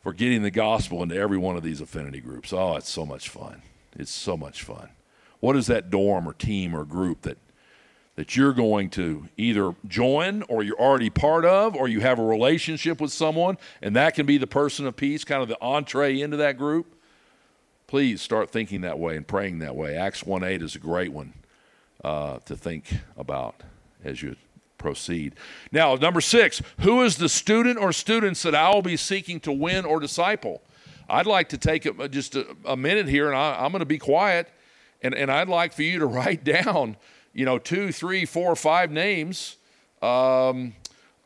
for 0.02 0.14
getting 0.14 0.44
the 0.44 0.52
gospel 0.52 1.02
into 1.02 1.16
every 1.16 1.38
one 1.38 1.56
of 1.56 1.64
these 1.64 1.82
affinity 1.82 2.20
groups. 2.20 2.52
Oh, 2.52 2.76
it's 2.76 2.90
so 2.90 3.06
much 3.06 3.30
fun. 3.30 3.62
It's 3.96 4.12
so 4.12 4.36
much 4.36 4.64
fun. 4.64 4.90
What 5.40 5.56
is 5.56 5.68
that 5.68 5.90
dorm 5.90 6.28
or 6.28 6.34
team 6.34 6.76
or 6.76 6.86
group 6.86 7.22
that 7.24 7.38
that 8.16 8.36
you're 8.36 8.54
going 8.54 8.92
to 8.92 9.28
either 9.38 9.74
join 9.88 10.44
or 10.44 10.62
you're 10.62 10.80
already 10.80 11.10
part 11.10 11.46
of 11.46 11.76
or 11.76 11.88
you 11.88 12.00
have 12.02 12.20
a 12.20 12.24
relationship 12.24 13.02
with 13.02 13.12
someone 13.12 13.58
and 13.82 13.96
that 13.96 14.14
can 14.14 14.26
be 14.26 14.38
the 14.38 14.46
person 14.46 14.86
of 14.86 14.96
peace, 14.96 15.24
kind 15.24 15.42
of 15.42 15.48
the 15.48 15.60
entree 15.60 16.22
into 16.22 16.38
that 16.38 16.58
group? 16.58 16.96
Please 17.88 18.22
start 18.22 18.52
thinking 18.52 18.82
that 18.82 19.00
way 19.00 19.18
and 19.18 19.28
praying 19.28 19.60
that 19.60 19.76
way. 19.76 19.96
Acts 19.96 20.24
1 20.24 20.44
8 20.44 20.62
is 20.62 20.76
a 20.76 20.80
great 20.80 21.12
one 21.12 21.34
uh, 22.04 22.38
to 22.46 22.56
think 22.56 22.86
about 23.18 23.64
as 24.04 24.22
you 24.22 24.36
proceed. 24.84 25.34
Now, 25.72 25.96
number 25.96 26.22
six, 26.22 26.62
who 26.82 27.02
is 27.02 27.16
the 27.16 27.30
student 27.30 27.80
or 27.80 27.94
students 27.94 28.44
that 28.44 28.54
I 28.54 28.70
will 28.70 28.82
be 28.84 28.98
seeking 28.98 29.40
to 29.40 29.52
win 29.52 29.86
or 29.86 30.00
disciple? 30.00 30.62
I'd 31.10 31.26
like 31.26 31.50
to 31.50 31.58
take 31.58 31.84
just 32.12 32.36
a, 32.36 32.46
a, 32.66 32.76
minute 32.76 33.08
here, 33.08 33.28
and 33.28 33.36
I, 33.36 33.66
am 33.66 33.72
going 33.72 33.80
to 33.80 33.86
be 33.86 33.98
quiet, 33.98 34.50
and, 35.02 35.16
and 35.16 35.32
I'd 35.32 35.48
like 35.48 35.74
for 35.74 35.84
you 35.84 36.00
to 36.00 36.06
write 36.18 36.44
down, 36.44 36.98
you 37.34 37.46
know, 37.46 37.58
two, 37.58 37.92
three, 37.94 38.26
four, 38.26 38.56
five 38.58 38.92
names 38.92 39.56
um, 40.02 40.76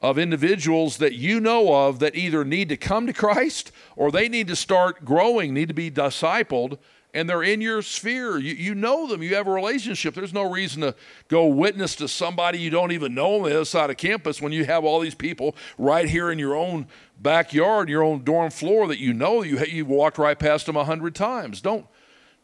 of 0.04 0.20
individuals 0.20 0.98
that 0.98 1.14
you 1.14 1.40
know 1.40 1.88
of 1.88 1.98
that 2.00 2.16
either 2.16 2.46
need 2.46 2.70
to 2.70 2.78
come 2.78 3.08
to 3.08 3.14
Christ 3.14 3.72
or 3.96 4.12
they 4.12 4.30
need 4.30 4.48
to 4.48 4.56
start 4.56 5.04
growing, 5.04 5.54
need 5.54 5.68
to 5.68 5.74
be 5.74 5.90
discipled 5.90 6.78
and 7.18 7.28
they're 7.28 7.42
in 7.42 7.62
your 7.62 7.82
sphere. 7.82 8.38
You, 8.38 8.54
you 8.54 8.76
know 8.76 9.08
them, 9.08 9.24
you 9.24 9.34
have 9.34 9.48
a 9.48 9.52
relationship. 9.52 10.14
There's 10.14 10.36
no 10.36 10.48
reason 10.48 10.84
to 10.84 10.94
go 11.30 11.48
witness 11.48 11.96
to 11.96 12.08
somebody 12.08 12.60
you 12.60 12.70
don't 12.70 12.92
even 12.92 13.16
know 13.16 13.38
on 13.38 13.50
the 13.50 13.56
other 13.56 13.66
side 13.66 13.90
of 13.90 13.98
campus 13.98 14.40
when 14.40 14.52
you 14.52 14.66
have 14.66 14.86
all 14.86 15.00
these 15.00 15.16
people 15.16 15.56
right 15.80 16.08
here 16.08 16.30
in 16.32 16.38
your 16.38 16.56
own 16.56 16.88
backyard, 17.20 17.90
your 17.90 18.04
own 18.04 18.24
dorm 18.24 18.52
floor 18.52 18.88
that 18.88 19.00
you 19.00 19.14
know 19.14 19.42
you, 19.42 19.58
you've 19.66 19.88
walked 19.88 20.20
right 20.20 20.38
past 20.38 20.68
them 20.68 20.78
a 20.78 20.84
hundred 20.84 21.16
times. 21.16 21.60
Don't, 21.60 21.88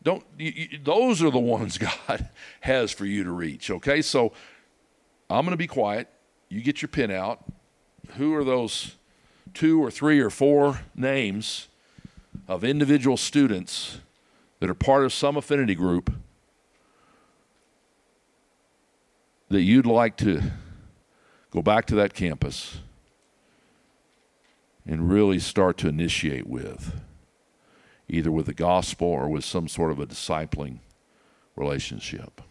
don't, 0.01 0.25
you, 0.39 0.51
you, 0.55 0.79
those 0.83 1.21
are 1.21 1.29
the 1.29 1.37
ones 1.37 1.77
God 2.07 2.29
has 2.61 2.91
for 2.91 3.05
you 3.05 3.23
to 3.23 3.31
reach, 3.31 3.69
okay? 3.69 4.01
So 4.01 4.33
I'm 5.29 5.45
going 5.45 5.51
to 5.51 5.57
be 5.57 5.67
quiet. 5.67 6.09
You 6.49 6.61
get 6.61 6.81
your 6.81 6.89
pen 6.89 7.11
out. 7.11 7.43
Who 8.15 8.33
are 8.33 8.43
those 8.43 8.95
two 9.53 9.83
or 9.83 9.91
three 9.91 10.19
or 10.19 10.31
four 10.31 10.81
names 10.95 11.67
of 12.47 12.63
individual 12.63 13.17
students? 13.17 13.99
That 14.63 14.69
are 14.69 14.73
part 14.73 15.03
of 15.03 15.11
some 15.11 15.35
affinity 15.35 15.75
group 15.75 16.09
that 19.49 19.59
you'd 19.61 19.85
like 19.85 20.15
to 20.15 20.41
go 21.51 21.61
back 21.61 21.85
to 21.85 21.95
that 21.95 22.13
campus 22.13 22.77
and 24.85 25.11
really 25.11 25.37
start 25.37 25.77
to 25.77 25.89
initiate 25.89 26.47
with, 26.47 27.01
either 28.07 28.31
with 28.31 28.45
the 28.45 28.53
gospel 28.53 29.05
or 29.05 29.27
with 29.27 29.43
some 29.43 29.67
sort 29.67 29.91
of 29.91 29.99
a 29.99 30.05
discipling 30.05 30.77
relationship. 31.57 32.41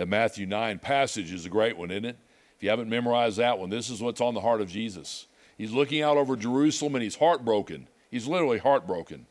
That 0.00 0.08
Matthew 0.08 0.46
9 0.46 0.78
passage 0.78 1.30
is 1.30 1.44
a 1.44 1.50
great 1.50 1.76
one, 1.76 1.90
isn't 1.90 2.06
it? 2.06 2.16
If 2.56 2.62
you 2.62 2.70
haven't 2.70 2.88
memorized 2.88 3.36
that 3.36 3.58
one, 3.58 3.68
this 3.68 3.90
is 3.90 4.00
what's 4.00 4.22
on 4.22 4.32
the 4.32 4.40
heart 4.40 4.62
of 4.62 4.70
Jesus. 4.70 5.26
He's 5.58 5.72
looking 5.72 6.00
out 6.00 6.16
over 6.16 6.36
Jerusalem 6.36 6.94
and 6.94 7.04
he's 7.04 7.16
heartbroken. 7.16 7.86
He's 8.10 8.26
literally 8.26 8.56
heartbroken. 8.56 9.26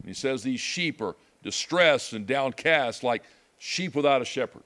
And 0.00 0.08
he 0.08 0.12
says 0.12 0.42
these 0.42 0.58
sheep 0.58 1.00
are 1.00 1.14
distressed 1.44 2.14
and 2.14 2.26
downcast 2.26 3.04
like 3.04 3.22
sheep 3.58 3.94
without 3.94 4.22
a 4.22 4.24
shepherd. 4.24 4.64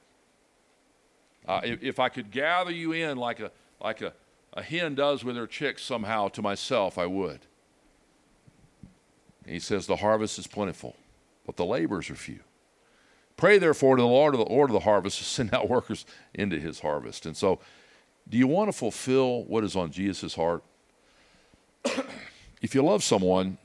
Uh, 1.46 1.60
if, 1.62 1.82
if, 1.82 2.00
I 2.00 2.08
could 2.08 2.30
gather 2.30 2.72
you 2.72 2.92
in 2.92 3.18
like 3.18 3.40
a, 3.40 3.50
like 3.78 4.00
a, 4.00 4.14
a 4.54 4.62
hen 4.62 4.94
does 4.94 5.22
with 5.22 5.36
her 5.36 5.46
chicks 5.46 5.82
somehow 5.82 6.28
to 6.28 6.40
myself, 6.40 6.96
I 6.96 7.04
would. 7.04 7.40
And 9.44 9.52
he 9.52 9.60
says, 9.60 9.86
The 9.86 9.96
harvest 9.96 10.38
is 10.38 10.46
plentiful, 10.46 10.96
but 11.44 11.58
the 11.58 11.66
labors 11.66 12.08
are 12.08 12.14
few. 12.14 12.40
Pray 13.40 13.56
therefore 13.56 13.96
to 13.96 14.02
the 14.02 14.06
Lord 14.06 14.34
of 14.34 14.38
the 14.38 14.52
Lord 14.52 14.68
of 14.68 14.74
the 14.74 14.80
harvest 14.80 15.16
to 15.16 15.24
send 15.24 15.54
out 15.54 15.66
workers 15.70 16.04
into 16.34 16.60
his 16.60 16.80
harvest. 16.80 17.24
And 17.24 17.34
so, 17.34 17.58
do 18.28 18.36
you 18.36 18.46
want 18.46 18.68
to 18.68 18.72
fulfill 18.72 19.44
what 19.44 19.64
is 19.64 19.74
on 19.74 19.90
Jesus' 19.90 20.34
heart? 20.34 20.62
if 22.60 22.74
you 22.74 22.82
love 22.82 23.02
someone, 23.02 23.56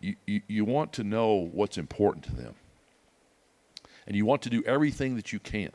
you, 0.00 0.14
you, 0.24 0.42
you 0.46 0.64
want 0.64 0.92
to 0.92 1.02
know 1.02 1.50
what's 1.52 1.76
important 1.76 2.26
to 2.26 2.32
them. 2.32 2.54
And 4.06 4.14
you 4.14 4.24
want 4.24 4.40
to 4.42 4.50
do 4.50 4.62
everything 4.64 5.16
that 5.16 5.32
you 5.32 5.40
can 5.40 5.72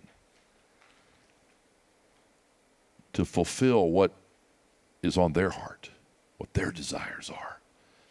to 3.12 3.26
fulfill 3.26 3.90
what 3.90 4.14
is 5.02 5.18
on 5.18 5.34
their 5.34 5.50
heart, 5.50 5.90
what 6.38 6.54
their 6.54 6.72
desires 6.72 7.30
are. 7.30 7.60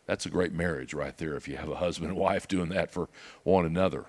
That's 0.04 0.26
a 0.26 0.30
great 0.30 0.52
marriage 0.52 0.92
right 0.92 1.16
there 1.16 1.36
if 1.36 1.48
you 1.48 1.56
have 1.56 1.70
a 1.70 1.76
husband 1.76 2.10
and 2.10 2.20
wife 2.20 2.46
doing 2.46 2.68
that 2.68 2.90
for 2.90 3.08
one 3.44 3.64
another. 3.64 4.04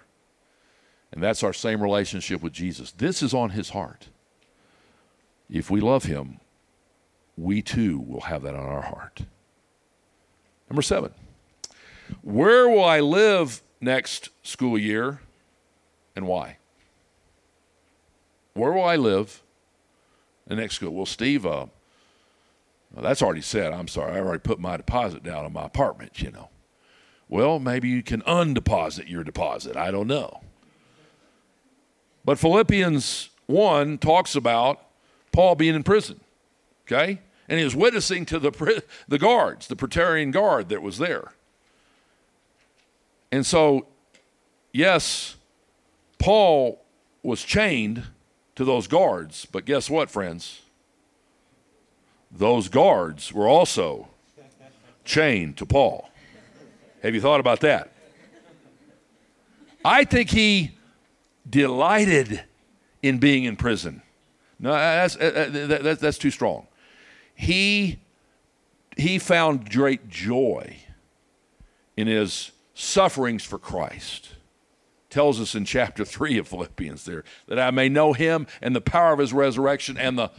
And 1.14 1.22
that's 1.22 1.44
our 1.44 1.54
same 1.54 1.82
relationship 1.82 2.42
with 2.42 2.54
Jesus. 2.54 2.92
This 2.92 3.22
is 3.22 3.36
on 3.36 3.52
his 3.52 3.70
heart. 3.70 4.08
If 5.48 5.70
we 5.70 5.80
love 5.80 6.06
him, 6.06 6.40
we 7.38 7.62
too 7.62 8.00
will 8.00 8.22
have 8.22 8.42
that 8.42 8.56
on 8.56 8.66
our 8.66 8.82
heart. 8.82 9.22
Number 10.72 10.82
seven, 10.82 11.12
where 12.24 12.68
will 12.68 12.84
I 12.84 13.00
live 13.00 13.62
next 13.80 14.30
school 14.42 14.76
year 14.76 15.20
and 16.16 16.26
why? 16.26 16.58
Where 18.56 18.72
will 18.72 18.84
I 18.84 18.96
live 18.96 19.44
the 20.48 20.56
next 20.56 20.76
school? 20.76 20.96
Well, 20.96 21.06
Steve, 21.06 21.46
uh, 21.46 21.68
well, 22.92 23.04
that's 23.04 23.22
already 23.22 23.42
said. 23.42 23.72
I'm 23.72 23.88
sorry. 23.88 24.14
I 24.14 24.20
already 24.20 24.40
put 24.40 24.60
my 24.60 24.78
deposit 24.78 25.22
down 25.22 25.46
on 25.46 25.54
my 25.54 25.66
apartment, 25.66 26.24
you 26.24 26.32
know. 26.32 26.50
Well, 27.30 27.60
maybe 27.60 27.88
you 27.88 28.02
can 28.02 28.24
undeposit 28.24 29.08
your 29.08 29.24
deposit. 29.24 29.78
I 29.78 29.92
don't 29.92 30.08
know. 30.08 30.42
But 32.26 32.40
Philippians 32.40 33.30
1 33.48 33.98
talks 33.98 34.36
about 34.36 34.82
Paul 35.32 35.56
being 35.56 35.76
in 35.76 35.84
prison, 35.84 36.22
okay? 36.88 37.20
And 37.50 37.60
he 37.60 37.66
was 37.66 37.76
witnessing 37.76 38.26
to 38.28 38.40
the, 38.40 38.84
the 39.08 39.20
guards, 39.20 39.68
the 39.68 39.76
Praetorian 39.76 40.32
guard 40.32 40.70
that 40.70 40.82
was 40.82 40.98
there. 40.98 41.34
And 43.32 43.46
so, 43.46 43.88
yes, 44.72 45.36
Paul 46.20 46.82
was 47.24 47.44
chained 47.44 48.04
to 48.56 48.64
those 48.64 48.88
guards, 48.88 49.46
but 49.46 49.66
guess 49.66 49.90
what, 49.90 50.10
friends? 50.10 50.62
Those 52.32 52.70
guards 52.70 53.34
were 53.34 53.48
also 53.48 54.08
chained 55.04 55.58
to 55.58 55.66
Paul. 55.66 56.10
Have 57.02 57.14
you 57.14 57.22
thought 57.22 57.40
about 57.40 57.60
that? 57.62 57.92
I 59.84 60.06
think 60.06 60.30
he 60.30 60.72
delighted 61.50 62.44
in 63.02 63.18
being 63.18 63.44
in 63.44 63.56
prison. 63.56 64.02
No, 64.60 64.72
that's, 64.72 65.16
uh, 65.16 65.50
that, 65.52 65.84
that, 65.84 66.00
that's 66.00 66.18
too 66.18 66.32
strong. 66.32 66.68
He, 67.36 68.00
he 68.96 69.20
found 69.20 69.70
great 69.70 70.08
joy 70.10 70.78
in 71.98 72.08
his 72.08 72.52
sufferings 72.74 73.44
for 73.44 73.58
Christ. 73.58 74.30
Tells 75.10 75.40
us 75.40 75.54
in 75.54 75.66
chapter 75.66 76.06
3 76.06 76.38
of 76.40 76.48
Philippians 76.48 77.06
there 77.06 77.24
that 77.48 77.60
I 77.60 77.72
may 77.72 77.90
know 77.90 78.14
him 78.14 78.48
and 78.62 78.76
the 78.76 78.82
power 78.82 79.14
of 79.14 79.20
his 79.20 79.34
resurrection 79.34 79.98
and 79.98 80.18
the 80.18 80.32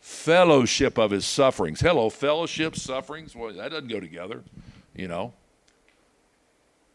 fellowship 0.00 0.98
of 0.98 1.10
his 1.10 1.24
sufferings. 1.24 1.80
Hello, 1.80 2.10
fellowship, 2.10 2.76
sufferings. 2.76 3.34
Well, 3.34 3.52
that 3.54 3.70
doesn't 3.70 3.88
go 3.88 4.00
together, 4.00 4.44
you 4.94 5.08
know. 5.08 5.32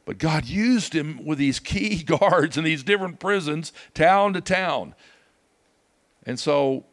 But 0.06 0.18
God 0.18 0.46
used 0.46 0.94
him 0.94 1.26
with 1.26 1.38
these 1.38 1.60
key 1.60 2.04
guards 2.04 2.58
in 2.58 2.64
these 2.64 2.84
different 2.84 3.20
prisons, 3.20 3.72
town 3.94 4.34
to 4.34 4.42
town. 4.42 4.96
And 6.26 6.40
so 6.40 6.86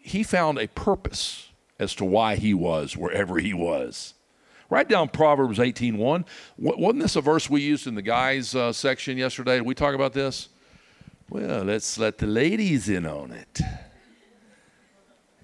he 0.00 0.22
found 0.22 0.58
a 0.58 0.68
purpose 0.68 1.48
as 1.78 1.94
to 1.96 2.04
why 2.04 2.36
he 2.36 2.54
was 2.54 2.96
wherever 2.96 3.38
he 3.38 3.54
was. 3.54 4.14
Write 4.70 4.88
down 4.88 5.08
Proverbs 5.08 5.58
18.1. 5.58 6.26
Wasn't 6.58 7.02
this 7.02 7.16
a 7.16 7.20
verse 7.20 7.48
we 7.48 7.62
used 7.62 7.86
in 7.86 7.94
the 7.94 8.02
guys 8.02 8.54
uh, 8.54 8.72
section 8.72 9.16
yesterday? 9.16 9.56
Did 9.56 9.66
we 9.66 9.74
talk 9.74 9.94
about 9.94 10.12
this? 10.12 10.48
Well, 11.30 11.64
let's 11.64 11.98
let 11.98 12.18
the 12.18 12.26
ladies 12.26 12.88
in 12.88 13.06
on 13.06 13.32
it. 13.32 13.60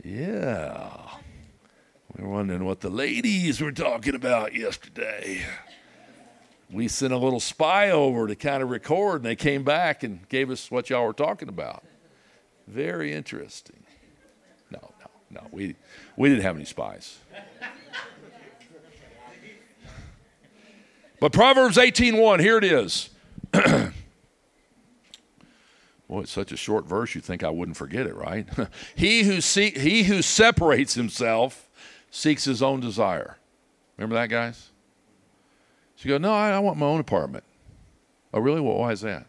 Yeah. 0.03 0.91
We 2.17 2.25
were 2.25 2.31
wondering 2.31 2.65
what 2.65 2.81
the 2.81 2.91
ladies 2.91 3.61
were 3.61 3.73
talking 3.73 4.15
about 4.15 4.55
yesterday. 4.55 5.43
We 6.75 6.89
sent 6.89 7.13
a 7.13 7.17
little 7.17 7.39
spy 7.39 7.91
over 7.91 8.27
to 8.27 8.35
kind 8.35 8.61
of 8.61 8.69
record, 8.69 9.17
and 9.17 9.25
they 9.25 9.37
came 9.37 9.63
back 9.63 10.03
and 10.03 10.29
gave 10.29 10.51
us 10.51 10.73
what 10.73 10.91
y'all 10.91 11.07
were 11.07 11.13
talking 11.13 11.49
about. 11.49 11.85
Very 12.67 13.13
interesting. 13.13 13.85
No, 14.73 14.91
no, 14.99 15.07
no. 15.31 15.47
We, 15.53 15.77
we 16.17 16.29
didn't 16.29 16.43
have 16.43 16.57
any 16.57 16.65
spies. 16.65 17.19
But 21.21 21.33
Proverbs 21.33 21.77
18:1, 21.77 22.41
here 22.41 22.59
it 22.59 22.65
is. 22.65 23.11
Boy, 23.53 23.93
it's 26.21 26.33
such 26.33 26.51
a 26.51 26.57
short 26.57 26.87
verse, 26.87 27.15
you 27.15 27.21
think 27.21 27.45
I 27.45 27.51
wouldn't 27.51 27.77
forget 27.77 28.07
it, 28.07 28.17
right? 28.17 28.49
he, 28.97 29.23
who 29.23 29.41
see, 29.41 29.71
he 29.71 30.03
who 30.03 30.23
separates 30.23 30.95
himself 30.95 31.71
seeks 32.11 32.45
his 32.45 32.63
own 32.63 32.81
desire. 32.81 33.39
Remember 33.97 34.17
that, 34.17 34.29
guys? 34.29 34.71
So 35.97 36.09
you 36.09 36.15
go, 36.15 36.19
no, 36.19 36.33
I, 36.33 36.51
I 36.51 36.59
want 36.59 36.79
my 36.79 36.87
own 36.87 37.01
apartment. 37.01 37.45
Oh, 38.33 38.41
really? 38.41 38.61
Well, 38.61 38.77
why 38.77 38.93
is 38.93 39.01
that? 39.03 39.27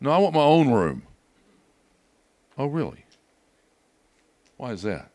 No, 0.00 0.10
I 0.10 0.18
want 0.18 0.34
my 0.34 0.42
own 0.42 0.70
room. 0.70 1.02
Oh, 2.56 2.66
really? 2.66 3.04
Why 4.56 4.72
is 4.72 4.82
that? 4.82 5.10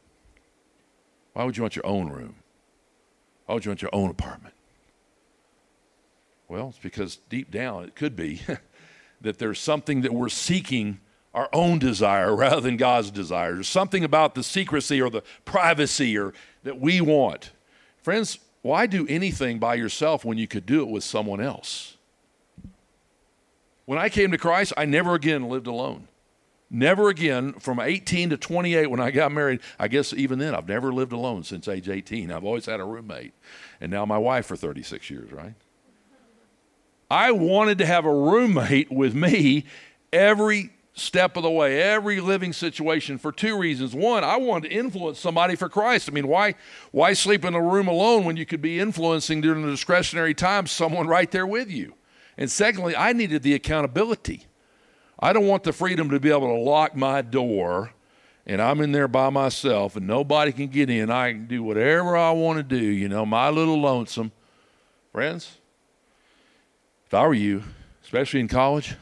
Why 1.33 1.43
would 1.45 1.57
you 1.57 1.63
want 1.63 1.75
your 1.75 1.85
own 1.85 2.09
room? 2.09 2.35
Why 3.45 3.55
would 3.55 3.65
you 3.65 3.69
want 3.69 3.81
your 3.81 3.93
own 3.93 4.09
apartment? 4.09 4.53
Well, 6.47 6.69
it's 6.69 6.77
because 6.77 7.17
deep 7.29 7.49
down 7.49 7.83
it 7.83 7.95
could 7.95 8.15
be 8.15 8.41
that 9.21 9.39
there's 9.39 9.59
something 9.59 10.01
that 10.01 10.13
we're 10.13 10.29
seeking 10.29 10.99
our 11.33 11.49
own 11.51 11.79
desire 11.79 12.35
rather 12.35 12.61
than 12.61 12.77
God's 12.77 13.11
desire. 13.11 13.53
There's 13.53 13.67
something 13.67 14.03
about 14.03 14.35
the 14.35 14.43
secrecy 14.43 15.01
or 15.01 15.09
the 15.09 15.23
privacy 15.45 16.17
or 16.17 16.33
that 16.63 16.79
we 16.79 17.01
want. 17.01 17.51
Friends, 18.01 18.39
why 18.63 18.87
do 18.87 19.05
anything 19.07 19.59
by 19.59 19.75
yourself 19.75 20.25
when 20.25 20.37
you 20.37 20.47
could 20.47 20.65
do 20.65 20.81
it 20.81 20.87
with 20.87 21.03
someone 21.03 21.41
else? 21.41 21.97
When 23.85 23.99
I 23.99 24.07
came 24.07 24.31
to 24.31 24.37
Christ, 24.37 24.71
I 24.77 24.85
never 24.85 25.13
again 25.13 25.49
lived 25.49 25.67
alone. 25.67 26.07
Never 26.69 27.09
again, 27.09 27.53
from 27.59 27.79
18 27.79 28.31
to 28.31 28.37
28 28.37 28.89
when 28.89 29.01
I 29.01 29.11
got 29.11 29.31
married, 29.33 29.59
I 29.77 29.89
guess 29.89 30.13
even 30.13 30.39
then, 30.39 30.55
I've 30.55 30.67
never 30.67 30.91
lived 30.93 31.11
alone 31.11 31.43
since 31.43 31.67
age 31.67 31.89
18. 31.89 32.31
I've 32.31 32.45
always 32.45 32.65
had 32.65 32.79
a 32.79 32.85
roommate. 32.85 33.33
And 33.81 33.91
now 33.91 34.05
my 34.05 34.17
wife 34.17 34.45
for 34.45 34.55
36 34.55 35.09
years, 35.09 35.31
right? 35.31 35.53
I 37.11 37.31
wanted 37.31 37.77
to 37.79 37.85
have 37.85 38.05
a 38.05 38.13
roommate 38.13 38.91
with 38.91 39.13
me 39.13 39.65
every 40.13 40.71
step 40.93 41.35
of 41.37 41.43
the 41.43 41.49
way, 41.49 41.81
every 41.81 42.19
living 42.19 42.53
situation 42.53 43.17
for 43.17 43.31
two 43.31 43.57
reasons. 43.57 43.95
One, 43.95 44.23
I 44.23 44.37
wanted 44.37 44.69
to 44.69 44.75
influence 44.75 45.19
somebody 45.19 45.55
for 45.55 45.67
Christ. 45.69 46.07
I 46.07 46.11
mean, 46.11 46.27
why, 46.27 46.55
why 46.91 47.13
sleep 47.13 47.43
in 47.45 47.55
a 47.55 47.61
room 47.61 47.87
alone 47.87 48.25
when 48.25 48.37
you 48.37 48.45
could 48.45 48.61
be 48.61 48.79
influencing 48.79 49.41
during 49.41 49.63
the 49.63 49.71
discretionary 49.71 50.33
time 50.33 50.67
someone 50.67 51.07
right 51.07 51.29
there 51.31 51.47
with 51.47 51.69
you? 51.69 51.95
And 52.37 52.49
secondly, 52.49 52.95
I 52.95 53.13
needed 53.13 53.43
the 53.43 53.53
accountability. 53.53 54.45
I 55.19 55.33
don't 55.33 55.47
want 55.47 55.63
the 55.63 55.73
freedom 55.73 56.09
to 56.09 56.19
be 56.19 56.29
able 56.29 56.47
to 56.47 56.61
lock 56.61 56.95
my 56.95 57.21
door 57.21 57.91
and 58.45 58.61
I'm 58.61 58.81
in 58.81 58.91
there 58.91 59.07
by 59.07 59.29
myself 59.29 59.95
and 59.95 60.05
nobody 60.05 60.51
can 60.51 60.67
get 60.67 60.89
in. 60.89 61.09
I 61.09 61.31
can 61.31 61.47
do 61.47 61.63
whatever 61.63 62.17
I 62.17 62.31
want 62.31 62.57
to 62.57 62.63
do, 62.63 62.83
you 62.83 63.07
know, 63.07 63.25
my 63.25 63.49
little 63.49 63.79
lonesome. 63.79 64.31
Friends, 65.11 65.57
if 67.05 67.13
I 67.13 67.25
were 67.25 67.33
you, 67.33 67.63
especially 68.03 68.41
in 68.41 68.47
college, 68.47 68.95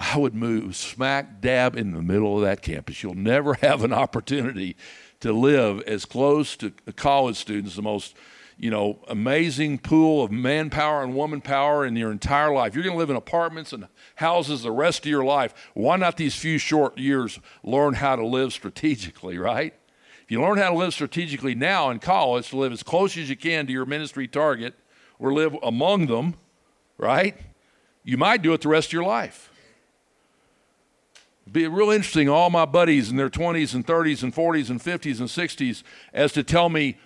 I 0.00 0.16
would 0.16 0.34
move 0.34 0.74
smack 0.76 1.42
dab 1.42 1.76
in 1.76 1.92
the 1.92 2.00
middle 2.00 2.36
of 2.36 2.42
that 2.42 2.62
campus. 2.62 3.02
You'll 3.02 3.14
never 3.14 3.54
have 3.60 3.84
an 3.84 3.92
opportunity 3.92 4.76
to 5.20 5.32
live 5.32 5.80
as 5.82 6.06
close 6.06 6.56
to 6.56 6.70
college 6.96 7.36
students, 7.36 7.76
the 7.76 7.82
most 7.82 8.16
you 8.56 8.70
know, 8.70 8.98
amazing 9.08 9.78
pool 9.78 10.22
of 10.22 10.30
manpower 10.30 11.02
and 11.02 11.14
woman 11.14 11.40
power 11.40 11.86
in 11.86 11.96
your 11.96 12.10
entire 12.10 12.52
life. 12.52 12.74
You're 12.74 12.84
going 12.84 12.94
to 12.94 12.98
live 12.98 13.08
in 13.08 13.16
apartments 13.16 13.72
and 13.72 13.88
houses 14.16 14.62
the 14.62 14.70
rest 14.70 15.06
of 15.06 15.10
your 15.10 15.24
life. 15.24 15.54
Why 15.72 15.96
not 15.96 16.18
these 16.18 16.34
few 16.34 16.58
short 16.58 16.98
years 16.98 17.38
learn 17.62 17.94
how 17.94 18.16
to 18.16 18.26
live 18.26 18.52
strategically, 18.52 19.38
right? 19.38 19.74
If 20.24 20.30
you 20.30 20.42
learn 20.42 20.58
how 20.58 20.70
to 20.70 20.76
live 20.76 20.92
strategically 20.92 21.54
now 21.54 21.90
in 21.90 22.00
college, 22.00 22.50
to 22.50 22.58
live 22.58 22.72
as 22.72 22.82
close 22.82 23.16
as 23.16 23.30
you 23.30 23.36
can 23.36 23.66
to 23.66 23.72
your 23.72 23.86
ministry 23.86 24.28
target 24.28 24.74
or 25.18 25.32
live 25.32 25.56
among 25.62 26.06
them, 26.06 26.34
right? 26.98 27.36
You 28.04 28.18
might 28.18 28.42
do 28.42 28.52
it 28.52 28.60
the 28.60 28.68
rest 28.68 28.90
of 28.90 28.92
your 28.92 29.04
life. 29.04 29.50
Be 31.50 31.66
real 31.66 31.90
interesting, 31.90 32.28
all 32.28 32.50
my 32.50 32.64
buddies 32.64 33.10
in 33.10 33.16
their 33.16 33.30
20s 33.30 33.74
and 33.74 33.86
30s 33.86 34.22
and 34.22 34.34
40s 34.34 34.70
and 34.70 34.80
50s 34.80 35.18
and 35.18 35.28
60s, 35.28 35.82
as 36.12 36.32
to 36.32 36.42
tell 36.42 36.68
me 36.68 36.98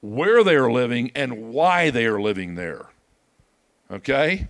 where 0.00 0.42
they 0.44 0.56
are 0.56 0.70
living 0.70 1.10
and 1.14 1.52
why 1.52 1.90
they 1.90 2.06
are 2.06 2.20
living 2.20 2.54
there. 2.54 2.86
Okay? 3.90 4.48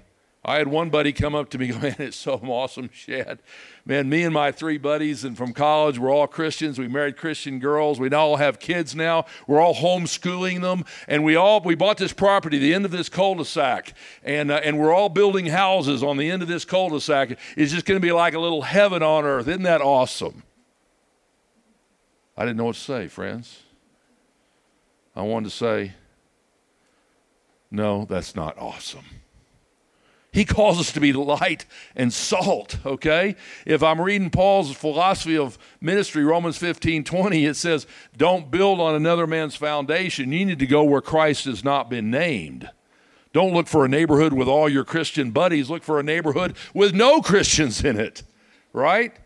I 0.49 0.57
had 0.57 0.69
one 0.69 0.89
buddy 0.89 1.13
come 1.13 1.35
up 1.35 1.51
to 1.51 1.59
me, 1.59 1.73
man, 1.83 1.97
it's 1.99 2.17
so 2.17 2.41
awesome, 2.43 2.89
Shad. 2.91 3.41
Man, 3.85 4.09
me 4.09 4.23
and 4.23 4.33
my 4.33 4.51
three 4.51 4.79
buddies 4.79 5.23
and 5.23 5.37
from 5.37 5.53
college, 5.53 5.99
we're 5.99 6.11
all 6.11 6.27
Christians. 6.27 6.79
We 6.79 6.89
married 6.89 7.19
Christian 7.19 7.59
girls. 7.59 8.01
We 8.01 8.09
now 8.09 8.21
all 8.21 8.37
have 8.37 8.59
kids 8.59 8.95
now. 8.95 9.27
We're 9.47 9.61
all 9.61 9.75
homeschooling 9.75 10.63
them, 10.63 10.87
and 11.07 11.23
we 11.23 11.37
all 11.37 11.61
we 11.61 11.75
bought 11.75 11.99
this 11.99 12.15
property, 12.15 12.59
the 12.59 12.73
end 12.73 12.87
of 12.87 12.91
this 12.91 13.11
cul-de-sac, 13.11 13.93
and 14.25 14.51
uh, 14.51 14.61
and 14.65 14.79
we're 14.79 14.95
all 14.95 15.11
building 15.11 15.47
houses 15.47 16.03
on 16.03 16.17
the 16.17 16.31
end 16.31 16.41
of 16.41 16.49
this 16.49 16.65
cul-de-sac. 16.65 17.39
It's 17.55 17.73
just 17.73 17.85
going 17.85 18.01
to 18.01 18.07
be 18.07 18.13
like 18.13 18.33
a 18.33 18.41
little 18.41 18.63
heaven 18.63 19.03
on 19.03 19.27
earth. 19.27 19.49
Isn't 19.49 19.65
that 19.65 19.83
awesome? 19.83 20.45
I 22.39 22.47
didn't 22.47 22.57
know 22.57 22.65
what 22.65 22.77
to 22.77 22.81
say, 22.81 23.09
friends. 23.09 23.59
I 25.15 25.23
wanted 25.23 25.51
to 25.51 25.57
say, 25.57 25.93
no, 27.71 28.07
that's 28.07 28.35
not 28.35 28.57
awesome. 28.57 29.05
He 30.31 30.45
calls 30.45 30.79
us 30.79 30.93
to 30.93 31.01
be 31.01 31.13
light 31.13 31.65
and 31.97 32.13
salt, 32.13 32.79
okay? 32.85 33.35
If 33.65 33.83
I'm 33.83 34.01
reading 34.01 34.31
Paul's 34.31 34.73
philosophy 34.73 35.39
of 35.39 35.59
ministry, 35.81 36.23
Romans 36.25 36.59
15 36.59 37.05
20, 37.05 37.47
it 37.47 37.55
says, 37.55 37.87
Don't 38.17 38.51
build 38.51 38.79
on 38.81 38.95
another 38.95 39.27
man's 39.27 39.57
foundation. 39.57 40.31
You 40.33 40.45
need 40.45 40.59
to 40.59 40.67
go 40.67 40.85
where 40.85 41.01
Christ 41.01 41.47
has 41.47 41.65
not 41.65 41.89
been 41.89 42.11
named. 42.11 42.71
Don't 43.33 43.55
look 43.55 43.69
for 43.69 43.85
a 43.85 43.89
neighborhood 43.89 44.33
with 44.33 44.49
all 44.49 44.69
your 44.69 44.85
Christian 44.85 45.31
buddies. 45.31 45.71
Look 45.71 45.83
for 45.83 45.99
a 45.99 46.03
neighborhood 46.03 46.57
with 46.75 46.95
no 46.95 47.21
Christians 47.21 47.83
in 47.85 47.99
it, 47.99 48.23
right? 48.73 49.17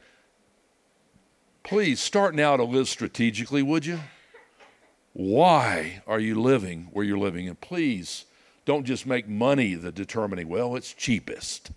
Please 1.62 2.00
start 2.00 2.34
now 2.34 2.56
to 2.56 2.64
live 2.64 2.88
strategically, 2.88 3.62
would 3.62 3.86
you? 3.86 4.00
Why 5.12 6.02
are 6.06 6.20
you 6.20 6.40
living 6.40 6.88
where 6.92 7.04
you're 7.04 7.18
living? 7.18 7.48
And 7.48 7.60
please 7.60 8.24
don't 8.64 8.84
just 8.84 9.06
make 9.06 9.28
money 9.28 9.74
the 9.74 9.92
determining, 9.92 10.48
well, 10.48 10.76
it's 10.76 10.92
cheapest. 10.92 11.70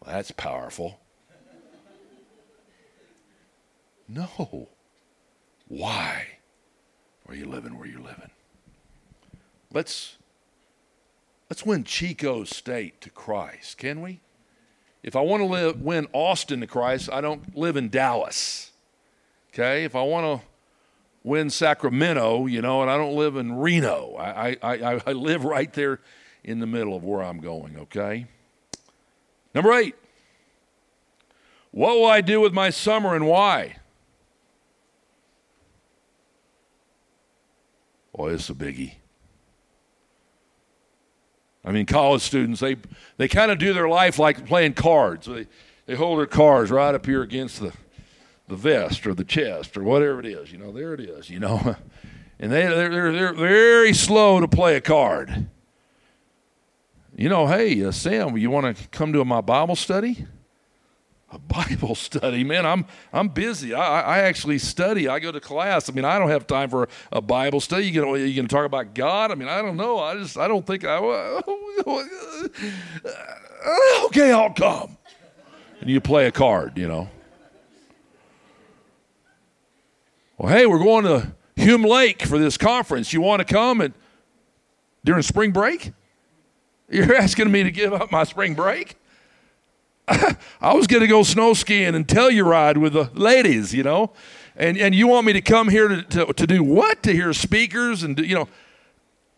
Well, 0.00 0.14
that's 0.14 0.30
powerful. 0.30 0.98
No. 4.08 4.68
Why 5.68 6.26
are 7.26 7.34
you 7.34 7.46
living 7.46 7.78
where 7.78 7.86
you're 7.86 8.00
living? 8.00 8.30
Let's 9.72 10.16
let's 11.48 11.64
win 11.64 11.84
Chico 11.84 12.44
State 12.44 13.00
to 13.00 13.08
Christ, 13.10 13.78
can 13.78 14.02
we? 14.02 14.20
If 15.02 15.16
I 15.16 15.20
want 15.20 15.40
to 15.40 15.46
live, 15.46 15.80
win 15.80 16.08
Austin 16.12 16.60
to 16.60 16.66
Christ, 16.66 17.08
I 17.10 17.22
don't 17.22 17.56
live 17.56 17.76
in 17.76 17.88
Dallas. 17.88 18.72
Okay? 19.52 19.84
If 19.84 19.96
I 19.96 20.02
want 20.02 20.42
to 20.42 20.46
win 21.24 21.50
Sacramento, 21.50 22.46
you 22.46 22.60
know, 22.62 22.82
and 22.82 22.90
I 22.90 22.96
don't 22.96 23.14
live 23.14 23.36
in 23.36 23.56
Reno. 23.56 24.16
I, 24.16 24.56
I, 24.62 25.00
I, 25.06 25.12
live 25.12 25.44
right 25.44 25.72
there 25.72 26.00
in 26.42 26.58
the 26.58 26.66
middle 26.66 26.96
of 26.96 27.04
where 27.04 27.22
I'm 27.22 27.38
going, 27.38 27.76
okay? 27.78 28.26
Number 29.54 29.72
eight, 29.72 29.94
what 31.70 31.96
will 31.96 32.06
I 32.06 32.20
do 32.20 32.40
with 32.40 32.52
my 32.52 32.70
summer 32.70 33.14
and 33.14 33.26
why? 33.26 33.76
Boy, 38.14 38.34
it's 38.34 38.50
a 38.50 38.54
biggie. 38.54 38.94
I 41.64 41.70
mean, 41.70 41.86
college 41.86 42.22
students, 42.22 42.60
they, 42.60 42.76
they 43.16 43.28
kind 43.28 43.52
of 43.52 43.58
do 43.58 43.72
their 43.72 43.88
life 43.88 44.18
like 44.18 44.44
playing 44.46 44.74
cards. 44.74 45.26
They, 45.26 45.46
they 45.86 45.94
hold 45.94 46.18
their 46.18 46.26
cards 46.26 46.72
right 46.72 46.94
up 46.94 47.06
here 47.06 47.22
against 47.22 47.60
the– 47.60 47.72
the 48.48 48.56
vest 48.56 49.06
or 49.06 49.14
the 49.14 49.24
chest 49.24 49.76
or 49.76 49.82
whatever 49.82 50.20
it 50.20 50.26
is. 50.26 50.52
You 50.52 50.58
know, 50.58 50.72
there 50.72 50.94
it 50.94 51.00
is, 51.00 51.30
you 51.30 51.40
know. 51.40 51.76
And 52.40 52.50
they, 52.50 52.66
they're, 52.66 52.90
they're, 52.90 53.12
they're 53.12 53.34
very 53.34 53.92
slow 53.92 54.40
to 54.40 54.48
play 54.48 54.74
a 54.74 54.80
card. 54.80 55.46
You 57.14 57.28
know, 57.28 57.46
hey, 57.46 57.84
uh, 57.84 57.92
Sam, 57.92 58.36
you 58.36 58.50
want 58.50 58.76
to 58.76 58.88
come 58.88 59.12
to 59.12 59.24
my 59.24 59.40
Bible 59.40 59.76
study? 59.76 60.26
A 61.30 61.38
Bible 61.38 61.94
study, 61.94 62.42
man. 62.42 62.66
I'm 62.66 62.86
I'm 63.12 63.28
busy. 63.28 63.74
I, 63.74 64.00
I 64.00 64.18
actually 64.20 64.58
study. 64.58 65.08
I 65.08 65.18
go 65.18 65.30
to 65.30 65.40
class. 65.40 65.88
I 65.88 65.92
mean, 65.92 66.04
I 66.04 66.18
don't 66.18 66.30
have 66.30 66.46
time 66.46 66.68
for 66.68 66.84
a, 66.84 66.88
a 67.12 67.20
Bible 67.20 67.60
study. 67.60 67.86
You 67.86 68.02
can 68.02 68.26
you 68.26 68.34
can 68.34 68.48
talk 68.48 68.66
about 68.66 68.94
God. 68.94 69.30
I 69.30 69.34
mean, 69.34 69.48
I 69.48 69.62
don't 69.62 69.76
know. 69.76 69.98
I 69.98 70.16
just 70.16 70.36
I 70.36 70.48
don't 70.48 70.66
think 70.66 70.84
I. 70.84 70.96
okay, 74.06 74.32
I'll 74.32 74.52
come. 74.52 74.96
And 75.80 75.90
you 75.90 76.00
play 76.00 76.26
a 76.26 76.32
card, 76.32 76.76
you 76.76 76.88
know. 76.88 77.08
Well, 80.42 80.52
hey, 80.52 80.66
we're 80.66 80.80
going 80.80 81.04
to 81.04 81.32
Hume 81.54 81.84
Lake 81.84 82.22
for 82.22 82.36
this 82.36 82.58
conference. 82.58 83.12
You 83.12 83.20
want 83.20 83.38
to 83.38 83.44
come 83.44 83.80
and 83.80 83.94
during 85.04 85.22
spring 85.22 85.52
break? 85.52 85.92
You're 86.90 87.14
asking 87.16 87.52
me 87.52 87.62
to 87.62 87.70
give 87.70 87.92
up 87.92 88.10
my 88.10 88.24
spring 88.24 88.56
break? 88.56 88.96
I 90.08 90.74
was 90.74 90.88
going 90.88 91.02
to 91.02 91.06
go 91.06 91.22
snow 91.22 91.54
skiing 91.54 91.94
and 91.94 92.08
Telluride 92.08 92.78
with 92.78 92.94
the 92.94 93.08
ladies, 93.14 93.72
you 93.72 93.84
know. 93.84 94.10
And, 94.56 94.76
and 94.76 94.96
you 94.96 95.06
want 95.06 95.26
me 95.26 95.32
to 95.32 95.40
come 95.40 95.68
here 95.68 95.86
to, 95.86 96.02
to, 96.02 96.32
to 96.32 96.46
do 96.48 96.64
what? 96.64 97.04
To 97.04 97.12
hear 97.12 97.32
speakers 97.32 98.02
and, 98.02 98.16
do, 98.16 98.24
you 98.24 98.34
know, 98.34 98.48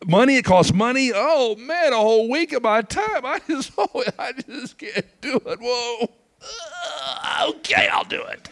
money. 0.07 0.37
It 0.37 0.47
costs 0.47 0.73
money. 0.73 1.13
Oh, 1.15 1.55
man, 1.57 1.93
a 1.93 1.97
whole 1.97 2.31
week 2.31 2.55
of 2.55 2.63
my 2.63 2.81
time. 2.81 3.27
I 3.27 3.43
just, 3.47 3.73
oh, 3.77 4.05
I 4.19 4.33
just 4.33 4.79
can't 4.79 5.21
do 5.21 5.37
it. 5.37 5.59
Whoa. 5.61 6.11
Uh, 6.41 7.51
okay, 7.51 7.89
I'll 7.89 8.05
do 8.05 8.23
it. 8.23 8.49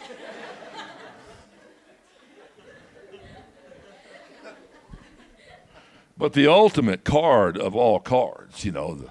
But 6.17 6.33
the 6.33 6.47
ultimate 6.47 7.03
card 7.03 7.57
of 7.57 7.75
all 7.75 7.99
cards, 7.99 8.63
you 8.63 8.71
know, 8.71 8.95
the, 8.95 9.09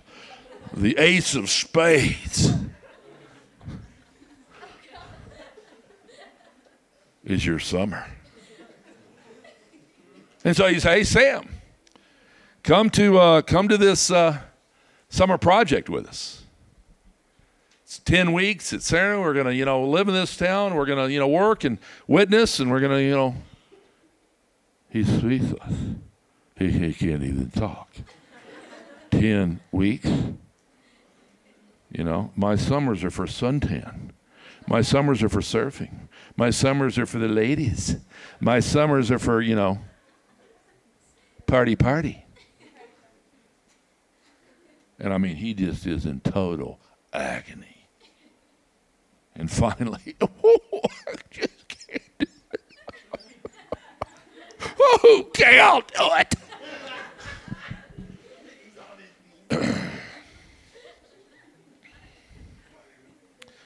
the 0.72 0.98
ace 0.98 1.34
of 1.34 1.50
spades, 1.50 2.52
is 7.24 7.44
your 7.44 7.58
summer. 7.58 8.06
And 10.44 10.56
so 10.56 10.66
you 10.66 10.80
say, 10.80 10.98
hey, 10.98 11.04
Sam, 11.04 11.48
come 12.62 12.90
to, 12.90 13.18
uh, 13.18 13.42
come 13.42 13.68
to 13.68 13.76
this 13.76 14.10
uh, 14.10 14.40
summer 15.08 15.38
project 15.38 15.88
with 15.88 16.06
us. 16.06 16.42
It's 17.84 17.98
10 18.00 18.32
weeks 18.32 18.72
at 18.72 18.82
Sarah. 18.82 19.20
We're 19.20 19.34
going 19.34 19.46
to, 19.46 19.54
you 19.54 19.64
know, 19.64 19.84
live 19.84 20.08
in 20.08 20.14
this 20.14 20.36
town. 20.36 20.74
We're 20.74 20.86
going 20.86 21.06
to, 21.06 21.12
you 21.12 21.20
know, 21.20 21.28
work 21.28 21.64
and 21.64 21.78
witness, 22.06 22.58
and 22.58 22.70
we're 22.70 22.80
going 22.80 22.92
to, 22.92 23.02
you 23.02 23.14
know, 23.14 23.36
he's 24.88 25.22
with 25.22 25.60
us. 25.60 25.72
He, 26.56 26.70
he 26.70 26.92
can't 26.92 27.22
even 27.22 27.50
talk. 27.50 27.90
10 29.10 29.60
weeks. 29.70 30.08
You 31.90 32.04
know, 32.04 32.32
my 32.34 32.56
summers 32.56 33.04
are 33.04 33.10
for 33.10 33.26
suntan. 33.26 34.10
My 34.66 34.80
summers 34.80 35.22
are 35.22 35.28
for 35.28 35.40
surfing. 35.40 36.08
My 36.36 36.50
summers 36.50 36.98
are 36.98 37.06
for 37.06 37.18
the 37.18 37.28
ladies. 37.28 37.96
My 38.40 38.60
summers 38.60 39.10
are 39.10 39.18
for, 39.18 39.40
you 39.42 39.54
know, 39.54 39.78
party, 41.46 41.76
party. 41.76 42.24
And 44.98 45.12
I 45.12 45.18
mean, 45.18 45.36
he 45.36 45.52
just 45.52 45.86
is 45.86 46.06
in 46.06 46.20
total 46.20 46.78
agony. 47.12 47.88
And 49.34 49.50
finally, 49.50 50.14
oh, 50.20 50.80
I 51.08 51.14
just 51.30 51.68
can't 51.68 52.02
do 52.18 52.26
it. 52.26 52.28
Okay, 55.04 55.60
I'll 55.60 55.80
do 55.80 56.10
it. 56.18 56.34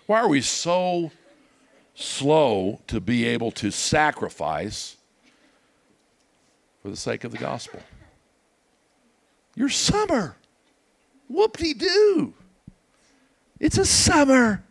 Why 0.06 0.20
are 0.20 0.28
we 0.28 0.40
so 0.40 1.10
slow 1.94 2.80
to 2.86 3.00
be 3.00 3.24
able 3.24 3.50
to 3.52 3.70
sacrifice 3.70 4.96
for 6.82 6.90
the 6.90 6.96
sake 6.96 7.24
of 7.24 7.32
the 7.32 7.38
gospel? 7.38 7.80
Your 9.54 9.68
summer. 9.68 10.36
Whoop 11.28 11.56
de 11.56 11.74
doo. 11.74 12.34
It's 13.58 13.78
a 13.78 13.84
summer. 13.84 14.62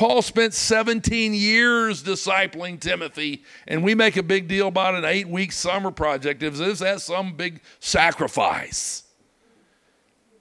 Paul 0.00 0.22
spent 0.22 0.54
17 0.54 1.34
years 1.34 2.02
discipling 2.02 2.80
Timothy, 2.80 3.42
and 3.68 3.84
we 3.84 3.94
make 3.94 4.16
a 4.16 4.22
big 4.22 4.48
deal 4.48 4.68
about 4.68 4.94
an 4.94 5.04
eight 5.04 5.28
week 5.28 5.52
summer 5.52 5.90
project. 5.90 6.42
Is 6.42 6.78
that 6.78 7.02
some 7.02 7.34
big 7.34 7.60
sacrifice? 7.80 9.02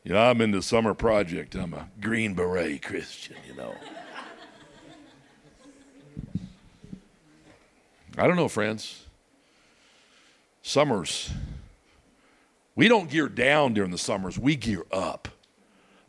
You 0.06 0.14
know, 0.14 0.22
I'm 0.22 0.40
in 0.40 0.52
the 0.52 0.62
summer 0.62 0.94
project. 0.94 1.56
I'm 1.56 1.74
a 1.74 1.90
Green 2.00 2.36
Beret 2.36 2.82
Christian, 2.82 3.36
you 3.46 3.54
know. 3.54 3.76
I 8.18 8.28
don't 8.28 8.38
know, 8.38 8.48
friends. 8.48 9.04
Summers. 10.62 11.32
We 12.78 12.88
don't 12.88 13.10
gear 13.10 13.28
down 13.28 13.74
during 13.74 13.92
the 13.92 13.98
summers, 13.98 14.40
we 14.40 14.56
gear 14.56 14.86
up. 14.90 15.28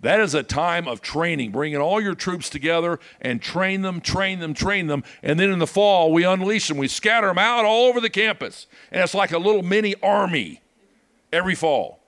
That 0.02 0.20
is 0.20 0.34
a 0.34 0.42
time 0.42 0.88
of 0.88 1.02
training, 1.02 1.50
bringing 1.50 1.78
all 1.78 2.00
your 2.00 2.14
troops 2.14 2.48
together 2.48 2.98
and 3.20 3.42
train 3.42 3.82
them, 3.82 4.00
train 4.00 4.38
them, 4.38 4.54
train 4.54 4.86
them. 4.86 5.04
And 5.22 5.38
then 5.38 5.50
in 5.50 5.58
the 5.58 5.66
fall, 5.66 6.10
we 6.10 6.24
unleash 6.24 6.68
them. 6.68 6.78
We 6.78 6.88
scatter 6.88 7.26
them 7.26 7.38
out 7.38 7.66
all 7.66 7.86
over 7.86 8.00
the 8.00 8.08
campus. 8.08 8.66
And 8.90 9.02
it's 9.02 9.14
like 9.14 9.32
a 9.32 9.38
little 9.38 9.62
mini 9.62 9.94
army 10.02 10.62
every 11.32 11.54
fall. 11.54 12.00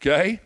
Okay? 0.00 0.40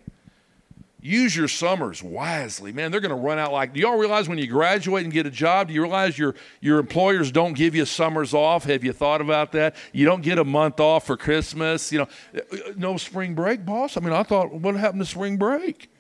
Use 1.01 1.37
your 1.37 1.49
summers 1.49 2.03
wisely. 2.03 2.73
Man, 2.73 2.91
they're 2.91 3.01
going 3.01 3.11
to 3.11 3.17
run 3.17 3.39
out 3.39 3.53
like, 3.53 3.73
do 3.73 3.81
y'all 3.81 3.99
realize 3.99 4.29
when 4.29 4.39
you 4.39 4.47
graduate 4.47 5.05
and 5.05 5.13
get 5.13 5.27
a 5.27 5.31
job, 5.31 5.69
do 5.69 5.75
you 5.75 5.83
realize 5.83 6.19
your, 6.19 6.35
your 6.61 6.79
employers 6.79 7.33
don't 7.33 7.55
give 7.55 7.75
you 7.75 7.85
summers 7.85 8.33
off? 8.33 8.65
Have 8.65 8.85
you 8.85 8.93
thought 8.93 9.21
about 9.21 9.53
that? 9.53 9.75
You 9.93 10.05
don't 10.05 10.23
get 10.23 10.39
a 10.39 10.45
month 10.45 10.79
off 10.79 11.07
for 11.07 11.17
Christmas. 11.17 11.93
You 11.93 12.01
know, 12.01 12.09
uh, 12.35 12.41
uh, 12.53 12.73
no 12.77 12.97
spring 12.97 13.35
break, 13.35 13.65
boss. 13.65 13.97
I 13.97 14.01
mean, 14.01 14.13
I 14.13 14.23
thought, 14.23 14.53
what 14.53 14.77
happened 14.77 15.03
to 15.03 15.07
spring 15.07 15.37
break? 15.37 15.91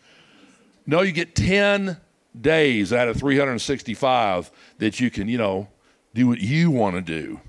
No, 0.87 1.03
you 1.03 1.13
get 1.13 1.35
10 1.35 1.99
days 2.39 2.93
out 2.93 3.09
of 3.09 3.17
365 3.17 4.51
that 4.79 5.01
you 5.01 5.11
can, 5.11 5.29
you 5.29 5.39
know, 5.39 5.69
do 6.15 6.29
what 6.29 6.41
you 6.41 6.71
want 6.71 6.97
to 6.97 7.03
do. 7.03 7.41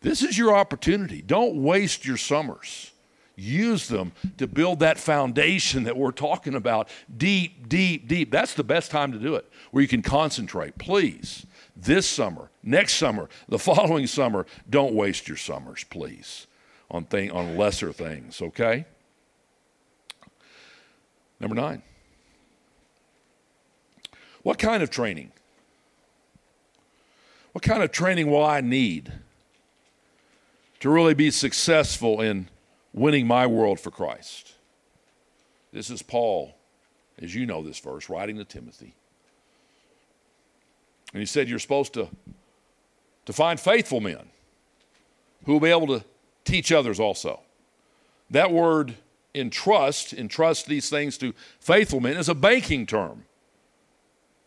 This 0.00 0.22
is 0.22 0.36
your 0.36 0.54
opportunity. 0.54 1.22
Don't 1.22 1.62
waste 1.62 2.04
your 2.04 2.16
summers 2.16 2.92
use 3.36 3.88
them 3.88 4.12
to 4.38 4.46
build 4.46 4.80
that 4.80 4.98
foundation 4.98 5.84
that 5.84 5.96
we're 5.96 6.12
talking 6.12 6.54
about 6.54 6.88
deep, 7.16 7.68
deep, 7.68 8.08
deep. 8.08 8.30
That's 8.30 8.54
the 8.54 8.64
best 8.64 8.90
time 8.90 9.12
to 9.12 9.18
do 9.18 9.34
it, 9.34 9.50
where 9.70 9.82
you 9.82 9.88
can 9.88 10.02
concentrate. 10.02 10.78
Please, 10.78 11.46
this 11.76 12.08
summer, 12.08 12.50
next 12.62 12.94
summer, 12.94 13.28
the 13.48 13.58
following 13.58 14.06
summer, 14.06 14.46
don't 14.68 14.94
waste 14.94 15.28
your 15.28 15.36
summers, 15.36 15.84
please, 15.84 16.46
on, 16.90 17.04
thing, 17.04 17.30
on 17.30 17.56
lesser 17.56 17.92
things, 17.92 18.42
okay? 18.42 18.86
Number 21.42 21.56
nine. 21.56 21.82
What 24.42 24.58
kind 24.58 24.82
of 24.82 24.90
training? 24.90 25.32
What 27.52 27.62
kind 27.62 27.82
of 27.82 27.92
training 27.92 28.30
will 28.30 28.44
I 28.44 28.60
need 28.60 29.12
to 30.80 30.90
really 30.90 31.14
be 31.14 31.30
successful 31.30 32.20
in 32.20 32.48
winning 32.92 33.26
my 33.26 33.46
world 33.46 33.78
for 33.78 33.90
Christ. 33.90 34.54
This 35.72 35.90
is 35.90 36.02
Paul, 36.02 36.56
as 37.20 37.34
you 37.34 37.46
know 37.46 37.62
this 37.62 37.78
verse, 37.78 38.08
writing 38.08 38.36
to 38.38 38.44
Timothy. 38.44 38.94
And 41.12 41.20
he 41.20 41.26
said, 41.26 41.48
You're 41.48 41.60
supposed 41.60 41.94
to, 41.94 42.08
to 43.26 43.32
find 43.32 43.60
faithful 43.60 44.00
men 44.00 44.28
who 45.44 45.52
will 45.52 45.60
be 45.60 45.70
able 45.70 45.86
to 45.86 46.04
teach 46.44 46.72
others 46.72 46.98
also. 46.98 47.40
That 48.30 48.50
word 48.50 48.96
entrust, 49.34 50.12
entrust 50.12 50.66
these 50.66 50.90
things 50.90 51.18
to 51.18 51.32
faithful 51.60 52.00
men, 52.00 52.16
is 52.16 52.28
a 52.28 52.34
banking 52.34 52.86
term. 52.86 53.24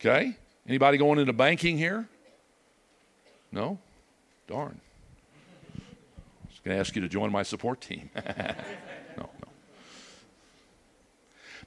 Okay? 0.00 0.36
Anybody 0.68 0.98
going 0.98 1.18
into 1.18 1.32
banking 1.32 1.78
here? 1.78 2.08
No? 3.52 3.78
Darn 4.46 4.80
Just 6.48 6.62
going 6.62 6.76
to 6.76 6.80
ask 6.80 6.94
you 6.94 7.02
to 7.02 7.08
join 7.08 7.32
my 7.32 7.42
support 7.42 7.80
team. 7.80 8.10
no, 8.16 8.22
no. 9.16 9.28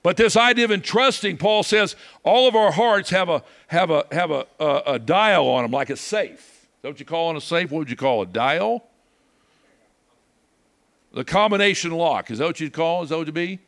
But 0.01 0.15
this 0.15 0.37
idea 0.37 0.65
of 0.65 0.71
entrusting, 0.71 1.37
Paul 1.37 1.63
says, 1.63 1.95
all 2.23 2.47
of 2.47 2.55
our 2.55 2.71
hearts 2.71 3.09
have 3.09 3.27
a 3.27 3.43
have 3.67 3.89
a 3.89 4.05
have 4.11 4.31
a, 4.31 4.45
a, 4.59 4.83
a 4.85 4.99
dial 4.99 5.47
on 5.47 5.63
them, 5.63 5.71
like 5.71 5.89
a 5.89 5.97
safe. 5.97 6.39
Is 6.39 6.81
that 6.83 6.89
what 6.89 6.99
you 6.99 7.05
call 7.05 7.29
on 7.29 7.35
a 7.35 7.41
safe? 7.41 7.71
What 7.71 7.79
would 7.79 7.89
you 7.89 7.97
call 7.97 8.21
a 8.21 8.25
dial? 8.25 8.85
The 11.13 11.23
combination 11.23 11.91
lock. 11.91 12.29
Is 12.29 12.39
that 12.39 12.45
what 12.45 12.59
you'd 12.59 12.73
call? 12.73 13.03
Is 13.03 13.09
that 13.09 13.17
what 13.17 13.23
it'd 13.23 13.33
be? 13.33 13.59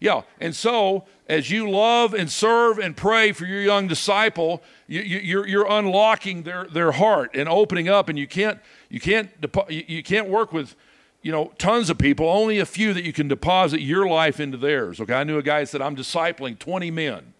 Yeah. 0.00 0.22
And 0.38 0.54
so, 0.54 1.06
as 1.28 1.50
you 1.50 1.70
love 1.70 2.12
and 2.12 2.30
serve 2.30 2.78
and 2.78 2.96
pray 2.96 3.32
for 3.32 3.46
your 3.46 3.62
young 3.62 3.88
disciple, 3.88 4.62
you, 4.86 5.00
you, 5.00 5.18
you're, 5.18 5.48
you're 5.48 5.66
unlocking 5.66 6.42
their, 6.42 6.66
their 6.66 6.92
heart 6.92 7.30
and 7.34 7.48
opening 7.48 7.88
up. 7.88 8.08
And 8.08 8.18
you 8.18 8.26
can't, 8.26 8.60
you, 8.90 9.00
can't 9.00 9.30
you 9.68 10.02
can't 10.02 10.28
work 10.28 10.52
with 10.52 10.76
you 11.24 11.32
know, 11.32 11.52
tons 11.56 11.88
of 11.88 11.96
people, 11.96 12.28
only 12.28 12.58
a 12.58 12.66
few 12.66 12.92
that 12.92 13.02
you 13.02 13.12
can 13.12 13.28
deposit 13.28 13.80
your 13.80 14.06
life 14.06 14.38
into 14.38 14.58
theirs. 14.58 15.00
Okay, 15.00 15.14
I 15.14 15.24
knew 15.24 15.38
a 15.38 15.42
guy 15.42 15.60
that 15.60 15.68
said, 15.70 15.80
I'm 15.80 15.96
discipling 15.96 16.58
20 16.58 16.90
men. 16.90 17.32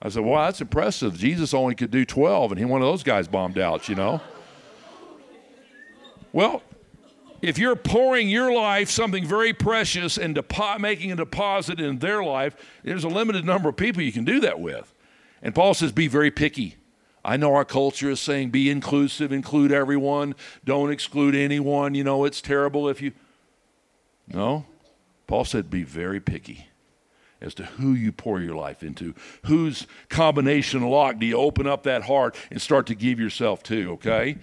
I 0.00 0.08
said, 0.08 0.24
Well, 0.24 0.42
that's 0.42 0.62
impressive. 0.62 1.18
Jesus 1.18 1.52
only 1.52 1.74
could 1.74 1.90
do 1.90 2.06
12, 2.06 2.52
and 2.52 2.58
he 2.58 2.64
one 2.64 2.80
of 2.80 2.88
those 2.88 3.02
guys 3.02 3.28
bombed 3.28 3.58
out, 3.58 3.90
you 3.90 3.94
know. 3.94 4.22
well, 6.32 6.62
if 7.48 7.58
you're 7.58 7.76
pouring 7.76 8.28
your 8.28 8.52
life 8.52 8.90
something 8.90 9.24
very 9.24 9.52
precious 9.52 10.16
and 10.18 10.36
depo- 10.36 10.78
making 10.78 11.12
a 11.12 11.16
deposit 11.16 11.80
in 11.80 11.98
their 11.98 12.22
life, 12.22 12.56
there's 12.82 13.04
a 13.04 13.08
limited 13.08 13.44
number 13.44 13.68
of 13.68 13.76
people 13.76 14.02
you 14.02 14.12
can 14.12 14.24
do 14.24 14.40
that 14.40 14.60
with. 14.60 14.92
And 15.42 15.54
Paul 15.54 15.74
says, 15.74 15.92
Be 15.92 16.08
very 16.08 16.30
picky. 16.30 16.76
I 17.24 17.36
know 17.36 17.54
our 17.54 17.64
culture 17.64 18.10
is 18.10 18.20
saying 18.20 18.50
be 18.50 18.70
inclusive, 18.70 19.32
include 19.32 19.72
everyone, 19.72 20.36
don't 20.64 20.92
exclude 20.92 21.34
anyone. 21.34 21.96
You 21.96 22.04
know, 22.04 22.24
it's 22.24 22.40
terrible 22.40 22.88
if 22.88 23.02
you. 23.02 23.12
No. 24.28 24.64
Paul 25.26 25.44
said 25.44 25.68
be 25.68 25.82
very 25.82 26.20
picky 26.20 26.68
as 27.40 27.52
to 27.54 27.64
who 27.64 27.92
you 27.92 28.12
pour 28.12 28.40
your 28.40 28.54
life 28.54 28.82
into, 28.82 29.12
whose 29.44 29.86
combination 30.08 30.82
lock 30.88 31.18
do 31.18 31.26
you 31.26 31.36
open 31.36 31.66
up 31.66 31.82
that 31.82 32.04
heart 32.04 32.36
and 32.50 32.62
start 32.62 32.86
to 32.86 32.94
give 32.94 33.18
yourself 33.20 33.62
to, 33.64 33.92
okay? 33.92 34.36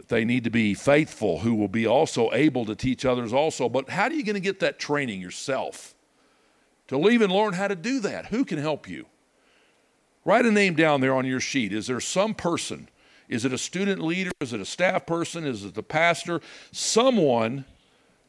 That 0.00 0.08
they 0.08 0.24
need 0.24 0.44
to 0.44 0.50
be 0.50 0.72
faithful, 0.72 1.40
who 1.40 1.54
will 1.54 1.68
be 1.68 1.86
also 1.86 2.32
able 2.32 2.64
to 2.64 2.74
teach 2.74 3.04
others 3.04 3.34
also. 3.34 3.68
But 3.68 3.90
how 3.90 4.04
are 4.04 4.12
you 4.12 4.24
going 4.24 4.32
to 4.32 4.40
get 4.40 4.60
that 4.60 4.78
training 4.78 5.20
yourself? 5.20 5.94
To 6.88 7.10
even 7.10 7.28
learn 7.28 7.52
how 7.52 7.68
to 7.68 7.76
do 7.76 8.00
that, 8.00 8.26
who 8.26 8.46
can 8.46 8.58
help 8.58 8.88
you? 8.88 9.04
Write 10.24 10.46
a 10.46 10.50
name 10.50 10.74
down 10.74 11.02
there 11.02 11.14
on 11.14 11.26
your 11.26 11.38
sheet. 11.38 11.74
Is 11.74 11.86
there 11.86 12.00
some 12.00 12.32
person? 12.32 12.88
Is 13.28 13.44
it 13.44 13.52
a 13.52 13.58
student 13.58 14.00
leader? 14.00 14.30
Is 14.40 14.54
it 14.54 14.60
a 14.62 14.64
staff 14.64 15.04
person? 15.04 15.44
Is 15.44 15.66
it 15.66 15.74
the 15.74 15.82
pastor? 15.82 16.40
Someone 16.72 17.66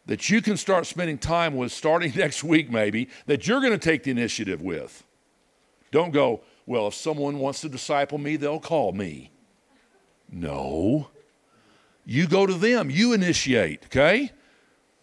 that 0.08 0.30
you 0.30 0.42
can 0.42 0.58
start 0.58 0.86
spending 0.86 1.18
time 1.18 1.56
with 1.56 1.72
starting 1.72 2.12
next 2.18 2.44
week, 2.44 2.70
maybe, 2.70 3.08
that 3.28 3.48
you're 3.48 3.62
going 3.62 3.72
to 3.72 3.78
take 3.78 4.04
the 4.04 4.12
initiative 4.12 4.62
with. 4.62 5.06
Don't 5.90 6.12
go, 6.12 6.42
well, 6.66 6.88
if 6.88 6.96
someone 6.96 7.40
wants 7.40 7.62
to 7.62 7.70
disciple 7.70 8.18
me, 8.18 8.36
they'll 8.36 8.60
call 8.60 8.92
me. 8.92 9.32
No. 10.30 11.08
You 12.06 12.28
go 12.28 12.45
to 12.45 12.54
them, 12.54 12.89
you 12.89 13.14
initiate, 13.14 13.86
okay? 13.86 14.32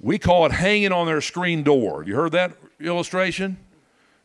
We 0.01 0.19
call 0.19 0.47
it 0.47 0.53
hanging 0.53 0.93
on 0.93 1.07
their 1.07 1.21
screen 1.21 1.63
door. 1.63 2.03
You 2.05 2.15
heard 2.17 2.33
that 2.33 2.53
illustration? 2.81 3.59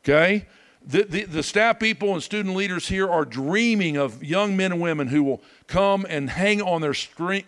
Okay? 0.04 0.46
The, 0.86 1.04
the, 1.04 1.24
the, 1.24 1.44
staff 1.44 1.80
people 1.80 2.14
and 2.14 2.22
student 2.22 2.56
leaders 2.56 2.90
here 2.90 3.10
are 3.10 3.24
dreaming 3.24 3.96
of 3.96 4.22
young 4.22 4.58
men 4.58 4.74
and 4.74 4.82
women 4.82 5.08
who 5.08 5.24
will 5.24 5.42
come 5.66 6.06
and 6.10 6.30
hang 6.30 6.62
on 6.62 6.82
their 6.82 6.94
screen, 6.94 7.46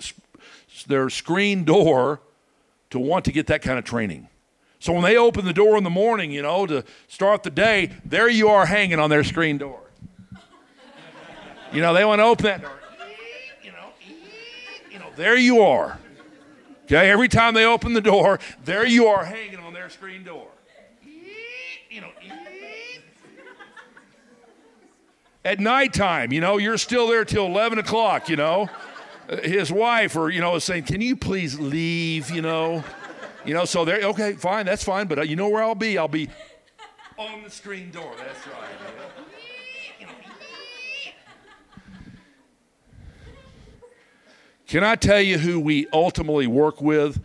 their 0.88 1.10
screen 1.10 1.66
door 1.66 2.22
to 2.92 3.00
want 3.00 3.26
to 3.26 3.34
get 3.34 3.48
that 3.48 3.62
kind 3.62 3.78
of 3.78 3.84
training. 3.84 4.30
So 4.80 4.94
when 4.94 5.04
they 5.04 5.18
open 5.18 5.46
the 5.46 5.54
door 5.54 5.78
in 5.78 5.84
the 5.84 5.90
morning, 5.90 6.32
you 6.32 6.44
know, 6.44 6.66
to 6.66 6.86
start 7.08 7.44
the 7.44 7.50
day, 7.50 7.92
there 8.06 8.30
you 8.30 8.48
are 8.50 8.66
hanging 8.66 9.00
on 9.00 9.10
their 9.10 9.24
screen 9.24 9.58
door. 9.58 9.82
you 11.74 11.82
know, 11.82 11.94
they 11.94 12.06
want 12.06 12.20
to 12.20 12.24
open 12.24 12.46
that 12.46 12.62
door. 12.62 12.72
You 13.64 13.72
know, 13.72 13.88
you 14.92 15.00
know, 15.00 15.05
there 15.16 15.38
you 15.38 15.62
are. 15.62 16.00
Okay, 16.86 17.10
every 17.10 17.28
time 17.28 17.54
they 17.54 17.66
open 17.66 17.94
the 17.94 18.02
door, 18.02 18.40
there 18.64 18.86
you 18.86 19.08
are 19.08 19.26
hanging 19.26 19.60
on 19.60 19.74
their 19.74 19.90
screen 19.90 20.24
door. 20.24 20.48
You 21.90 22.02
know, 22.02 22.12
at 25.44 25.60
nighttime, 25.60 26.32
you 26.32 26.42
know, 26.42 26.58
you're 26.58 26.78
still 26.78 27.08
there 27.08 27.24
till 27.24 27.46
11 27.46 27.80
o'clock, 27.80 28.30
you 28.30 28.36
know. 28.36 28.70
His 29.44 29.72
wife 29.72 30.16
or, 30.16 30.30
you 30.30 30.42
know, 30.42 30.56
is 30.56 30.64
saying, 30.64 30.84
can 30.84 31.02
you 31.02 31.16
please 31.16 31.60
leave, 31.60 32.30
you 32.30 32.42
know. 32.42 32.84
You 33.46 33.54
know, 33.54 33.66
so 33.66 33.86
there, 33.86 34.02
okay, 34.08 34.34
fine, 34.34 34.66
that's 34.66 34.84
fine, 34.84 35.08
but 35.08 35.20
uh, 35.20 35.22
you 35.22 35.36
know 35.36 35.50
where 35.50 35.64
I'll 35.64 35.76
be? 35.76 35.98
I'll 35.98 36.08
be 36.08 36.30
on 37.18 37.44
the 37.44 37.50
screen 37.50 37.92
door, 37.92 38.12
that's 38.18 38.48
right. 38.48 39.45
Can 44.68 44.84
I 44.84 44.96
tell 44.96 45.22
you 45.22 45.38
who 45.38 45.60
we 45.60 45.88
ultimately 45.94 46.48
work 46.48 46.82
with? 46.82 47.24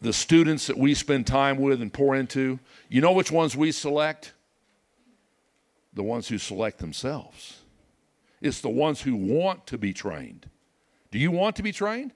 The 0.00 0.12
students 0.12 0.66
that 0.68 0.78
we 0.78 0.94
spend 0.94 1.26
time 1.26 1.58
with 1.58 1.82
and 1.82 1.92
pour 1.92 2.14
into? 2.14 2.58
You 2.88 3.00
know 3.00 3.12
which 3.12 3.30
ones 3.30 3.56
we 3.56 3.72
select? 3.72 4.32
the 5.92 6.02
ones 6.02 6.28
who 6.28 6.38
select 6.38 6.78
themselves. 6.78 7.58
It's 8.40 8.60
the 8.60 8.70
ones 8.70 9.02
who 9.02 9.16
want 9.16 9.66
to 9.66 9.78
be 9.78 9.92
trained. 9.92 10.48
Do 11.10 11.18
you 11.18 11.30
want 11.30 11.56
to 11.56 11.62
be 11.62 11.72
trained? 11.72 12.12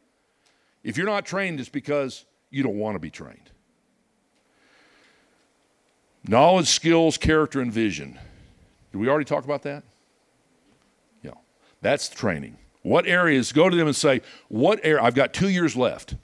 If 0.82 0.96
you're 0.96 1.07
not 1.07 1.26
trained, 1.26 1.61
it's 1.61 1.68
because 1.68 2.24
you 2.50 2.62
don't 2.62 2.78
want 2.78 2.94
to 2.94 3.00
be 3.00 3.11
trained. 3.11 3.50
Knowledge, 6.26 6.68
skills, 6.68 7.18
character, 7.18 7.61
and 7.61 7.70
vision. 7.70 8.18
Did 8.92 8.98
we 8.98 9.09
already 9.09 9.26
talk 9.26 9.44
about 9.44 9.62
that? 9.62 9.82
Yeah. 11.22 11.32
That's 11.82 12.09
training. 12.09 12.57
What 12.85 13.09
areas, 13.09 13.51
go 13.51 13.68
to 13.68 13.76
them 13.76 13.89
and 13.89 13.97
say, 13.97 14.22
what 14.49 14.78
area, 14.85 15.03
I've 15.03 15.16
got 15.16 15.32
two 15.32 15.49
years 15.49 15.74
left 15.74 16.14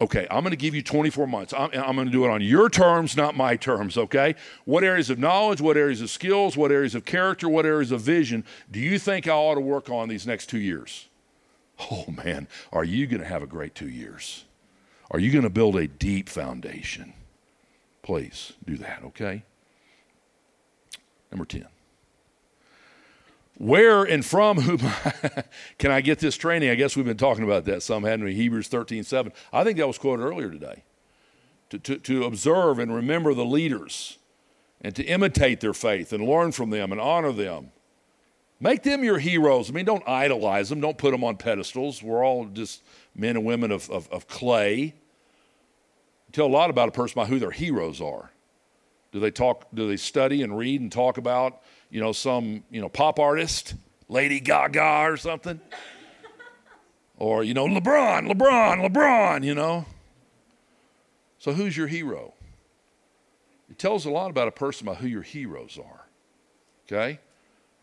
okay, 0.00 0.26
I'm 0.30 0.42
going 0.42 0.50
to 0.50 0.56
give 0.56 0.74
you 0.74 0.82
24 0.82 1.26
months. 1.26 1.52
I'm, 1.52 1.70
I'm, 1.72 1.94
going 1.94 2.06
to 2.06 2.12
do 2.12 2.24
it 2.24 2.30
on 2.30 2.42
your 2.42 2.68
terms, 2.68 3.16
not 3.16 3.36
my 3.36 3.56
terms, 3.56 3.96
okay? 3.96 4.34
What 4.64 4.84
areas 4.84 5.10
of 5.10 5.18
knowledge, 5.18 5.60
what 5.60 5.76
areas 5.76 6.00
of 6.00 6.10
skills, 6.10 6.56
what 6.56 6.70
areas 6.70 6.94
of 6.94 7.04
character, 7.04 7.48
what 7.48 7.64
areas 7.64 7.92
of 7.92 8.00
vision 8.00 8.44
do 8.70 8.80
you 8.80 8.98
think 8.98 9.26
I 9.26 9.32
ought 9.32 9.54
to 9.54 9.60
work 9.60 9.88
on 9.88 10.08
these 10.08 10.26
next 10.26 10.46
two 10.46 10.58
years? 10.58 11.08
Oh 11.90 12.04
man, 12.08 12.46
are 12.72 12.84
you 12.84 13.06
going 13.06 13.20
to 13.20 13.26
have 13.26 13.42
a 13.42 13.46
great 13.46 13.74
two 13.74 13.88
years? 13.88 14.44
Are 15.10 15.18
you 15.18 15.32
going 15.32 15.44
to 15.44 15.50
build 15.50 15.76
a 15.76 15.86
deep 15.86 16.28
foundation? 16.28 17.14
Please 18.02 18.52
do 18.64 18.76
that, 18.76 19.02
okay? 19.04 19.42
Number 21.30 21.44
10. 21.44 21.66
Where 23.56 24.02
and 24.02 24.24
from 24.24 24.60
whom 24.60 24.78
can 25.78 25.90
I 25.90 26.00
get 26.00 26.18
this 26.18 26.36
training? 26.36 26.70
I 26.70 26.74
guess 26.74 26.96
we've 26.96 27.06
been 27.06 27.16
talking 27.16 27.44
about 27.44 27.64
that 27.66 27.82
some, 27.82 28.02
hadn't 28.02 28.24
we? 28.24 28.34
Hebrews 28.34 28.68
13, 28.68 29.04
7. 29.04 29.32
I 29.52 29.62
think 29.64 29.78
that 29.78 29.86
was 29.86 29.98
quoted 29.98 30.22
earlier 30.22 30.50
today. 30.50 30.82
To, 31.70 31.78
to, 31.78 31.96
to 31.98 32.24
observe 32.24 32.78
and 32.78 32.94
remember 32.94 33.32
the 33.32 33.44
leaders 33.44 34.18
and 34.80 34.94
to 34.96 35.04
imitate 35.04 35.60
their 35.60 35.72
faith 35.72 36.12
and 36.12 36.28
learn 36.28 36.52
from 36.52 36.70
them 36.70 36.92
and 36.92 37.00
honor 37.00 37.32
them. 37.32 37.70
Make 38.60 38.82
them 38.82 39.02
your 39.02 39.18
heroes. 39.18 39.70
I 39.70 39.72
mean, 39.72 39.84
don't 39.84 40.06
idolize 40.06 40.68
them, 40.68 40.80
don't 40.80 40.98
put 40.98 41.12
them 41.12 41.24
on 41.24 41.36
pedestals. 41.36 42.02
We're 42.02 42.24
all 42.24 42.46
just 42.46 42.82
men 43.14 43.36
and 43.36 43.44
women 43.44 43.70
of, 43.70 43.90
of, 43.90 44.08
of 44.10 44.28
clay. 44.28 44.94
tell 46.32 46.46
a 46.46 46.48
lot 46.48 46.70
about 46.70 46.88
a 46.88 46.92
person 46.92 47.14
by 47.16 47.26
who 47.26 47.38
their 47.38 47.50
heroes 47.50 48.00
are. 48.00 48.30
Do 49.12 49.20
they 49.20 49.30
talk, 49.30 49.68
do 49.72 49.88
they 49.88 49.96
study 49.96 50.42
and 50.42 50.56
read 50.56 50.80
and 50.80 50.90
talk 50.90 51.18
about 51.18 51.62
you 51.94 52.00
know, 52.00 52.10
some, 52.10 52.64
you 52.72 52.80
know, 52.80 52.88
pop 52.88 53.20
artist, 53.20 53.76
Lady 54.08 54.40
Gaga 54.40 55.04
or 55.12 55.16
something. 55.16 55.60
or, 57.16 57.44
you 57.44 57.54
know, 57.54 57.66
LeBron, 57.66 58.32
LeBron, 58.32 58.84
LeBron, 58.84 59.44
you 59.44 59.54
know. 59.54 59.86
So 61.38 61.52
who's 61.52 61.76
your 61.76 61.86
hero? 61.86 62.34
It 63.70 63.78
tells 63.78 64.06
a 64.06 64.10
lot 64.10 64.28
about 64.30 64.48
a 64.48 64.50
person 64.50 64.88
about 64.88 65.02
who 65.02 65.06
your 65.06 65.22
heroes 65.22 65.78
are. 65.78 66.08
Okay? 66.88 67.20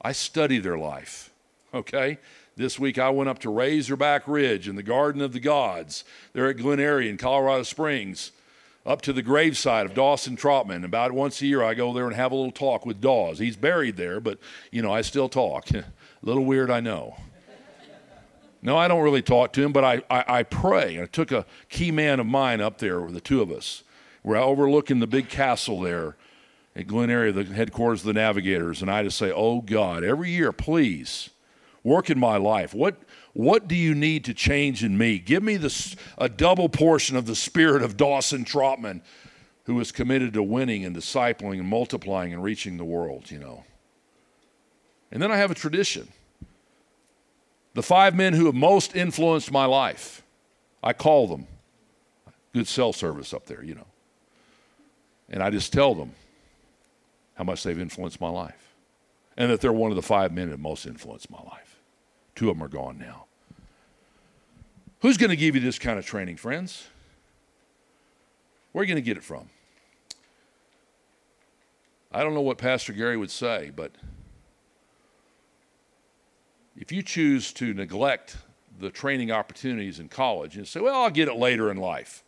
I 0.01 0.11
study 0.11 0.59
their 0.59 0.77
life. 0.77 1.29
Okay? 1.73 2.17
This 2.57 2.77
week 2.77 2.99
I 2.99 3.11
went 3.11 3.29
up 3.29 3.39
to 3.39 3.49
Razorback 3.49 4.27
Ridge 4.27 4.67
in 4.67 4.75
the 4.75 4.83
Garden 4.83 5.21
of 5.21 5.31
the 5.31 5.39
Gods. 5.39 6.03
They're 6.33 6.49
at 6.49 6.57
Glen 6.57 6.81
Eyrie 6.81 7.07
in 7.07 7.15
Colorado 7.15 7.63
Springs 7.63 8.33
up 8.85 9.01
to 9.01 9.13
the 9.13 9.21
graveside 9.21 9.85
of 9.85 9.93
Dawson 9.93 10.35
Trotman. 10.35 10.83
About 10.83 11.11
once 11.11 11.41
a 11.41 11.45
year, 11.45 11.63
I 11.63 11.73
go 11.73 11.93
there 11.93 12.07
and 12.07 12.15
have 12.15 12.31
a 12.31 12.35
little 12.35 12.51
talk 12.51 12.85
with 12.85 13.01
Dawes. 13.01 13.39
He's 13.39 13.55
buried 13.55 13.97
there, 13.97 14.19
but 14.19 14.39
you 14.71 14.81
know, 14.81 14.91
I 14.91 15.01
still 15.01 15.29
talk. 15.29 15.71
a 15.71 15.85
little 16.21 16.45
weird, 16.45 16.71
I 16.71 16.79
know. 16.79 17.17
No, 18.63 18.77
I 18.77 18.87
don't 18.87 19.01
really 19.01 19.23
talk 19.23 19.53
to 19.53 19.63
him, 19.63 19.73
but 19.73 19.83
I, 19.83 20.01
I, 20.09 20.39
I 20.39 20.43
pray. 20.43 21.01
I 21.01 21.07
took 21.07 21.31
a 21.31 21.45
key 21.69 21.89
man 21.89 22.19
of 22.19 22.27
mine 22.27 22.61
up 22.61 22.77
there 22.77 23.01
with 23.01 23.15
the 23.15 23.21
two 23.21 23.41
of 23.41 23.51
us. 23.51 23.83
We're 24.23 24.37
overlooking 24.37 24.99
the 24.99 25.07
big 25.07 25.29
castle 25.29 25.81
there 25.81 26.15
at 26.75 26.85
Glen 26.85 27.09
Eyrie, 27.09 27.31
the 27.31 27.43
headquarters 27.43 28.01
of 28.01 28.05
the 28.05 28.13
Navigators, 28.13 28.83
and 28.83 28.91
I 28.91 29.01
just 29.01 29.17
say, 29.17 29.31
"Oh 29.31 29.61
God, 29.61 30.03
every 30.03 30.29
year, 30.29 30.51
please 30.51 31.31
work 31.83 32.09
in 32.09 32.19
my 32.19 32.37
life. 32.37 32.73
What 32.73 32.97
what 33.33 33.67
do 33.67 33.75
you 33.75 33.95
need 33.95 34.25
to 34.25 34.33
change 34.33 34.83
in 34.83 34.97
me? 34.97 35.17
Give 35.17 35.41
me 35.41 35.55
this, 35.57 35.95
a 36.17 36.27
double 36.27 36.67
portion 36.67 37.15
of 37.15 37.25
the 37.25 37.35
spirit 37.35 37.81
of 37.81 37.95
Dawson 37.95 38.43
Trotman, 38.43 39.01
who 39.65 39.79
is 39.79 39.91
committed 39.91 40.33
to 40.33 40.43
winning 40.43 40.83
and 40.83 40.95
discipling 40.95 41.59
and 41.59 41.67
multiplying 41.67 42.33
and 42.33 42.43
reaching 42.43 42.77
the 42.77 42.83
world, 42.83 43.31
you 43.31 43.39
know. 43.39 43.63
And 45.11 45.21
then 45.21 45.31
I 45.31 45.37
have 45.37 45.51
a 45.51 45.55
tradition. 45.55 46.09
The 47.73 47.83
five 47.83 48.15
men 48.15 48.33
who 48.33 48.47
have 48.47 48.55
most 48.55 48.95
influenced 48.95 49.51
my 49.51 49.65
life, 49.65 50.23
I 50.83 50.91
call 50.93 51.27
them. 51.27 51.47
good 52.53 52.67
cell 52.67 52.91
service 52.91 53.33
up 53.33 53.45
there, 53.45 53.63
you 53.63 53.75
know. 53.75 53.87
And 55.29 55.41
I 55.41 55.49
just 55.49 55.71
tell 55.71 55.95
them 55.95 56.11
how 57.35 57.45
much 57.45 57.63
they've 57.63 57.79
influenced 57.79 58.19
my 58.19 58.29
life. 58.29 58.75
And 59.37 59.49
that 59.49 59.61
they're 59.61 59.71
one 59.71 59.89
of 59.91 59.95
the 59.95 60.01
five 60.01 60.33
men 60.33 60.49
that 60.49 60.59
most 60.59 60.85
influenced 60.85 61.31
my 61.31 61.41
life. 61.41 61.70
Two 62.35 62.49
of 62.49 62.57
them 62.57 62.63
are 62.63 62.69
gone 62.69 62.97
now. 62.97 63.25
Who's 65.01 65.17
going 65.17 65.31
to 65.31 65.35
give 65.35 65.55
you 65.55 65.61
this 65.61 65.79
kind 65.79 65.97
of 65.97 66.05
training, 66.05 66.37
friends? 66.37 66.87
Where 68.71 68.81
are 68.81 68.85
you 68.85 68.93
going 68.93 69.03
to 69.03 69.05
get 69.05 69.17
it 69.17 69.23
from? 69.23 69.49
I 72.11 72.23
don't 72.23 72.33
know 72.33 72.41
what 72.41 72.57
Pastor 72.57 72.93
Gary 72.93 73.17
would 73.17 73.31
say, 73.31 73.71
but 73.75 73.91
if 76.75 76.91
you 76.91 77.01
choose 77.01 77.53
to 77.53 77.73
neglect 77.73 78.37
the 78.79 78.89
training 78.89 79.31
opportunities 79.31 79.99
in 79.99 80.09
college 80.09 80.57
and 80.57 80.67
say, 80.67 80.79
well, 80.79 81.03
I'll 81.03 81.09
get 81.09 81.27
it 81.27 81.35
later 81.35 81.71
in 81.71 81.77
life, 81.77 82.23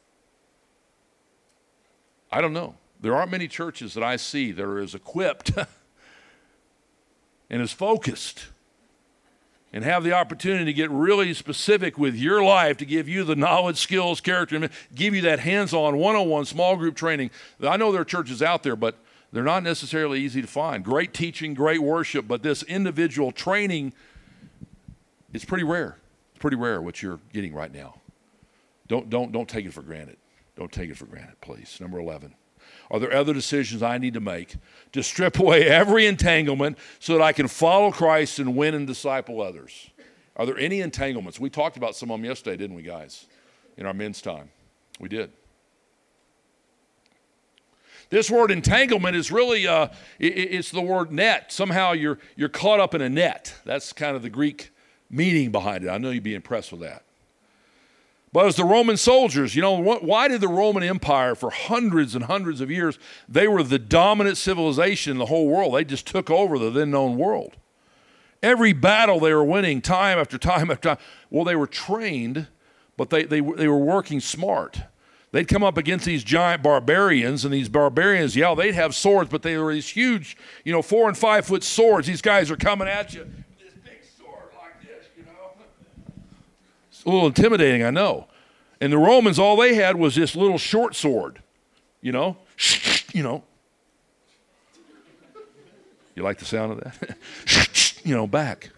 I 2.32 2.42
don't 2.42 2.54
know. 2.54 2.76
There 3.02 3.16
aren't 3.16 3.32
many 3.32 3.48
churches 3.48 3.94
that 3.96 4.04
I 4.04 4.16
see 4.16 4.52
that 4.52 4.64
are 4.64 4.80
as 4.80 4.96
equipped 4.96 5.52
and 7.50 7.62
as 7.62 7.72
focused 7.72 8.46
and 9.74 9.84
have 9.84 10.04
the 10.04 10.14
opportunity 10.14 10.66
to 10.66 10.74
get 10.74 10.92
really 10.92 11.34
specific 11.34 11.98
with 11.98 12.16
your 12.16 12.44
life 12.44 12.78
to 12.78 12.86
give 12.86 13.10
you 13.10 13.24
the 13.24 13.36
knowledge, 13.36 13.78
skills, 13.78 14.22
character, 14.22 14.70
give 14.94 15.16
you 15.16 15.22
that 15.22 15.40
hands 15.40 15.74
on, 15.74 15.98
one 15.98 16.16
on 16.16 16.30
one 16.30 16.46
small 16.46 16.78
group 16.78 16.96
training. 16.96 17.32
I 17.62 17.76
know 17.78 17.92
there 17.92 18.02
are 18.02 18.06
churches 18.06 18.44
out 18.44 18.62
there, 18.62 18.76
but 18.76 18.96
they're 19.32 19.44
not 19.44 19.64
necessarily 19.64 20.22
easy 20.22 20.42
to 20.44 20.48
find. 20.48 20.86
Great 20.86 21.12
teaching, 21.12 21.56
great 21.56 21.82
worship, 21.82 22.28
but 22.28 22.44
this 22.44 22.62
individual 22.64 23.32
training 23.32 23.94
is 25.34 25.44
pretty 25.44 25.64
rare. 25.64 25.98
It's 26.32 26.40
pretty 26.40 26.58
rare 26.58 26.80
what 26.80 27.02
you're 27.02 27.20
getting 27.34 27.54
right 27.54 27.74
now. 27.74 27.96
Don't, 28.88 29.10
don't, 29.10 29.32
don't 29.32 29.50
take 29.50 29.66
it 29.66 29.74
for 29.74 29.82
granted. 29.82 30.18
Don't 30.56 30.72
take 30.72 30.92
it 30.92 30.98
for 30.98 31.06
granted, 31.06 31.42
please. 31.42 31.80
Number 31.82 31.98
11. 31.98 32.36
Are 32.94 33.00
there 33.00 33.12
other 33.12 33.34
decisions 33.34 33.82
I 33.82 33.98
need 33.98 34.14
to 34.14 34.20
make 34.20 34.56
to 34.92 35.02
strip 35.02 35.40
away 35.40 35.64
every 35.68 36.06
entanglement 36.06 36.78
so 37.00 37.14
that 37.14 37.24
I 37.24 37.34
can 37.34 37.48
follow 37.48 37.92
Christ 37.92 38.38
and 38.38 38.56
win 38.56 38.76
and 38.76 38.86
disciple 38.86 39.42
others? 39.42 39.90
Are 40.36 40.46
there 40.46 40.58
any 40.60 40.80
entanglements? 40.80 41.40
We 41.40 41.50
talked 41.50 41.76
about 41.76 41.96
some 41.96 42.12
of 42.12 42.20
them 42.20 42.26
yesterday, 42.26 42.56
didn't 42.56 42.76
we, 42.76 42.84
guys, 42.84 43.26
in 43.78 43.88
our 43.88 43.96
men's 43.96 44.22
time? 44.22 44.52
We 45.00 45.10
did. 45.10 45.32
This 48.12 48.30
word 48.30 48.52
entanglement 48.52 49.16
is 49.16 49.32
really 49.32 49.66
uh, 49.66 49.88
it, 50.20 50.28
it's 50.28 50.70
the 50.70 50.82
word 50.82 51.12
net. 51.12 51.52
Somehow 51.52 51.94
you're 51.94 52.20
you're 52.36 52.48
caught 52.48 52.80
up 52.80 52.94
in 52.94 53.02
a 53.02 53.10
net. 53.10 53.56
That's 53.66 53.92
kind 53.92 54.16
of 54.16 54.22
the 54.22 54.30
Greek 54.30 54.70
meaning 55.10 55.52
behind 55.52 55.84
it. 55.84 55.90
I 55.90 55.98
know 55.98 56.12
you'd 56.12 56.22
be 56.22 56.36
impressed 56.36 56.72
with 56.72 56.82
that. 56.82 57.06
But 58.34 58.48
as 58.48 58.56
the 58.56 58.66
Roman 58.66 58.98
soldiers, 58.98 59.56
you 59.56 59.62
know, 59.62 59.80
why 59.80 60.28
did 60.28 60.42
the 60.42 60.48
Roman 60.48 60.82
Empire, 60.82 61.36
for 61.36 61.52
hundreds 61.52 62.16
and 62.16 62.26
hundreds 62.26 62.62
of 62.62 62.72
years, 62.72 62.98
they 63.30 63.48
were 63.48 63.62
the 63.62 63.78
dominant 63.78 64.38
civilization 64.38 65.12
in 65.12 65.18
the 65.20 65.28
whole 65.28 65.48
world? 65.48 65.76
They 65.76 65.86
just 65.86 66.08
took 66.08 66.32
over 66.32 66.58
the 66.58 66.72
then 66.72 66.90
known 66.90 67.16
world. 67.16 67.58
Every 68.42 68.74
battle 68.74 69.20
they 69.20 69.34
were 69.36 69.44
winning, 69.44 69.82
time 69.82 70.18
after 70.18 70.40
time 70.40 70.72
after 70.72 70.90
time. 70.90 70.98
Well, 71.30 71.44
they 71.44 71.56
were 71.56 71.68
trained, 71.68 72.48
but 72.98 73.12
they, 73.12 73.24
they, 73.24 73.40
they 73.40 73.68
were 73.68 73.78
working 73.78 74.20
smart. 74.20 74.82
They'd 75.32 75.48
come 75.48 75.64
up 75.64 75.78
against 75.78 76.06
these 76.06 76.24
giant 76.24 76.64
barbarians, 76.64 77.46
and 77.46 77.54
these 77.54 77.70
barbarians, 77.70 78.36
yeah, 78.36 78.56
they'd 78.56 78.74
have 78.74 78.96
swords, 78.96 79.30
but 79.30 79.44
they 79.44 79.58
were 79.58 79.74
these 79.74 79.90
huge, 79.90 80.36
you 80.66 80.74
know, 80.74 80.82
four 80.82 81.08
and 81.08 81.16
five 81.16 81.46
foot 81.46 81.64
swords. 81.64 82.08
These 82.08 82.24
guys 82.24 82.50
are 82.50 82.58
coming 82.58 82.88
at 82.88 83.14
you 83.14 83.28
a 87.06 87.10
little 87.10 87.28
intimidating, 87.28 87.84
I 87.84 87.90
know. 87.90 88.28
And 88.80 88.92
the 88.92 88.98
Romans, 88.98 89.40
all 89.40 89.56
they 89.56 89.76
had 89.76 89.96
was 89.96 90.16
this 90.16 90.36
little 90.36 90.58
short 90.58 90.96
sword, 90.96 91.42
you 92.02 92.12
know, 92.12 92.38
you 93.14 93.24
know. 93.24 93.44
You 96.16 96.22
like 96.24 96.38
the 96.38 96.46
sound 96.46 96.74
of 96.74 96.80
that? 96.82 98.00
you 98.04 98.14
know, 98.14 98.28
back. 98.28 98.70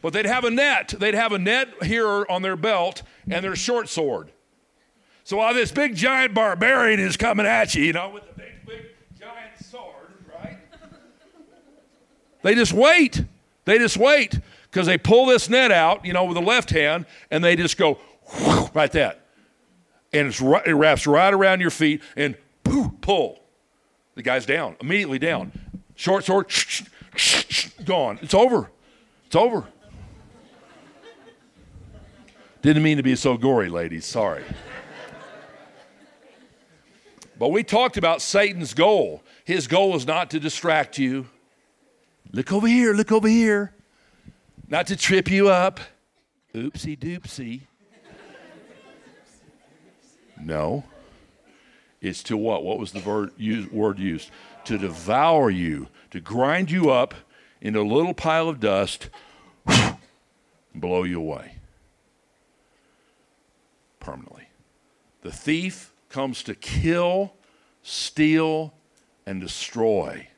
But 0.00 0.12
they'd 0.12 0.26
have 0.26 0.44
a 0.44 0.50
net. 0.50 0.94
They'd 0.98 1.14
have 1.14 1.32
a 1.32 1.38
net 1.38 1.82
here 1.82 2.24
on 2.30 2.42
their 2.42 2.56
belt 2.56 3.02
and 3.28 3.44
their 3.44 3.56
short 3.56 3.88
sword. 3.88 4.30
So 5.24 5.38
while 5.38 5.52
this 5.52 5.72
big 5.72 5.94
giant 5.94 6.34
barbarian 6.34 7.00
is 7.00 7.16
coming 7.16 7.46
at 7.46 7.74
you, 7.74 7.84
you 7.84 7.92
know, 7.92 8.10
with 8.10 8.22
a 8.22 8.38
big, 8.38 8.66
big 8.66 8.86
giant 9.18 9.58
sword, 9.62 10.12
right? 10.32 10.58
They 12.42 12.54
just 12.54 12.72
wait. 12.72 13.24
They 13.64 13.78
just 13.78 13.96
wait 13.96 14.38
because 14.74 14.88
they 14.88 14.98
pull 14.98 15.26
this 15.26 15.48
net 15.48 15.70
out, 15.70 16.04
you 16.04 16.12
know, 16.12 16.24
with 16.24 16.34
the 16.34 16.42
left 16.42 16.70
hand, 16.70 17.06
and 17.30 17.44
they 17.44 17.54
just 17.54 17.78
go 17.78 17.96
like 18.74 18.90
that. 18.90 19.24
And 20.12 20.34
it 20.66 20.74
wraps 20.74 21.06
right 21.06 21.32
around 21.32 21.60
your 21.60 21.70
feet 21.70 22.02
and 22.16 22.34
pull. 23.00 23.38
The 24.16 24.22
guy's 24.22 24.46
down, 24.46 24.74
immediately 24.80 25.20
down. 25.20 25.52
Short 25.94 26.24
sword, 26.24 26.50
gone. 27.84 28.18
It's 28.20 28.34
over. 28.34 28.68
It's 29.26 29.36
over. 29.36 29.64
Didn't 32.60 32.82
mean 32.82 32.96
to 32.96 33.04
be 33.04 33.14
so 33.14 33.36
gory, 33.36 33.68
ladies. 33.68 34.04
Sorry. 34.04 34.42
but 37.38 37.50
we 37.50 37.62
talked 37.62 37.96
about 37.96 38.20
Satan's 38.22 38.74
goal. 38.74 39.22
His 39.44 39.68
goal 39.68 39.94
is 39.94 40.04
not 40.04 40.30
to 40.30 40.40
distract 40.40 40.98
you. 40.98 41.28
Look 42.32 42.52
over 42.52 42.66
here, 42.66 42.92
look 42.92 43.12
over 43.12 43.28
here 43.28 43.72
not 44.68 44.86
to 44.88 44.96
trip 44.96 45.30
you 45.30 45.48
up. 45.48 45.80
Oopsie 46.54 46.98
doopsie. 46.98 47.62
No. 50.40 50.84
It's 52.00 52.22
to 52.24 52.36
what? 52.36 52.64
What 52.64 52.78
was 52.78 52.92
the 52.92 53.00
word 53.00 53.98
used? 53.98 54.30
To 54.64 54.78
devour 54.78 55.50
you, 55.50 55.88
to 56.10 56.20
grind 56.20 56.70
you 56.70 56.90
up 56.90 57.14
into 57.60 57.80
a 57.80 57.82
little 57.82 58.14
pile 58.14 58.48
of 58.48 58.60
dust, 58.60 59.08
and 59.66 59.96
blow 60.74 61.04
you 61.04 61.18
away 61.18 61.56
permanently. 64.00 64.48
The 65.22 65.32
thief 65.32 65.92
comes 66.10 66.42
to 66.42 66.54
kill, 66.54 67.32
steal, 67.82 68.74
and 69.24 69.40
destroy. 69.40 70.28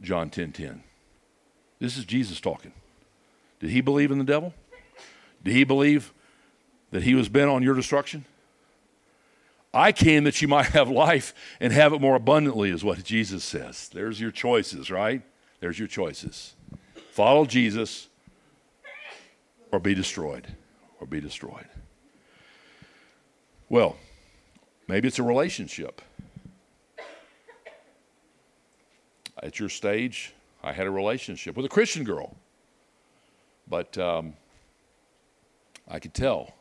John 0.00 0.30
10:10. 0.30 0.32
10, 0.32 0.52
10. 0.52 0.84
This 1.78 1.98
is 1.98 2.06
Jesus 2.06 2.40
talking. 2.40 2.72
Did 3.60 3.70
he 3.70 3.80
believe 3.80 4.10
in 4.10 4.18
the 4.18 4.24
devil? 4.24 4.54
Did 5.42 5.52
he 5.52 5.64
believe 5.64 6.12
that 6.90 7.02
he 7.02 7.14
was 7.14 7.28
bent 7.28 7.50
on 7.50 7.62
your 7.62 7.74
destruction? 7.74 8.24
I 9.72 9.90
came 9.90 10.24
that 10.24 10.40
you 10.40 10.46
might 10.46 10.66
have 10.66 10.88
life 10.88 11.34
and 11.60 11.72
have 11.72 11.92
it 11.92 12.00
more 12.00 12.14
abundantly, 12.14 12.70
is 12.70 12.84
what 12.84 13.02
Jesus 13.02 13.42
says. 13.42 13.88
There's 13.92 14.20
your 14.20 14.30
choices, 14.30 14.90
right? 14.90 15.22
There's 15.58 15.78
your 15.78 15.88
choices. 15.88 16.54
Follow 17.10 17.44
Jesus 17.44 18.08
or 19.72 19.80
be 19.80 19.94
destroyed. 19.94 20.46
Or 21.00 21.06
be 21.06 21.20
destroyed. 21.20 21.66
Well, 23.68 23.96
maybe 24.86 25.08
it's 25.08 25.18
a 25.18 25.24
relationship. 25.24 26.00
At 29.42 29.58
your 29.58 29.68
stage, 29.68 30.32
I 30.62 30.72
had 30.72 30.86
a 30.86 30.90
relationship 30.90 31.56
with 31.56 31.66
a 31.66 31.68
Christian 31.68 32.04
girl. 32.04 32.36
But 33.68 33.96
um, 33.98 34.34
I 35.88 35.98
could 35.98 36.14
tell 36.14 36.54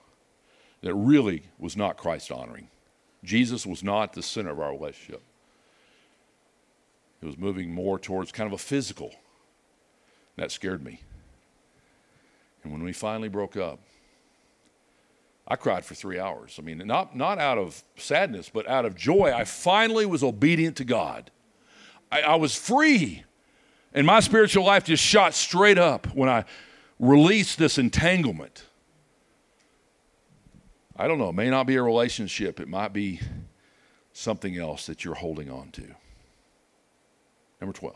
that 0.81 0.93
really 0.93 1.43
was 1.57 1.75
not 1.75 1.97
Christ 1.97 2.31
honoring. 2.31 2.67
Jesus 3.23 3.65
was 3.65 3.83
not 3.83 4.13
the 4.13 4.21
center 4.21 4.51
of 4.51 4.59
our 4.59 4.71
relationship. 4.71 5.21
It 7.21 7.25
was 7.25 7.37
moving 7.37 7.73
more 7.73 7.97
towards 7.97 8.31
kind 8.31 8.47
of 8.47 8.53
a 8.53 8.57
physical. 8.57 9.11
That 10.35 10.51
scared 10.51 10.83
me. 10.83 10.99
And 12.63 12.71
when 12.71 12.83
we 12.83 12.91
finally 12.91 13.29
broke 13.29 13.55
up, 13.55 13.79
I 15.47 15.55
cried 15.55 15.85
for 15.85 15.95
three 15.95 16.19
hours. 16.19 16.55
I 16.57 16.63
mean, 16.63 16.79
not, 16.85 17.15
not 17.15 17.37
out 17.37 17.57
of 17.57 17.83
sadness, 17.97 18.49
but 18.49 18.67
out 18.67 18.85
of 18.85 18.95
joy. 18.95 19.33
I 19.33 19.43
finally 19.43 20.05
was 20.05 20.23
obedient 20.23 20.77
to 20.77 20.85
God. 20.85 21.31
I, 22.11 22.21
I 22.21 22.35
was 22.35 22.55
free. 22.55 23.23
And 23.93 24.07
my 24.07 24.21
spiritual 24.21 24.65
life 24.65 24.85
just 24.85 25.03
shot 25.03 25.33
straight 25.33 25.77
up 25.77 26.07
when 26.15 26.29
I 26.29 26.45
release 26.99 27.55
this 27.55 27.77
entanglement. 27.77 28.65
I 30.95 31.07
don't 31.07 31.17
know, 31.17 31.29
it 31.29 31.35
may 31.35 31.49
not 31.49 31.65
be 31.65 31.75
a 31.75 31.83
relationship, 31.83 32.59
it 32.59 32.67
might 32.67 32.93
be 32.93 33.19
something 34.13 34.57
else 34.57 34.85
that 34.85 35.03
you're 35.03 35.15
holding 35.15 35.49
on 35.49 35.71
to. 35.71 35.83
Number 37.59 37.73
12. 37.73 37.95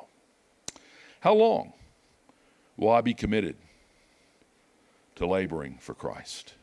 How 1.19 1.33
long 1.33 1.73
will 2.75 2.89
I 2.89 3.01
be 3.01 3.13
committed 3.13 3.55
to 5.15 5.27
laboring 5.27 5.77
for 5.79 5.93
Christ? 5.93 6.53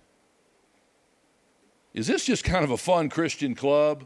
Is 1.92 2.06
this 2.08 2.24
just 2.24 2.42
kind 2.42 2.64
of 2.64 2.70
a 2.70 2.76
fun 2.76 3.08
Christian 3.08 3.54
club? 3.54 4.04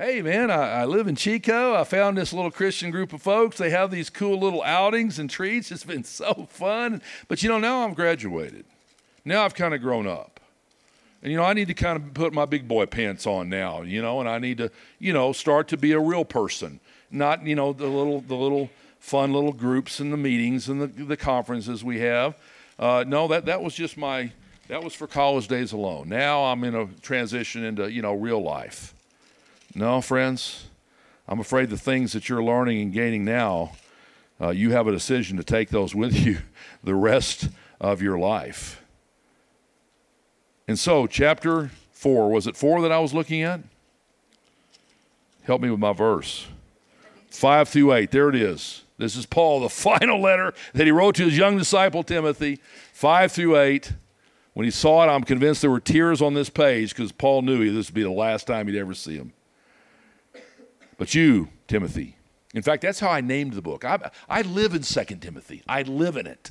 Hey 0.00 0.22
man, 0.22 0.50
I, 0.50 0.80
I, 0.80 0.84
live 0.86 1.08
in 1.08 1.14
Chico. 1.14 1.74
I 1.74 1.84
found 1.84 2.16
this 2.16 2.32
little 2.32 2.50
Christian 2.50 2.90
group 2.90 3.12
of 3.12 3.20
folks. 3.20 3.58
They 3.58 3.68
have 3.68 3.90
these 3.90 4.08
cool 4.08 4.40
little 4.40 4.62
outings 4.62 5.18
and 5.18 5.28
treats. 5.28 5.70
It's 5.70 5.84
been 5.84 6.04
so 6.04 6.48
fun. 6.48 7.02
But 7.28 7.42
you 7.42 7.50
know, 7.50 7.58
now 7.58 7.84
I'm 7.84 7.92
graduated. 7.92 8.64
Now 9.26 9.44
I've 9.44 9.54
kind 9.54 9.74
of 9.74 9.82
grown 9.82 10.06
up. 10.06 10.40
And, 11.22 11.30
you 11.30 11.36
know, 11.36 11.44
I 11.44 11.52
need 11.52 11.68
to 11.68 11.74
kind 11.74 11.98
of 11.98 12.14
put 12.14 12.32
my 12.32 12.46
big 12.46 12.66
boy 12.66 12.86
pants 12.86 13.26
on 13.26 13.50
now, 13.50 13.82
you 13.82 14.00
know, 14.00 14.20
and 14.20 14.28
I 14.28 14.38
need 14.38 14.56
to, 14.56 14.70
you 14.98 15.12
know, 15.12 15.32
start 15.32 15.68
to 15.68 15.76
be 15.76 15.92
a 15.92 16.00
real 16.00 16.24
person, 16.24 16.80
not, 17.10 17.46
you 17.46 17.54
know, 17.54 17.74
the 17.74 17.86
little, 17.86 18.22
the 18.22 18.34
little 18.34 18.70
fun 19.00 19.34
little 19.34 19.52
groups 19.52 20.00
and 20.00 20.10
the 20.10 20.16
meetings 20.16 20.70
and 20.70 20.80
the, 20.80 20.86
the 20.86 21.18
conferences 21.18 21.84
we 21.84 22.00
have. 22.00 22.34
Uh, 22.78 23.04
no, 23.06 23.28
that, 23.28 23.44
that 23.44 23.62
was 23.62 23.74
just 23.74 23.98
my, 23.98 24.32
that 24.68 24.82
was 24.82 24.94
for 24.94 25.06
college 25.06 25.46
days 25.46 25.72
alone. 25.72 26.08
Now 26.08 26.44
I'm 26.44 26.64
in 26.64 26.74
a 26.74 26.86
transition 27.02 27.64
into, 27.64 27.92
you 27.92 28.00
know, 28.00 28.14
real 28.14 28.42
life. 28.42 28.94
No, 29.74 30.00
friends, 30.00 30.66
I'm 31.28 31.38
afraid 31.38 31.70
the 31.70 31.78
things 31.78 32.12
that 32.12 32.28
you're 32.28 32.42
learning 32.42 32.80
and 32.80 32.92
gaining 32.92 33.24
now, 33.24 33.72
uh, 34.40 34.50
you 34.50 34.72
have 34.72 34.88
a 34.88 34.92
decision 34.92 35.36
to 35.36 35.44
take 35.44 35.68
those 35.68 35.94
with 35.94 36.14
you 36.14 36.38
the 36.84 36.94
rest 36.94 37.48
of 37.80 38.02
your 38.02 38.18
life. 38.18 38.82
And 40.66 40.78
so, 40.78 41.06
chapter 41.06 41.70
4, 41.92 42.30
was 42.30 42.46
it 42.46 42.56
4 42.56 42.82
that 42.82 42.92
I 42.92 42.98
was 42.98 43.14
looking 43.14 43.42
at? 43.42 43.60
Help 45.42 45.60
me 45.60 45.70
with 45.70 45.80
my 45.80 45.92
verse. 45.92 46.46
5 47.30 47.68
through 47.68 47.92
8, 47.92 48.10
there 48.10 48.28
it 48.28 48.34
is. 48.34 48.82
This 48.98 49.16
is 49.16 49.24
Paul, 49.24 49.60
the 49.60 49.68
final 49.70 50.20
letter 50.20 50.52
that 50.74 50.84
he 50.84 50.90
wrote 50.90 51.14
to 51.16 51.24
his 51.24 51.38
young 51.38 51.56
disciple 51.56 52.02
Timothy, 52.02 52.58
5 52.92 53.32
through 53.32 53.58
8. 53.58 53.92
When 54.52 54.64
he 54.64 54.70
saw 54.70 55.04
it, 55.04 55.08
I'm 55.08 55.22
convinced 55.22 55.60
there 55.60 55.70
were 55.70 55.80
tears 55.80 56.20
on 56.20 56.34
this 56.34 56.50
page 56.50 56.94
because 56.94 57.12
Paul 57.12 57.42
knew 57.42 57.72
this 57.72 57.88
would 57.88 57.94
be 57.94 58.02
the 58.02 58.10
last 58.10 58.48
time 58.48 58.66
he'd 58.66 58.78
ever 58.78 58.94
see 58.94 59.14
him. 59.14 59.32
But 61.00 61.14
you, 61.14 61.48
Timothy, 61.66 62.18
in 62.52 62.60
fact, 62.60 62.82
that's 62.82 63.00
how 63.00 63.08
I 63.08 63.22
named 63.22 63.54
the 63.54 63.62
book. 63.62 63.86
I, 63.86 64.10
I 64.28 64.42
live 64.42 64.74
in 64.74 64.82
2 64.82 65.04
Timothy, 65.16 65.62
I 65.66 65.80
live 65.80 66.18
in 66.18 66.26
it. 66.26 66.50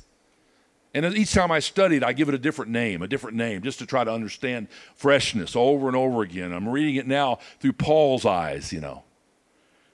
And 0.92 1.04
each 1.16 1.32
time 1.32 1.52
I 1.52 1.60
studied, 1.60 2.02
I 2.02 2.12
give 2.12 2.28
it 2.28 2.34
a 2.34 2.38
different 2.38 2.72
name, 2.72 3.00
a 3.00 3.06
different 3.06 3.36
name, 3.36 3.62
just 3.62 3.78
to 3.78 3.86
try 3.86 4.02
to 4.02 4.12
understand 4.12 4.66
freshness 4.96 5.54
over 5.54 5.86
and 5.86 5.96
over 5.96 6.22
again. 6.22 6.52
I'm 6.52 6.68
reading 6.68 6.96
it 6.96 7.06
now 7.06 7.38
through 7.60 7.74
Paul's 7.74 8.26
eyes, 8.26 8.72
you 8.72 8.80
know. 8.80 9.04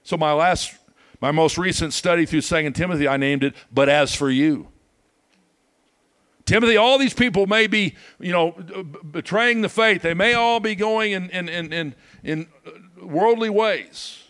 So 0.01 0.17
my 0.17 0.33
last, 0.33 0.75
my 1.21 1.29
most 1.29 1.59
recent 1.59 1.93
study 1.93 2.25
through 2.25 2.41
Second 2.41 2.73
Timothy, 2.73 3.07
I 3.07 3.17
named 3.17 3.43
it, 3.43 3.53
But 3.71 3.89
As 3.89 4.15
For 4.15 4.31
You. 4.31 4.69
Timothy, 6.45 6.77
all 6.77 6.97
these 6.97 7.13
people 7.13 7.45
may 7.45 7.67
be, 7.67 7.93
you 8.19 8.31
know, 8.31 8.53
betraying 9.11 9.61
the 9.61 9.69
faith. 9.69 10.01
They 10.01 10.15
may 10.15 10.33
all 10.33 10.59
be 10.59 10.73
going 10.73 11.11
in, 11.11 11.29
in, 11.29 11.47
in, 11.47 11.71
in, 11.71 11.95
in 12.23 12.47
worldly 12.99 13.51
ways. 13.51 14.23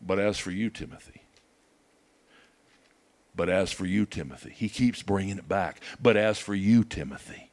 But 0.00 0.18
as 0.18 0.38
for 0.38 0.50
you, 0.50 0.70
Timothy, 0.70 1.22
but 3.34 3.48
as 3.48 3.70
for 3.70 3.86
you, 3.86 4.04
Timothy, 4.04 4.50
he 4.50 4.68
keeps 4.68 5.02
bringing 5.02 5.38
it 5.38 5.48
back. 5.48 5.80
But 6.02 6.16
as 6.16 6.38
for 6.38 6.54
you, 6.54 6.82
Timothy, 6.82 7.50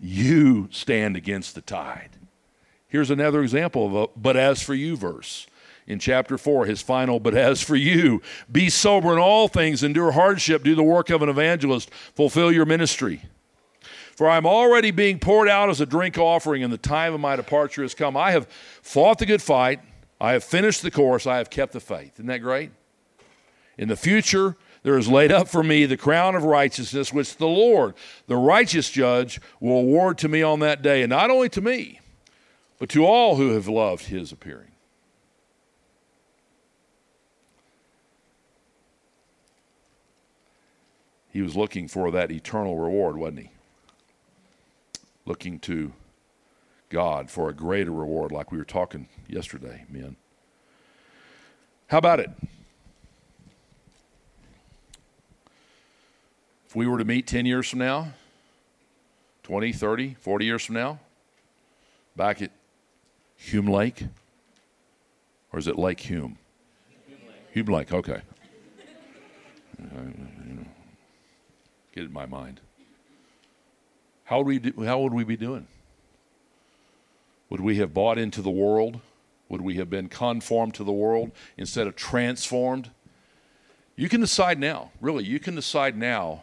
you 0.00 0.68
stand 0.70 1.16
against 1.16 1.54
the 1.54 1.60
tide. 1.60 2.10
Here's 2.88 3.10
another 3.10 3.42
example 3.42 3.86
of 3.86 3.94
a 3.94 4.18
but 4.18 4.36
as 4.36 4.62
for 4.62 4.74
you 4.74 4.96
verse. 4.96 5.46
In 5.86 5.98
chapter 5.98 6.36
4, 6.36 6.66
his 6.66 6.82
final, 6.82 7.20
but 7.20 7.36
as 7.36 7.62
for 7.62 7.76
you, 7.76 8.20
be 8.50 8.70
sober 8.70 9.12
in 9.12 9.18
all 9.18 9.46
things, 9.48 9.84
endure 9.84 10.12
hardship, 10.12 10.64
do 10.64 10.74
the 10.74 10.82
work 10.82 11.10
of 11.10 11.22
an 11.22 11.28
evangelist, 11.28 11.90
fulfill 12.14 12.50
your 12.50 12.64
ministry. 12.64 13.22
For 14.16 14.28
I 14.28 14.36
am 14.36 14.46
already 14.46 14.90
being 14.90 15.18
poured 15.18 15.48
out 15.48 15.68
as 15.68 15.80
a 15.80 15.86
drink 15.86 16.16
offering, 16.18 16.64
and 16.64 16.72
the 16.72 16.78
time 16.78 17.12
of 17.12 17.20
my 17.20 17.36
departure 17.36 17.82
has 17.82 17.94
come. 17.94 18.16
I 18.16 18.32
have 18.32 18.48
fought 18.82 19.18
the 19.18 19.26
good 19.26 19.42
fight, 19.42 19.80
I 20.20 20.32
have 20.32 20.44
finished 20.44 20.82
the 20.82 20.90
course, 20.90 21.26
I 21.26 21.38
have 21.38 21.50
kept 21.50 21.72
the 21.72 21.80
faith. 21.80 22.14
Isn't 22.14 22.26
that 22.26 22.38
great? 22.38 22.70
In 23.78 23.88
the 23.88 23.96
future, 23.96 24.56
there 24.82 24.96
is 24.96 25.08
laid 25.08 25.30
up 25.30 25.48
for 25.48 25.62
me 25.62 25.84
the 25.84 25.96
crown 25.96 26.34
of 26.34 26.44
righteousness, 26.44 27.12
which 27.12 27.36
the 27.36 27.46
Lord, 27.46 27.94
the 28.26 28.36
righteous 28.36 28.90
judge, 28.90 29.40
will 29.60 29.80
award 29.80 30.16
to 30.18 30.28
me 30.28 30.42
on 30.42 30.60
that 30.60 30.80
day, 30.80 31.02
and 31.02 31.10
not 31.10 31.30
only 31.30 31.48
to 31.50 31.60
me, 31.60 32.00
but 32.78 32.88
to 32.90 33.04
all 33.04 33.36
who 33.36 33.50
have 33.50 33.68
loved 33.68 34.06
his 34.06 34.32
appearing. 34.32 34.72
He 41.30 41.42
was 41.42 41.54
looking 41.54 41.86
for 41.86 42.10
that 42.12 42.30
eternal 42.30 42.78
reward, 42.78 43.18
wasn't 43.18 43.40
he? 43.40 43.50
Looking 45.26 45.58
to 45.60 45.92
God 46.88 47.30
for 47.30 47.48
a 47.48 47.52
greater 47.52 47.90
reward, 47.90 48.32
like 48.32 48.52
we 48.52 48.58
were 48.58 48.64
talking 48.64 49.08
yesterday, 49.28 49.84
men. 49.88 50.16
How 51.88 51.98
about 51.98 52.20
it? 52.20 52.30
If 56.68 56.74
we 56.74 56.86
were 56.86 56.98
to 56.98 57.04
meet 57.04 57.26
10 57.26 57.46
years 57.46 57.68
from 57.68 57.80
now, 57.80 58.08
20, 59.44 59.72
30, 59.72 60.14
40 60.14 60.44
years 60.44 60.64
from 60.64 60.74
now, 60.74 60.98
back 62.16 62.42
at 62.42 62.50
Hume 63.36 63.68
Lake, 63.68 64.04
or 65.52 65.58
is 65.58 65.68
it 65.68 65.78
Lake 65.78 66.00
Hume? 66.00 66.38
Hume 67.06 67.18
Lake, 67.28 67.36
Hume 67.52 67.66
Lake 67.66 67.92
okay. 67.92 68.20
get 71.94 72.02
it 72.02 72.06
in 72.06 72.12
my 72.12 72.26
mind. 72.26 72.60
How 74.24 74.38
would, 74.38 74.46
we 74.46 74.58
do, 74.58 74.84
how 74.84 74.98
would 75.00 75.14
we 75.14 75.22
be 75.22 75.36
doing? 75.36 75.68
Would 77.50 77.60
we 77.60 77.76
have 77.76 77.94
bought 77.94 78.18
into 78.18 78.42
the 78.42 78.50
world? 78.50 79.00
Would 79.48 79.60
we 79.60 79.76
have 79.76 79.88
been 79.88 80.08
conformed 80.08 80.74
to 80.74 80.84
the 80.84 80.92
world 80.92 81.30
instead 81.56 81.86
of 81.86 81.94
transformed? 81.94 82.90
You 83.94 84.08
can 84.08 84.20
decide 84.20 84.58
now, 84.58 84.90
really, 85.00 85.24
you 85.24 85.38
can 85.38 85.54
decide 85.54 85.96
now 85.96 86.42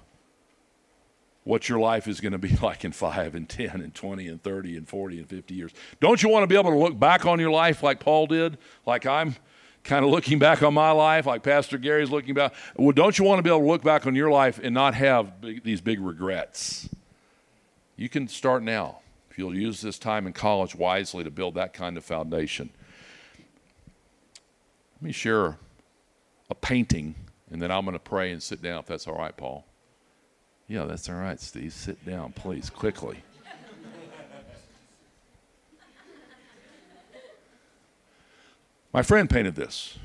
what 1.44 1.68
your 1.68 1.78
life 1.78 2.08
is 2.08 2.22
going 2.22 2.32
to 2.32 2.38
be 2.38 2.56
like 2.62 2.86
in 2.86 2.92
5 2.92 3.36
and 3.36 3.48
10 3.48 3.82
and 3.82 3.94
20 3.94 4.28
and 4.28 4.42
30 4.42 4.78
and 4.78 4.88
40 4.88 5.20
and 5.20 5.30
50 5.30 5.54
years. 5.54 5.72
Don't 6.00 6.24
you 6.24 6.30
want 6.30 6.44
to 6.44 6.48
be 6.48 6.58
able 6.58 6.72
to 6.72 6.78
look 6.78 6.98
back 6.98 7.26
on 7.26 7.40
your 7.40 7.52
life 7.52 7.84
like 7.84 8.00
Paul 8.00 8.28
did, 8.28 8.58
like 8.86 9.06
I'm 9.06 9.36
kind 9.84 10.06
of 10.06 10.12
looking 10.12 10.40
back 10.40 10.64
on 10.64 10.74
my 10.74 10.92
life, 10.92 11.26
like 11.26 11.44
Pastor 11.44 11.78
Gary's 11.78 12.10
looking 12.10 12.34
back? 12.34 12.54
Well, 12.78 12.94
don't 12.94 13.20
you 13.20 13.26
want 13.26 13.40
to 13.40 13.44
be 13.44 13.50
able 13.50 13.60
to 13.60 13.68
look 13.68 13.84
back 13.84 14.08
on 14.08 14.16
your 14.16 14.32
life 14.32 14.60
and 14.64 14.74
not 14.74 14.96
have 14.96 15.42
big, 15.42 15.64
these 15.64 15.82
big 15.82 16.00
regrets? 16.00 16.90
You 17.98 18.08
can 18.08 18.30
start 18.30 18.64
now 18.64 19.03
you'll 19.38 19.56
use 19.56 19.82
this 19.82 19.98
time 19.98 20.28
in 20.28 20.34
college 20.34 20.76
wisely 20.76 21.24
to 21.24 21.32
build 21.32 21.56
that 21.56 21.74
kind 21.74 21.98
of 21.98 22.06
foundation. 22.06 22.70
Let 24.96 25.02
me 25.02 25.12
share 25.12 25.58
a 26.50 26.56
painting, 26.56 27.16
and 27.52 27.62
then 27.62 27.72
I'm 27.72 27.86
going 27.86 27.94
to 27.94 28.00
pray 28.00 28.32
and 28.32 28.42
sit 28.42 28.62
down 28.62 28.80
if 28.80 28.86
that's 28.86 29.08
all 29.08 29.18
right, 29.18 29.36
Paul. 29.36 29.66
Yeah, 30.68 30.86
that's 30.86 31.10
all 31.10 31.16
right, 31.16 31.40
Steve. 31.40 31.74
Sit 31.74 32.06
down, 32.06 32.32
please, 32.34 32.70
quickly. 32.70 33.18
My 38.94 39.02
friend 39.02 39.28
painted 39.28 39.56
this. 39.56 39.98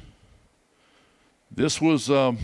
This 1.51 1.81
was 1.81 2.11
um, 2.11 2.39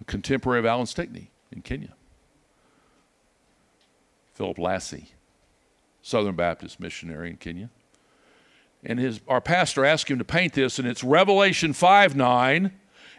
a 0.00 0.04
contemporary 0.04 0.58
of 0.58 0.66
Alan 0.66 0.86
Stickney 0.86 1.30
in 1.52 1.62
Kenya. 1.62 1.94
Philip 4.36 4.58
Lassie, 4.58 5.08
Southern 6.02 6.36
Baptist 6.36 6.78
missionary 6.78 7.30
in 7.30 7.38
Kenya. 7.38 7.70
And 8.84 8.98
his, 8.98 9.22
our 9.26 9.40
pastor 9.40 9.82
asked 9.82 10.10
him 10.10 10.18
to 10.18 10.24
paint 10.24 10.52
this, 10.52 10.78
and 10.78 10.86
it's 10.86 11.02
Revelation 11.02 11.72
5 11.72 12.14
9 12.14 12.70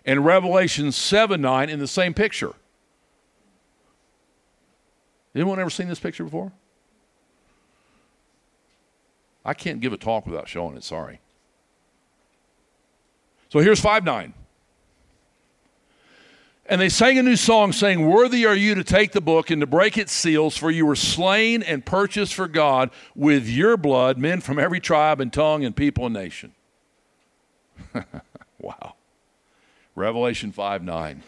and 0.06 0.26
Revelation 0.26 0.92
7 0.92 1.42
9 1.42 1.70
in 1.70 1.80
the 1.80 1.88
same 1.88 2.14
picture. 2.14 2.54
Anyone 5.34 5.60
ever 5.60 5.72
seen 5.72 5.88
this 5.88 6.00
picture 6.00 6.24
before? 6.24 6.52
I 9.44 9.56
can't 9.56 9.80
give 9.80 9.94
a 9.94 9.98
talk 9.98 10.28
without 10.28 10.48
showing 10.48 10.78
it, 10.78 10.84
sorry. 10.84 11.20
So 13.50 13.58
here's 13.58 13.80
5 13.80 14.04
9. 14.04 14.36
And 16.70 16.82
they 16.82 16.90
sang 16.90 17.18
a 17.18 17.24
new 17.24 17.38
song 17.38 17.72
saying, 17.72 18.06
Worthy 18.06 18.46
are 18.46 18.56
you 18.56 18.76
to 18.76 18.84
take 18.84 19.14
the 19.14 19.22
book 19.22 19.50
and 19.50 19.62
to 19.62 19.68
break 19.68 19.98
its 19.98 20.12
seals, 20.12 20.58
for 20.58 20.70
you 20.70 20.86
were 20.86 20.98
slain 20.98 21.64
and 21.64 21.86
purchased 21.86 22.34
for 22.34 22.48
God 22.48 22.92
with 23.16 23.48
your 23.48 23.78
blood 23.78 24.18
men 24.18 24.42
from 24.42 24.60
every 24.60 24.82
tribe 24.82 25.22
and 25.22 25.32
tongue 25.32 25.64
and 25.64 25.74
people 25.74 26.06
and 26.06 26.14
nation. 26.14 26.54
wow. 28.60 28.96
Revelation 29.96 30.52
5 30.52 30.84
9. 30.84 31.24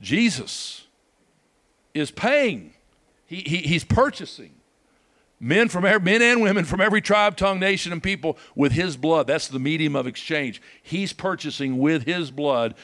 Jesus 0.00 0.86
is 1.94 2.10
paying, 2.10 2.74
he, 3.26 3.36
he, 3.36 3.58
he's 3.58 3.84
purchasing 3.84 4.54
men 5.38 5.68
from 5.68 5.84
every, 5.84 6.04
men 6.04 6.20
and 6.20 6.42
women 6.42 6.64
from 6.64 6.80
every 6.80 7.00
tribe, 7.00 7.36
tongue, 7.36 7.60
nation, 7.60 7.92
and 7.92 8.02
people 8.02 8.36
with 8.56 8.72
his 8.72 8.96
blood. 8.96 9.28
That's 9.28 9.46
the 9.46 9.60
medium 9.60 9.94
of 9.94 10.08
exchange. 10.08 10.60
He's 10.82 11.12
purchasing 11.12 11.78
with 11.78 12.04
his 12.04 12.32
blood 12.32 12.74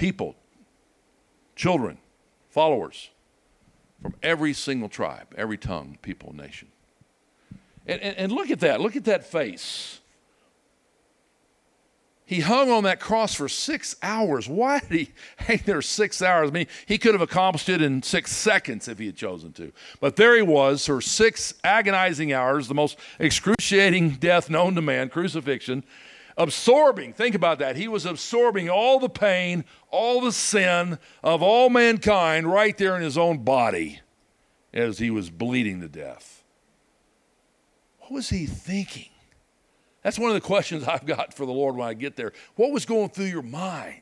people, 0.00 0.34
children, 1.54 1.98
followers 2.48 3.10
from 4.00 4.14
every 4.22 4.54
single 4.54 4.88
tribe, 4.88 5.26
every 5.36 5.58
tongue, 5.58 5.98
people, 6.00 6.34
nation. 6.34 6.68
And, 7.86 8.00
and, 8.00 8.16
and 8.16 8.32
look 8.32 8.50
at 8.50 8.60
that. 8.60 8.80
Look 8.80 8.96
at 8.96 9.04
that 9.04 9.26
face. 9.26 10.00
He 12.24 12.40
hung 12.40 12.70
on 12.70 12.84
that 12.84 12.98
cross 12.98 13.34
for 13.34 13.48
six 13.48 13.96
hours. 14.02 14.48
Why 14.48 14.78
did 14.78 14.90
he 14.90 15.10
hang 15.36 15.60
there 15.66 15.82
six 15.82 16.22
hours? 16.22 16.48
I 16.48 16.52
mean, 16.52 16.66
he 16.86 16.96
could 16.96 17.12
have 17.12 17.20
accomplished 17.20 17.68
it 17.68 17.82
in 17.82 18.02
six 18.02 18.32
seconds 18.32 18.88
if 18.88 18.98
he 18.98 19.06
had 19.06 19.16
chosen 19.16 19.52
to. 19.54 19.70
But 20.00 20.16
there 20.16 20.34
he 20.34 20.42
was 20.42 20.86
for 20.86 21.02
six 21.02 21.52
agonizing 21.62 22.32
hours, 22.32 22.68
the 22.68 22.74
most 22.74 22.98
excruciating 23.18 24.10
death 24.20 24.48
known 24.48 24.76
to 24.76 24.80
man, 24.80 25.10
crucifixion, 25.10 25.84
absorbing, 26.40 27.12
think 27.12 27.34
about 27.34 27.58
that. 27.58 27.76
He 27.76 27.86
was 27.86 28.06
absorbing 28.06 28.70
all 28.70 28.98
the 28.98 29.10
pain, 29.10 29.64
all 29.90 30.22
the 30.22 30.32
sin 30.32 30.98
of 31.22 31.42
all 31.42 31.68
mankind 31.68 32.50
right 32.50 32.76
there 32.78 32.96
in 32.96 33.02
his 33.02 33.18
own 33.18 33.44
body 33.44 34.00
as 34.72 34.98
he 34.98 35.10
was 35.10 35.28
bleeding 35.28 35.82
to 35.82 35.88
death. 35.88 36.42
What 37.98 38.12
was 38.12 38.30
he 38.30 38.46
thinking? 38.46 39.10
That's 40.02 40.18
one 40.18 40.30
of 40.30 40.34
the 40.34 40.40
questions 40.40 40.84
I've 40.88 41.04
got 41.04 41.34
for 41.34 41.44
the 41.44 41.52
Lord 41.52 41.76
when 41.76 41.86
I 41.86 41.92
get 41.92 42.16
there. 42.16 42.32
What 42.56 42.72
was 42.72 42.86
going 42.86 43.10
through 43.10 43.26
your 43.26 43.42
mind 43.42 44.00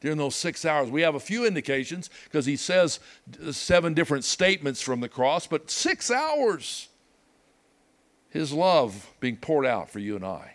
during 0.00 0.16
those 0.16 0.36
six 0.36 0.64
hours? 0.64 0.90
We 0.90 1.02
have 1.02 1.16
a 1.16 1.20
few 1.20 1.44
indications 1.44 2.08
because 2.24 2.46
he 2.46 2.56
says 2.56 3.00
seven 3.50 3.94
different 3.94 4.22
statements 4.22 4.80
from 4.80 5.00
the 5.00 5.08
cross, 5.08 5.48
but 5.48 5.72
six 5.72 6.08
hours, 6.08 6.88
his 8.28 8.52
love 8.52 9.10
being 9.18 9.36
poured 9.36 9.66
out 9.66 9.90
for 9.90 9.98
you 9.98 10.14
and 10.14 10.24
I. 10.24 10.54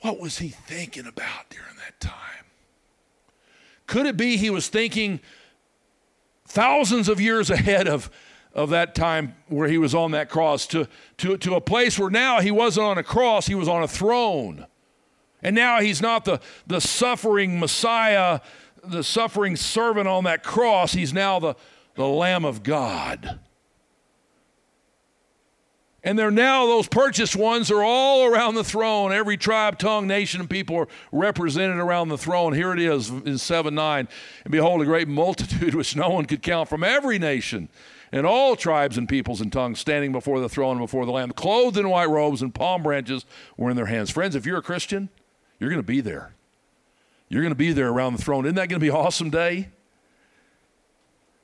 What 0.00 0.18
was 0.18 0.38
he 0.38 0.48
thinking 0.48 1.06
about 1.06 1.50
during 1.50 1.76
that 1.76 2.00
time? 2.00 2.46
Could 3.86 4.06
it 4.06 4.16
be 4.16 4.36
he 4.36 4.50
was 4.50 4.68
thinking 4.68 5.20
thousands 6.46 7.08
of 7.08 7.20
years 7.20 7.50
ahead 7.50 7.86
of 7.86 8.10
of 8.52 8.70
that 8.70 8.94
time 8.94 9.34
where 9.48 9.68
he 9.68 9.78
was 9.78 9.94
on 9.94 10.10
that 10.12 10.28
cross 10.28 10.66
to, 10.66 10.88
to, 11.18 11.36
to 11.36 11.54
a 11.54 11.60
place 11.60 11.98
where 11.98 12.10
now 12.10 12.40
he 12.40 12.50
wasn't 12.50 12.84
on 12.84 12.98
a 12.98 13.02
cross, 13.02 13.46
he 13.46 13.54
was 13.54 13.68
on 13.68 13.82
a 13.82 13.88
throne. 13.88 14.66
And 15.42 15.54
now 15.54 15.80
he's 15.80 16.02
not 16.02 16.24
the, 16.24 16.40
the 16.66 16.80
suffering 16.80 17.58
Messiah, 17.60 18.40
the 18.82 19.04
suffering 19.04 19.56
servant 19.56 20.08
on 20.08 20.24
that 20.24 20.42
cross. 20.42 20.92
He's 20.92 21.12
now 21.12 21.38
the, 21.38 21.54
the 21.94 22.06
Lamb 22.06 22.44
of 22.44 22.62
God. 22.62 23.40
And 26.02 26.18
they're 26.18 26.30
now, 26.30 26.66
those 26.66 26.88
purchased 26.88 27.36
ones 27.36 27.70
are 27.70 27.82
all 27.82 28.24
around 28.24 28.54
the 28.54 28.64
throne. 28.64 29.12
Every 29.12 29.36
tribe, 29.36 29.78
tongue, 29.78 30.06
nation, 30.06 30.40
and 30.40 30.48
people 30.48 30.76
are 30.76 30.88
represented 31.12 31.76
around 31.76 32.08
the 32.08 32.16
throne. 32.16 32.54
Here 32.54 32.72
it 32.72 32.80
is 32.80 33.10
in 33.10 33.36
7 33.36 33.74
9. 33.74 34.08
And 34.44 34.52
behold, 34.52 34.80
a 34.80 34.86
great 34.86 35.08
multitude 35.08 35.74
which 35.76 35.94
no 35.94 36.08
one 36.08 36.24
could 36.24 36.42
count 36.42 36.68
from 36.68 36.82
every 36.82 37.18
nation 37.18 37.68
and 38.12 38.26
all 38.26 38.56
tribes 38.56 38.98
and 38.98 39.08
peoples 39.08 39.40
and 39.40 39.52
tongues 39.52 39.78
standing 39.78 40.10
before 40.10 40.40
the 40.40 40.48
throne 40.48 40.78
and 40.78 40.80
before 40.80 41.06
the 41.06 41.12
Lamb, 41.12 41.30
clothed 41.32 41.76
in 41.76 41.88
white 41.88 42.08
robes 42.08 42.42
and 42.42 42.54
palm 42.54 42.82
branches 42.82 43.24
were 43.56 43.70
in 43.70 43.76
their 43.76 43.86
hands. 43.86 44.10
Friends, 44.10 44.34
if 44.34 44.46
you're 44.46 44.58
a 44.58 44.62
Christian, 44.62 45.10
you're 45.58 45.70
going 45.70 45.82
to 45.82 45.86
be 45.86 46.00
there. 46.00 46.32
You're 47.28 47.42
going 47.42 47.52
to 47.52 47.58
be 47.58 47.72
there 47.72 47.88
around 47.88 48.16
the 48.16 48.22
throne. 48.22 48.44
Isn't 48.44 48.56
that 48.56 48.68
going 48.68 48.80
to 48.80 48.84
be 48.84 48.88
an 48.88 48.96
awesome 48.96 49.30
day? 49.30 49.68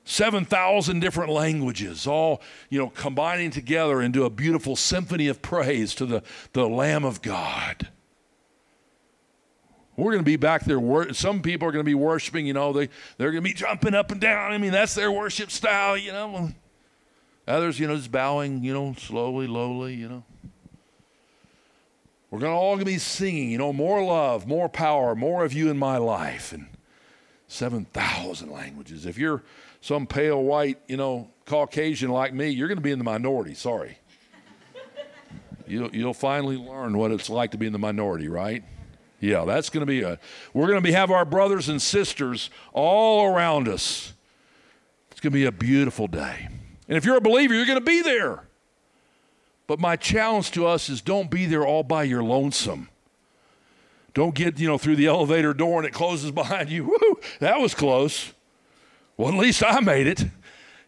7,000 0.07 1.01
different 1.01 1.33
languages, 1.33 2.07
all, 2.07 2.41
you 2.69 2.79
know, 2.79 2.89
combining 2.89 3.51
together 3.51 4.01
into 4.01 4.23
a 4.23 4.29
beautiful 4.29 4.77
symphony 4.77 5.27
of 5.27 5.41
praise 5.41 5.93
to 5.95 6.05
the, 6.05 6.23
the 6.53 6.65
Lamb 6.65 7.03
of 7.03 7.21
God. 7.21 7.89
We're 9.97 10.13
going 10.13 10.23
to 10.23 10.23
be 10.23 10.37
back 10.37 10.63
there. 10.63 11.11
Some 11.13 11.41
people 11.41 11.67
are 11.67 11.73
going 11.73 11.83
to 11.83 11.89
be 11.89 11.93
worshiping, 11.93 12.47
you 12.47 12.53
know, 12.53 12.71
they, 12.71 12.87
they're 13.17 13.31
going 13.31 13.43
to 13.43 13.49
be 13.49 13.53
jumping 13.53 13.93
up 13.93 14.09
and 14.09 14.21
down. 14.21 14.53
I 14.53 14.57
mean, 14.57 14.71
that's 14.71 14.95
their 14.95 15.11
worship 15.11 15.51
style, 15.51 15.97
you 15.97 16.13
know. 16.13 16.51
Others, 17.45 17.77
you 17.77 17.87
know, 17.87 17.97
just 17.97 18.11
bowing, 18.11 18.63
you 18.63 18.73
know, 18.73 18.95
slowly, 18.97 19.45
lowly, 19.45 19.93
you 19.93 20.07
know. 20.07 20.23
We're 22.31 22.39
going 22.39 22.53
to 22.53 22.57
all 22.57 22.77
be 22.77 22.97
singing, 22.97 23.51
you 23.51 23.57
know, 23.57 23.73
more 23.73 24.01
love, 24.01 24.47
more 24.47 24.69
power, 24.69 25.15
more 25.15 25.43
of 25.43 25.51
you 25.51 25.69
in 25.69 25.77
my 25.77 25.97
life. 25.97 26.53
And 26.53 26.67
7,000 27.47 28.51
languages. 28.51 29.05
If 29.05 29.17
you're 29.17 29.43
some 29.81 30.07
pale 30.07 30.41
white, 30.41 30.79
you 30.87 30.97
know, 30.97 31.29
Caucasian 31.45 32.11
like 32.11 32.33
me, 32.33 32.49
you're 32.49 32.67
going 32.67 32.77
to 32.77 32.83
be 32.83 32.91
in 32.91 32.97
the 32.97 33.05
minority. 33.05 33.53
Sorry. 33.53 33.97
you'll, 35.65 35.93
you'll 35.95 36.13
finally 36.13 36.57
learn 36.57 36.97
what 36.97 37.11
it's 37.11 37.29
like 37.29 37.51
to 37.51 37.57
be 37.57 37.65
in 37.65 37.73
the 37.73 37.79
minority, 37.79 38.27
right? 38.27 38.63
Yeah, 39.19 39.45
that's 39.45 39.69
going 39.69 39.81
to 39.81 39.87
be 39.87 40.01
a. 40.01 40.19
We're 40.53 40.67
going 40.67 40.77
to 40.77 40.83
be 40.83 40.91
have 40.91 41.09
our 41.09 41.25
brothers 41.25 41.69
and 41.69 41.81
sisters 41.81 42.49
all 42.71 43.25
around 43.25 43.67
us. 43.67 44.13
It's 45.11 45.19
going 45.19 45.31
to 45.31 45.37
be 45.37 45.45
a 45.45 45.51
beautiful 45.51 46.07
day. 46.07 46.49
And 46.87 46.97
if 46.97 47.05
you're 47.05 47.17
a 47.17 47.21
believer, 47.21 47.55
you're 47.55 47.65
going 47.65 47.79
to 47.79 47.85
be 47.85 48.01
there. 48.01 48.43
But 49.65 49.79
my 49.79 49.95
challenge 49.95 50.51
to 50.51 50.65
us 50.65 50.89
is 50.89 51.01
don't 51.01 51.29
be 51.29 51.45
there 51.45 51.65
all 51.65 51.83
by 51.83 52.03
your 52.03 52.23
lonesome. 52.23 52.89
Don't 54.13 54.33
get, 54.33 54.59
you 54.59 54.67
know, 54.67 54.77
through 54.77 54.95
the 54.95 55.07
elevator 55.07 55.53
door 55.53 55.79
and 55.79 55.87
it 55.87 55.93
closes 55.93 56.31
behind 56.31 56.69
you. 56.69 56.83
Woo, 57.01 57.19
that 57.39 57.59
was 57.59 57.75
close. 57.75 58.33
Well, 59.17 59.29
at 59.29 59.35
least 59.35 59.63
I 59.63 59.79
made 59.79 60.07
it. 60.07 60.25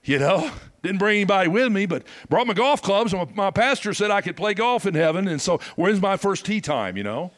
You 0.03 0.19
know, 0.19 0.49
didn't 0.81 0.99
bring 0.99 1.17
anybody 1.17 1.49
with 1.49 1.71
me, 1.71 1.85
but 1.85 2.03
brought 2.29 2.47
my 2.47 2.53
golf 2.53 2.81
clubs. 2.81 3.13
And 3.13 3.35
my 3.35 3.51
pastor 3.51 3.93
said 3.93 4.11
I 4.11 4.21
could 4.21 4.37
play 4.37 4.53
golf 4.53 4.85
in 4.85 4.93
heaven. 4.93 5.27
And 5.27 5.41
so, 5.41 5.59
when's 5.75 6.01
my 6.01 6.15
first 6.15 6.45
tee 6.45 6.61
time, 6.61 6.95
you 6.95 7.03
know? 7.03 7.31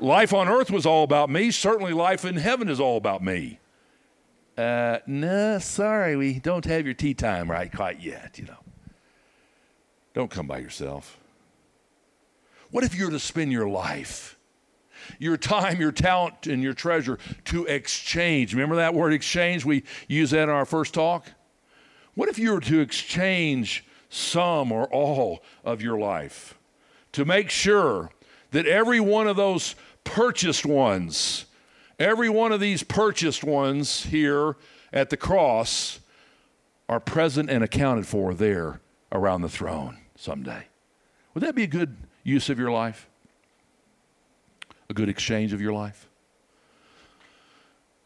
life 0.00 0.32
on 0.32 0.48
earth 0.48 0.70
was 0.70 0.86
all 0.86 1.04
about 1.04 1.30
me. 1.30 1.50
Certainly, 1.50 1.92
life 1.92 2.24
in 2.24 2.36
heaven 2.36 2.68
is 2.68 2.80
all 2.80 2.96
about 2.96 3.22
me. 3.22 3.58
Uh, 4.56 4.98
no, 5.06 5.58
sorry, 5.58 6.16
we 6.16 6.38
don't 6.40 6.64
have 6.64 6.84
your 6.84 6.94
tee 6.94 7.14
time 7.14 7.50
right 7.50 7.72
quite 7.72 8.00
yet, 8.00 8.38
you 8.38 8.46
know. 8.46 8.58
Don't 10.14 10.30
come 10.30 10.46
by 10.46 10.58
yourself. 10.58 11.18
What 12.70 12.84
if 12.84 12.94
you 12.94 13.04
were 13.04 13.10
to 13.12 13.20
spend 13.20 13.52
your 13.52 13.68
life, 13.68 14.37
your 15.18 15.36
time, 15.36 15.80
your 15.80 15.92
talent, 15.92 16.46
and 16.46 16.62
your 16.62 16.74
treasure 16.74 17.18
to 17.46 17.66
exchange? 17.66 18.54
Remember 18.54 18.76
that 18.76 18.94
word 18.94 19.12
exchange? 19.12 19.64
We 19.64 19.84
used 20.06 20.32
that 20.32 20.44
in 20.44 20.50
our 20.50 20.66
first 20.66 20.94
talk. 20.94 21.26
What 22.14 22.28
if 22.28 22.38
you 22.38 22.52
were 22.52 22.60
to 22.60 22.80
exchange 22.80 23.84
some 24.08 24.72
or 24.72 24.86
all 24.86 25.42
of 25.64 25.82
your 25.82 25.98
life 25.98 26.58
to 27.12 27.24
make 27.24 27.50
sure 27.50 28.10
that 28.50 28.66
every 28.66 29.00
one 29.00 29.26
of 29.26 29.36
those 29.36 29.74
purchased 30.04 30.64
ones. 30.64 31.44
Every 31.98 32.28
one 32.28 32.52
of 32.52 32.60
these 32.60 32.82
purchased 32.82 33.44
ones 33.44 34.04
here 34.04 34.56
at 34.92 35.10
the 35.10 35.16
cross 35.16 36.00
are 36.88 37.00
present 37.00 37.50
and 37.50 37.62
accounted 37.62 38.06
for 38.06 38.32
there 38.34 38.80
around 39.12 39.42
the 39.42 39.48
throne 39.48 39.98
someday. 40.16 40.64
Would 41.34 41.42
that 41.42 41.54
be 41.54 41.64
a 41.64 41.68
good 41.68 41.96
use 42.22 42.48
of 42.48 42.58
your 42.58 42.70
life? 42.70 43.07
A 44.90 44.94
good 44.94 45.08
exchange 45.08 45.52
of 45.52 45.60
your 45.60 45.72
life? 45.72 46.08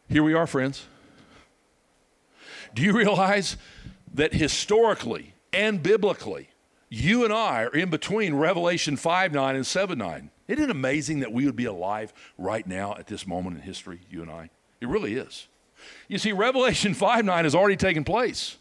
Here 0.09 0.23
we 0.23 0.35
are, 0.35 0.47
friends. 0.47 0.86
Do 2.74 2.82
you 2.82 2.93
realize 2.97 3.57
that 4.15 4.35
historically 4.35 5.35
and 5.52 5.82
biblically, 5.82 6.48
you 6.89 7.24
and 7.24 7.32
I 7.32 7.65
are 7.65 7.74
in 7.74 7.89
between 7.89 8.35
Revelation 8.35 8.97
5 8.97 9.32
9 9.32 9.57
and 9.57 9.66
7 9.66 9.97
9? 9.97 10.31
Isn't 10.48 10.65
it 10.65 10.70
amazing 10.70 11.20
that 11.20 11.32
we 11.32 11.47
would 11.47 11.57
be 11.57 11.65
alive 11.65 12.12
right 12.36 12.66
now 12.66 12.94
at 12.98 13.07
this 13.07 13.27
moment 13.27 13.57
in 13.57 13.62
history, 13.62 14.01
you 14.11 14.20
and 14.20 14.31
I? 14.31 14.51
It 14.81 14.89
really 14.89 15.15
is. 15.15 15.47
You 16.09 16.19
see, 16.19 16.32
Revelation 16.32 16.94
5 16.94 17.24
9 17.24 17.44
has 17.44 17.55
already 17.55 17.77
taken 17.77 18.02
place. 18.02 18.59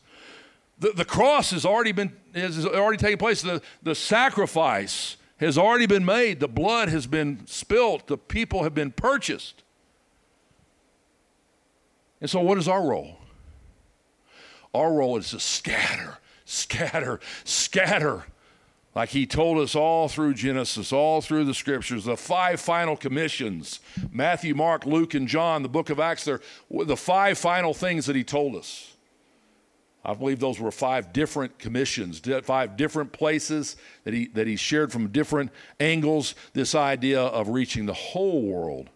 The, 0.79 0.91
the 0.91 1.05
cross 1.05 1.51
has 1.51 1.65
already 1.65 1.91
been 1.91 2.15
has 2.35 2.65
already 2.65 2.97
taken 2.97 3.17
place. 3.17 3.41
The, 3.41 3.61
the 3.83 3.95
sacrifice 3.95 5.17
has 5.45 5.57
already 5.57 5.85
been 5.85 6.05
made. 6.05 6.39
The 6.39 6.47
blood 6.47 6.89
has 6.89 7.07
been 7.07 7.45
spilt. 7.47 8.07
The 8.07 8.17
people 8.17 8.63
have 8.63 8.73
been 8.73 8.91
purchased. 8.91 9.63
And 12.19 12.29
so, 12.29 12.39
what 12.39 12.57
is 12.57 12.67
our 12.67 12.83
role? 12.83 13.17
Our 14.73 14.93
role 14.93 15.17
is 15.17 15.31
to 15.31 15.39
scatter, 15.39 16.19
scatter, 16.45 17.19
scatter 17.43 18.25
like 18.93 19.09
he 19.09 19.25
told 19.25 19.57
us 19.57 19.73
all 19.75 20.09
through 20.09 20.33
Genesis, 20.33 20.91
all 20.91 21.21
through 21.21 21.45
the 21.45 21.53
scriptures, 21.53 22.05
the 22.05 22.17
five 22.17 22.59
final 22.59 22.97
commissions 22.97 23.79
Matthew, 24.11 24.53
Mark, 24.53 24.85
Luke, 24.85 25.13
and 25.13 25.27
John, 25.27 25.63
the 25.63 25.69
book 25.69 25.89
of 25.89 25.99
Acts, 25.99 26.25
they're 26.25 26.41
the 26.69 26.97
five 26.97 27.37
final 27.37 27.73
things 27.73 28.05
that 28.05 28.15
he 28.15 28.23
told 28.23 28.55
us. 28.55 28.90
I 30.03 30.13
believe 30.15 30.39
those 30.39 30.59
were 30.59 30.71
five 30.71 31.13
different 31.13 31.59
commissions, 31.59 32.21
five 32.43 32.75
different 32.75 33.11
places 33.11 33.75
that 34.03 34.13
he, 34.13 34.27
that 34.27 34.47
he 34.47 34.55
shared 34.55 34.91
from 34.91 35.09
different 35.09 35.51
angles 35.79 36.33
this 36.53 36.73
idea 36.73 37.21
of 37.21 37.49
reaching 37.49 37.85
the 37.85 37.93
whole 37.93 38.41
world 38.41 38.89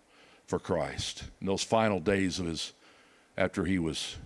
for 0.47 0.57
Christ 0.57 1.23
in 1.41 1.47
those 1.47 1.63
final 1.63 1.99
days 1.99 2.39
of 2.39 2.47
his, 2.47 2.73
after 3.37 3.65
he 3.65 3.77
was 3.77 4.17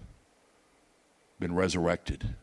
been 1.39 1.55
resurrected 1.55 2.35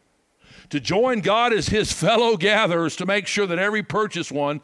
to 0.71 0.81
join 0.81 1.21
God 1.21 1.53
as 1.53 1.69
his 1.69 1.93
fellow 1.93 2.37
gatherers 2.37 2.97
to 2.97 3.07
make 3.07 3.27
sure 3.27 3.47
that 3.47 3.59
every 3.59 3.83
purchased 3.83 4.33
one 4.33 4.61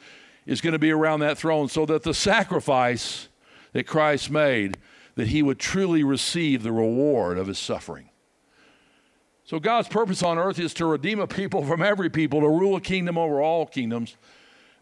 is 0.46 0.60
going 0.60 0.72
to 0.72 0.78
be 0.78 0.90
around 0.90 1.20
that 1.20 1.38
throne 1.38 1.68
so 1.68 1.86
that 1.86 2.02
the 2.02 2.14
sacrifice 2.14 3.28
that 3.72 3.86
Christ 3.86 4.30
made 4.30 4.78
that 5.14 5.28
he 5.28 5.42
would 5.42 5.58
truly 5.58 6.02
receive 6.02 6.62
the 6.62 6.72
reward 6.72 7.38
of 7.38 7.46
his 7.46 7.58
suffering. 7.58 8.08
So 9.44 9.58
God's 9.58 9.88
purpose 9.88 10.22
on 10.22 10.38
earth 10.38 10.58
is 10.58 10.72
to 10.74 10.86
redeem 10.86 11.20
a 11.20 11.26
people 11.26 11.64
from 11.64 11.82
every 11.82 12.08
people, 12.08 12.40
to 12.40 12.48
rule 12.48 12.76
a 12.76 12.80
kingdom 12.80 13.18
over 13.18 13.40
all 13.40 13.66
kingdoms, 13.66 14.16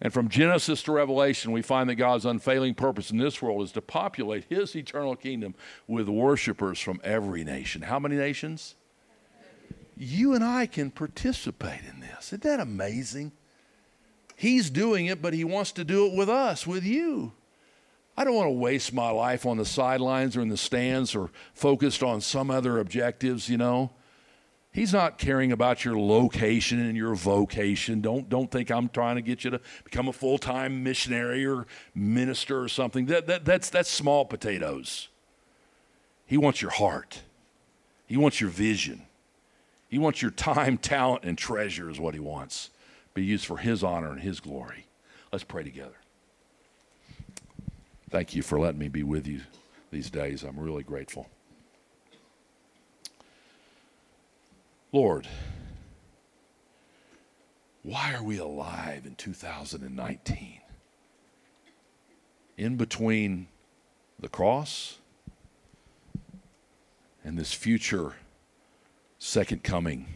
And 0.03 0.13
from 0.13 0.29
Genesis 0.29 0.83
to 0.85 0.93
Revelation, 0.93 1.53
we 1.53 1.61
find 1.61 1.89
that 1.91 1.97
God's 1.97 2.25
unfailing 2.25 2.75
purpose 2.75 3.11
in 3.11 3.19
this 3.19 3.43
world 3.43 3.63
is 3.63 3.73
to 3.73 3.83
populate 3.83 4.45
his 4.49 4.75
eternal 4.75 5.15
kingdom 5.15 5.55
with 5.87 6.09
worshipers 6.09 6.79
from 6.79 7.01
every 7.05 7.45
nation. 7.45 7.83
How 7.83 7.99
many 7.99 8.17
nations? 8.17 8.77
You 9.97 10.35
and 10.35 10.43
I 10.43 10.65
can 10.65 10.91
participate 10.91 11.83
in 11.93 12.01
this. 12.01 12.29
Isn't 12.29 12.43
that 12.45 12.61
amazing? 12.61 13.33
He's 14.37 14.71
doing 14.71 15.05
it, 15.07 15.21
but 15.21 15.35
he 15.35 15.45
wants 15.45 15.73
to 15.73 15.85
do 15.85 16.07
it 16.07 16.17
with 16.17 16.31
us, 16.31 16.67
with 16.67 16.85
you. 16.85 17.33
I 18.17 18.25
don't 18.25 18.35
want 18.35 18.47
to 18.47 18.53
waste 18.53 18.95
my 18.95 19.11
life 19.11 19.45
on 19.45 19.59
the 19.59 19.67
sidelines 19.67 20.35
or 20.35 20.41
in 20.41 20.49
the 20.49 20.57
stands 20.57 21.15
or 21.15 21.31
focused 21.53 22.03
on 22.03 22.23
some 22.23 22.51
other 22.51 22.79
objectives, 22.79 23.51
you 23.51 23.59
know. 23.59 23.91
He's 24.73 24.93
not 24.93 25.19
caring 25.19 25.51
about 25.51 25.85
your 25.85 25.99
location 25.99 26.79
and 26.79 26.97
your 26.97 27.17
vocation. 27.17 28.01
Don't, 28.01 28.29
don't 28.29 28.51
think 28.51 28.71
I'm 28.71 28.89
trying 28.89 29.17
to 29.17 29.23
get 29.23 29.43
you 29.43 29.51
to 29.51 29.61
become 29.83 30.07
a 30.07 30.13
full 30.13 30.39
time 30.39 30.85
missionary 30.85 31.45
or 31.45 31.67
minister 31.95 32.61
or 32.61 32.69
something. 32.69 33.07
That, 33.07 33.27
that, 33.27 33.45
that's, 33.45 33.69
that's 33.69 33.91
small 33.91 34.25
potatoes. 34.25 35.09
He 36.25 36.37
wants 36.37 36.63
your 36.63 36.71
heart, 36.71 37.23
He 38.07 38.17
wants 38.17 38.41
your 38.41 38.51
vision. 38.51 39.03
He 39.89 39.99
wants 39.99 40.23
your 40.23 40.31
time, 40.31 40.79
talent, 40.79 41.25
and 41.25 41.37
treasure, 41.37 41.91
is 41.91 41.99
what 41.99 42.15
He 42.15 42.21
wants. 42.21 42.71
Be 43.13 43.25
used 43.25 43.45
for 43.45 43.57
His 43.57 43.83
honor 43.83 44.13
and 44.13 44.21
His 44.21 44.39
glory. 44.39 44.87
Let's 45.33 45.43
pray 45.43 45.65
together. 45.65 45.97
Thank 48.09 48.37
you 48.37 48.43
for 48.43 48.61
letting 48.61 48.79
me 48.79 48.87
be 48.87 49.03
with 49.03 49.27
you 49.27 49.41
these 49.91 50.11
days. 50.11 50.45
I'm 50.45 50.59
really 50.59 50.85
grateful. 50.85 51.29
Lord, 54.93 55.29
why 57.83 58.13
are 58.15 58.23
we 58.23 58.39
alive 58.39 59.07
in 59.07 59.15
2019? 59.15 60.61
In 62.57 62.77
between 62.77 63.49
the 64.19 64.29
cross 64.29 64.99
and 67.25 67.39
this 67.39 67.53
future 67.53 68.15
second 69.19 69.63
coming, 69.63 70.07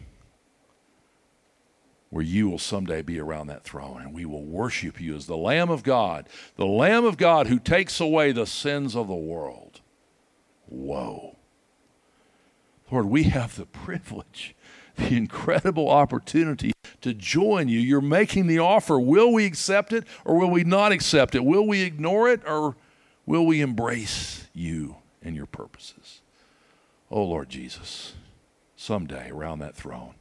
where 2.09 2.23
you 2.23 2.49
will 2.49 2.59
someday 2.59 3.01
be 3.01 3.19
around 3.19 3.47
that 3.47 3.63
throne 3.63 4.01
and 4.01 4.13
we 4.13 4.25
will 4.25 4.43
worship 4.43 4.99
you 4.99 5.15
as 5.15 5.25
the 5.25 5.37
Lamb 5.37 5.69
of 5.69 5.83
God, 5.83 6.27
the 6.57 6.65
Lamb 6.65 7.05
of 7.05 7.17
God 7.17 7.47
who 7.47 7.59
takes 7.59 7.99
away 7.99 8.31
the 8.31 8.45
sins 8.45 8.95
of 8.95 9.07
the 9.07 9.13
world. 9.13 9.79
Whoa. 10.67 11.37
Lord, 12.91 13.05
we 13.07 13.23
have 13.23 13.55
the 13.55 13.65
privilege 13.65 14.55
the 15.09 15.15
incredible 15.15 15.89
opportunity 15.89 16.71
to 17.01 17.13
join 17.13 17.67
you. 17.67 17.79
You're 17.79 18.01
making 18.01 18.47
the 18.47 18.59
offer. 18.59 18.99
Will 18.99 19.31
we 19.31 19.45
accept 19.45 19.93
it 19.93 20.05
or 20.23 20.37
will 20.37 20.49
we 20.49 20.63
not 20.63 20.91
accept 20.91 21.35
it? 21.35 21.43
Will 21.43 21.67
we 21.67 21.81
ignore 21.81 22.29
it 22.29 22.41
or 22.47 22.75
will 23.25 23.45
we 23.45 23.61
embrace 23.61 24.47
you 24.53 24.97
and 25.21 25.35
your 25.35 25.45
purposes? 25.45 26.21
Oh, 27.11 27.23
Lord 27.23 27.49
Jesus, 27.49 28.13
someday 28.75 29.29
around 29.29 29.59
that 29.59 29.75
throne, 29.75 30.15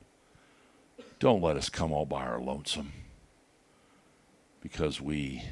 don't 1.18 1.42
let 1.42 1.56
us 1.56 1.68
come 1.68 1.92
all 1.92 2.06
by 2.06 2.24
our 2.24 2.40
lonesome 2.40 2.92
because 4.60 5.00
we 5.00 5.44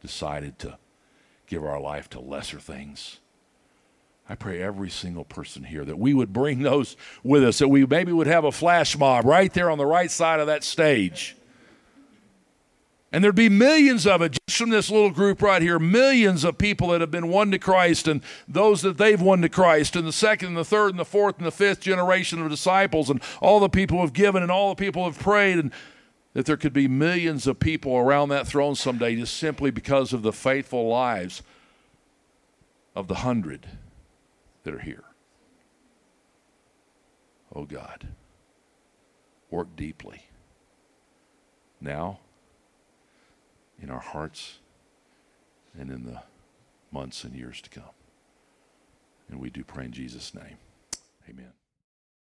decided 0.00 0.58
to 0.60 0.78
give 1.46 1.64
our 1.64 1.80
life 1.80 2.08
to 2.10 2.20
lesser 2.20 2.58
things. 2.58 3.18
I 4.28 4.34
pray 4.34 4.62
every 4.62 4.88
single 4.88 5.24
person 5.24 5.64
here 5.64 5.84
that 5.84 5.98
we 5.98 6.14
would 6.14 6.32
bring 6.32 6.62
those 6.62 6.96
with 7.22 7.44
us, 7.44 7.58
that 7.58 7.68
we 7.68 7.84
maybe 7.84 8.12
would 8.12 8.28
have 8.28 8.44
a 8.44 8.52
flash 8.52 8.96
mob 8.96 9.24
right 9.24 9.52
there 9.52 9.70
on 9.70 9.78
the 9.78 9.86
right 9.86 10.10
side 10.10 10.40
of 10.40 10.46
that 10.46 10.64
stage. 10.64 11.36
And 13.12 13.22
there'd 13.22 13.34
be 13.34 13.50
millions 13.50 14.06
of 14.06 14.22
it 14.22 14.38
just 14.46 14.56
from 14.56 14.70
this 14.70 14.90
little 14.90 15.10
group 15.10 15.42
right 15.42 15.60
here, 15.60 15.78
millions 15.78 16.44
of 16.44 16.56
people 16.56 16.88
that 16.88 17.02
have 17.02 17.10
been 17.10 17.28
won 17.28 17.50
to 17.50 17.58
Christ 17.58 18.08
and 18.08 18.22
those 18.48 18.80
that 18.82 18.96
they've 18.96 19.20
won 19.20 19.42
to 19.42 19.50
Christ, 19.50 19.96
and 19.96 20.06
the 20.06 20.12
second 20.12 20.48
and 20.48 20.56
the 20.56 20.64
third 20.64 20.90
and 20.90 20.98
the 20.98 21.04
fourth 21.04 21.36
and 21.36 21.46
the 21.46 21.50
fifth 21.50 21.80
generation 21.80 22.40
of 22.40 22.48
disciples, 22.48 23.10
and 23.10 23.20
all 23.42 23.60
the 23.60 23.68
people 23.68 23.98
who 23.98 24.04
have 24.04 24.14
given 24.14 24.42
and 24.42 24.50
all 24.50 24.70
the 24.70 24.82
people 24.82 25.02
who 25.02 25.10
have 25.10 25.20
prayed, 25.20 25.58
and 25.58 25.72
that 26.32 26.46
there 26.46 26.56
could 26.56 26.72
be 26.72 26.88
millions 26.88 27.46
of 27.46 27.60
people 27.60 27.94
around 27.96 28.30
that 28.30 28.46
throne 28.46 28.74
someday 28.74 29.14
just 29.14 29.36
simply 29.36 29.70
because 29.70 30.14
of 30.14 30.22
the 30.22 30.32
faithful 30.32 30.88
lives 30.88 31.42
of 32.96 33.08
the 33.08 33.16
hundred 33.16 33.66
that 34.64 34.74
are 34.74 34.78
here. 34.80 35.04
Oh 37.54 37.64
God, 37.64 38.08
work 39.50 39.76
deeply 39.76 40.22
now 41.80 42.20
in 43.80 43.90
our 43.90 44.00
hearts 44.00 44.58
and 45.78 45.90
in 45.90 46.04
the 46.04 46.22
months 46.90 47.24
and 47.24 47.34
years 47.34 47.60
to 47.60 47.70
come. 47.70 47.90
And 49.28 49.40
we 49.40 49.50
do 49.50 49.64
pray 49.64 49.86
in 49.86 49.92
Jesus' 49.92 50.34
name. 50.34 50.56
Amen. 51.28 51.52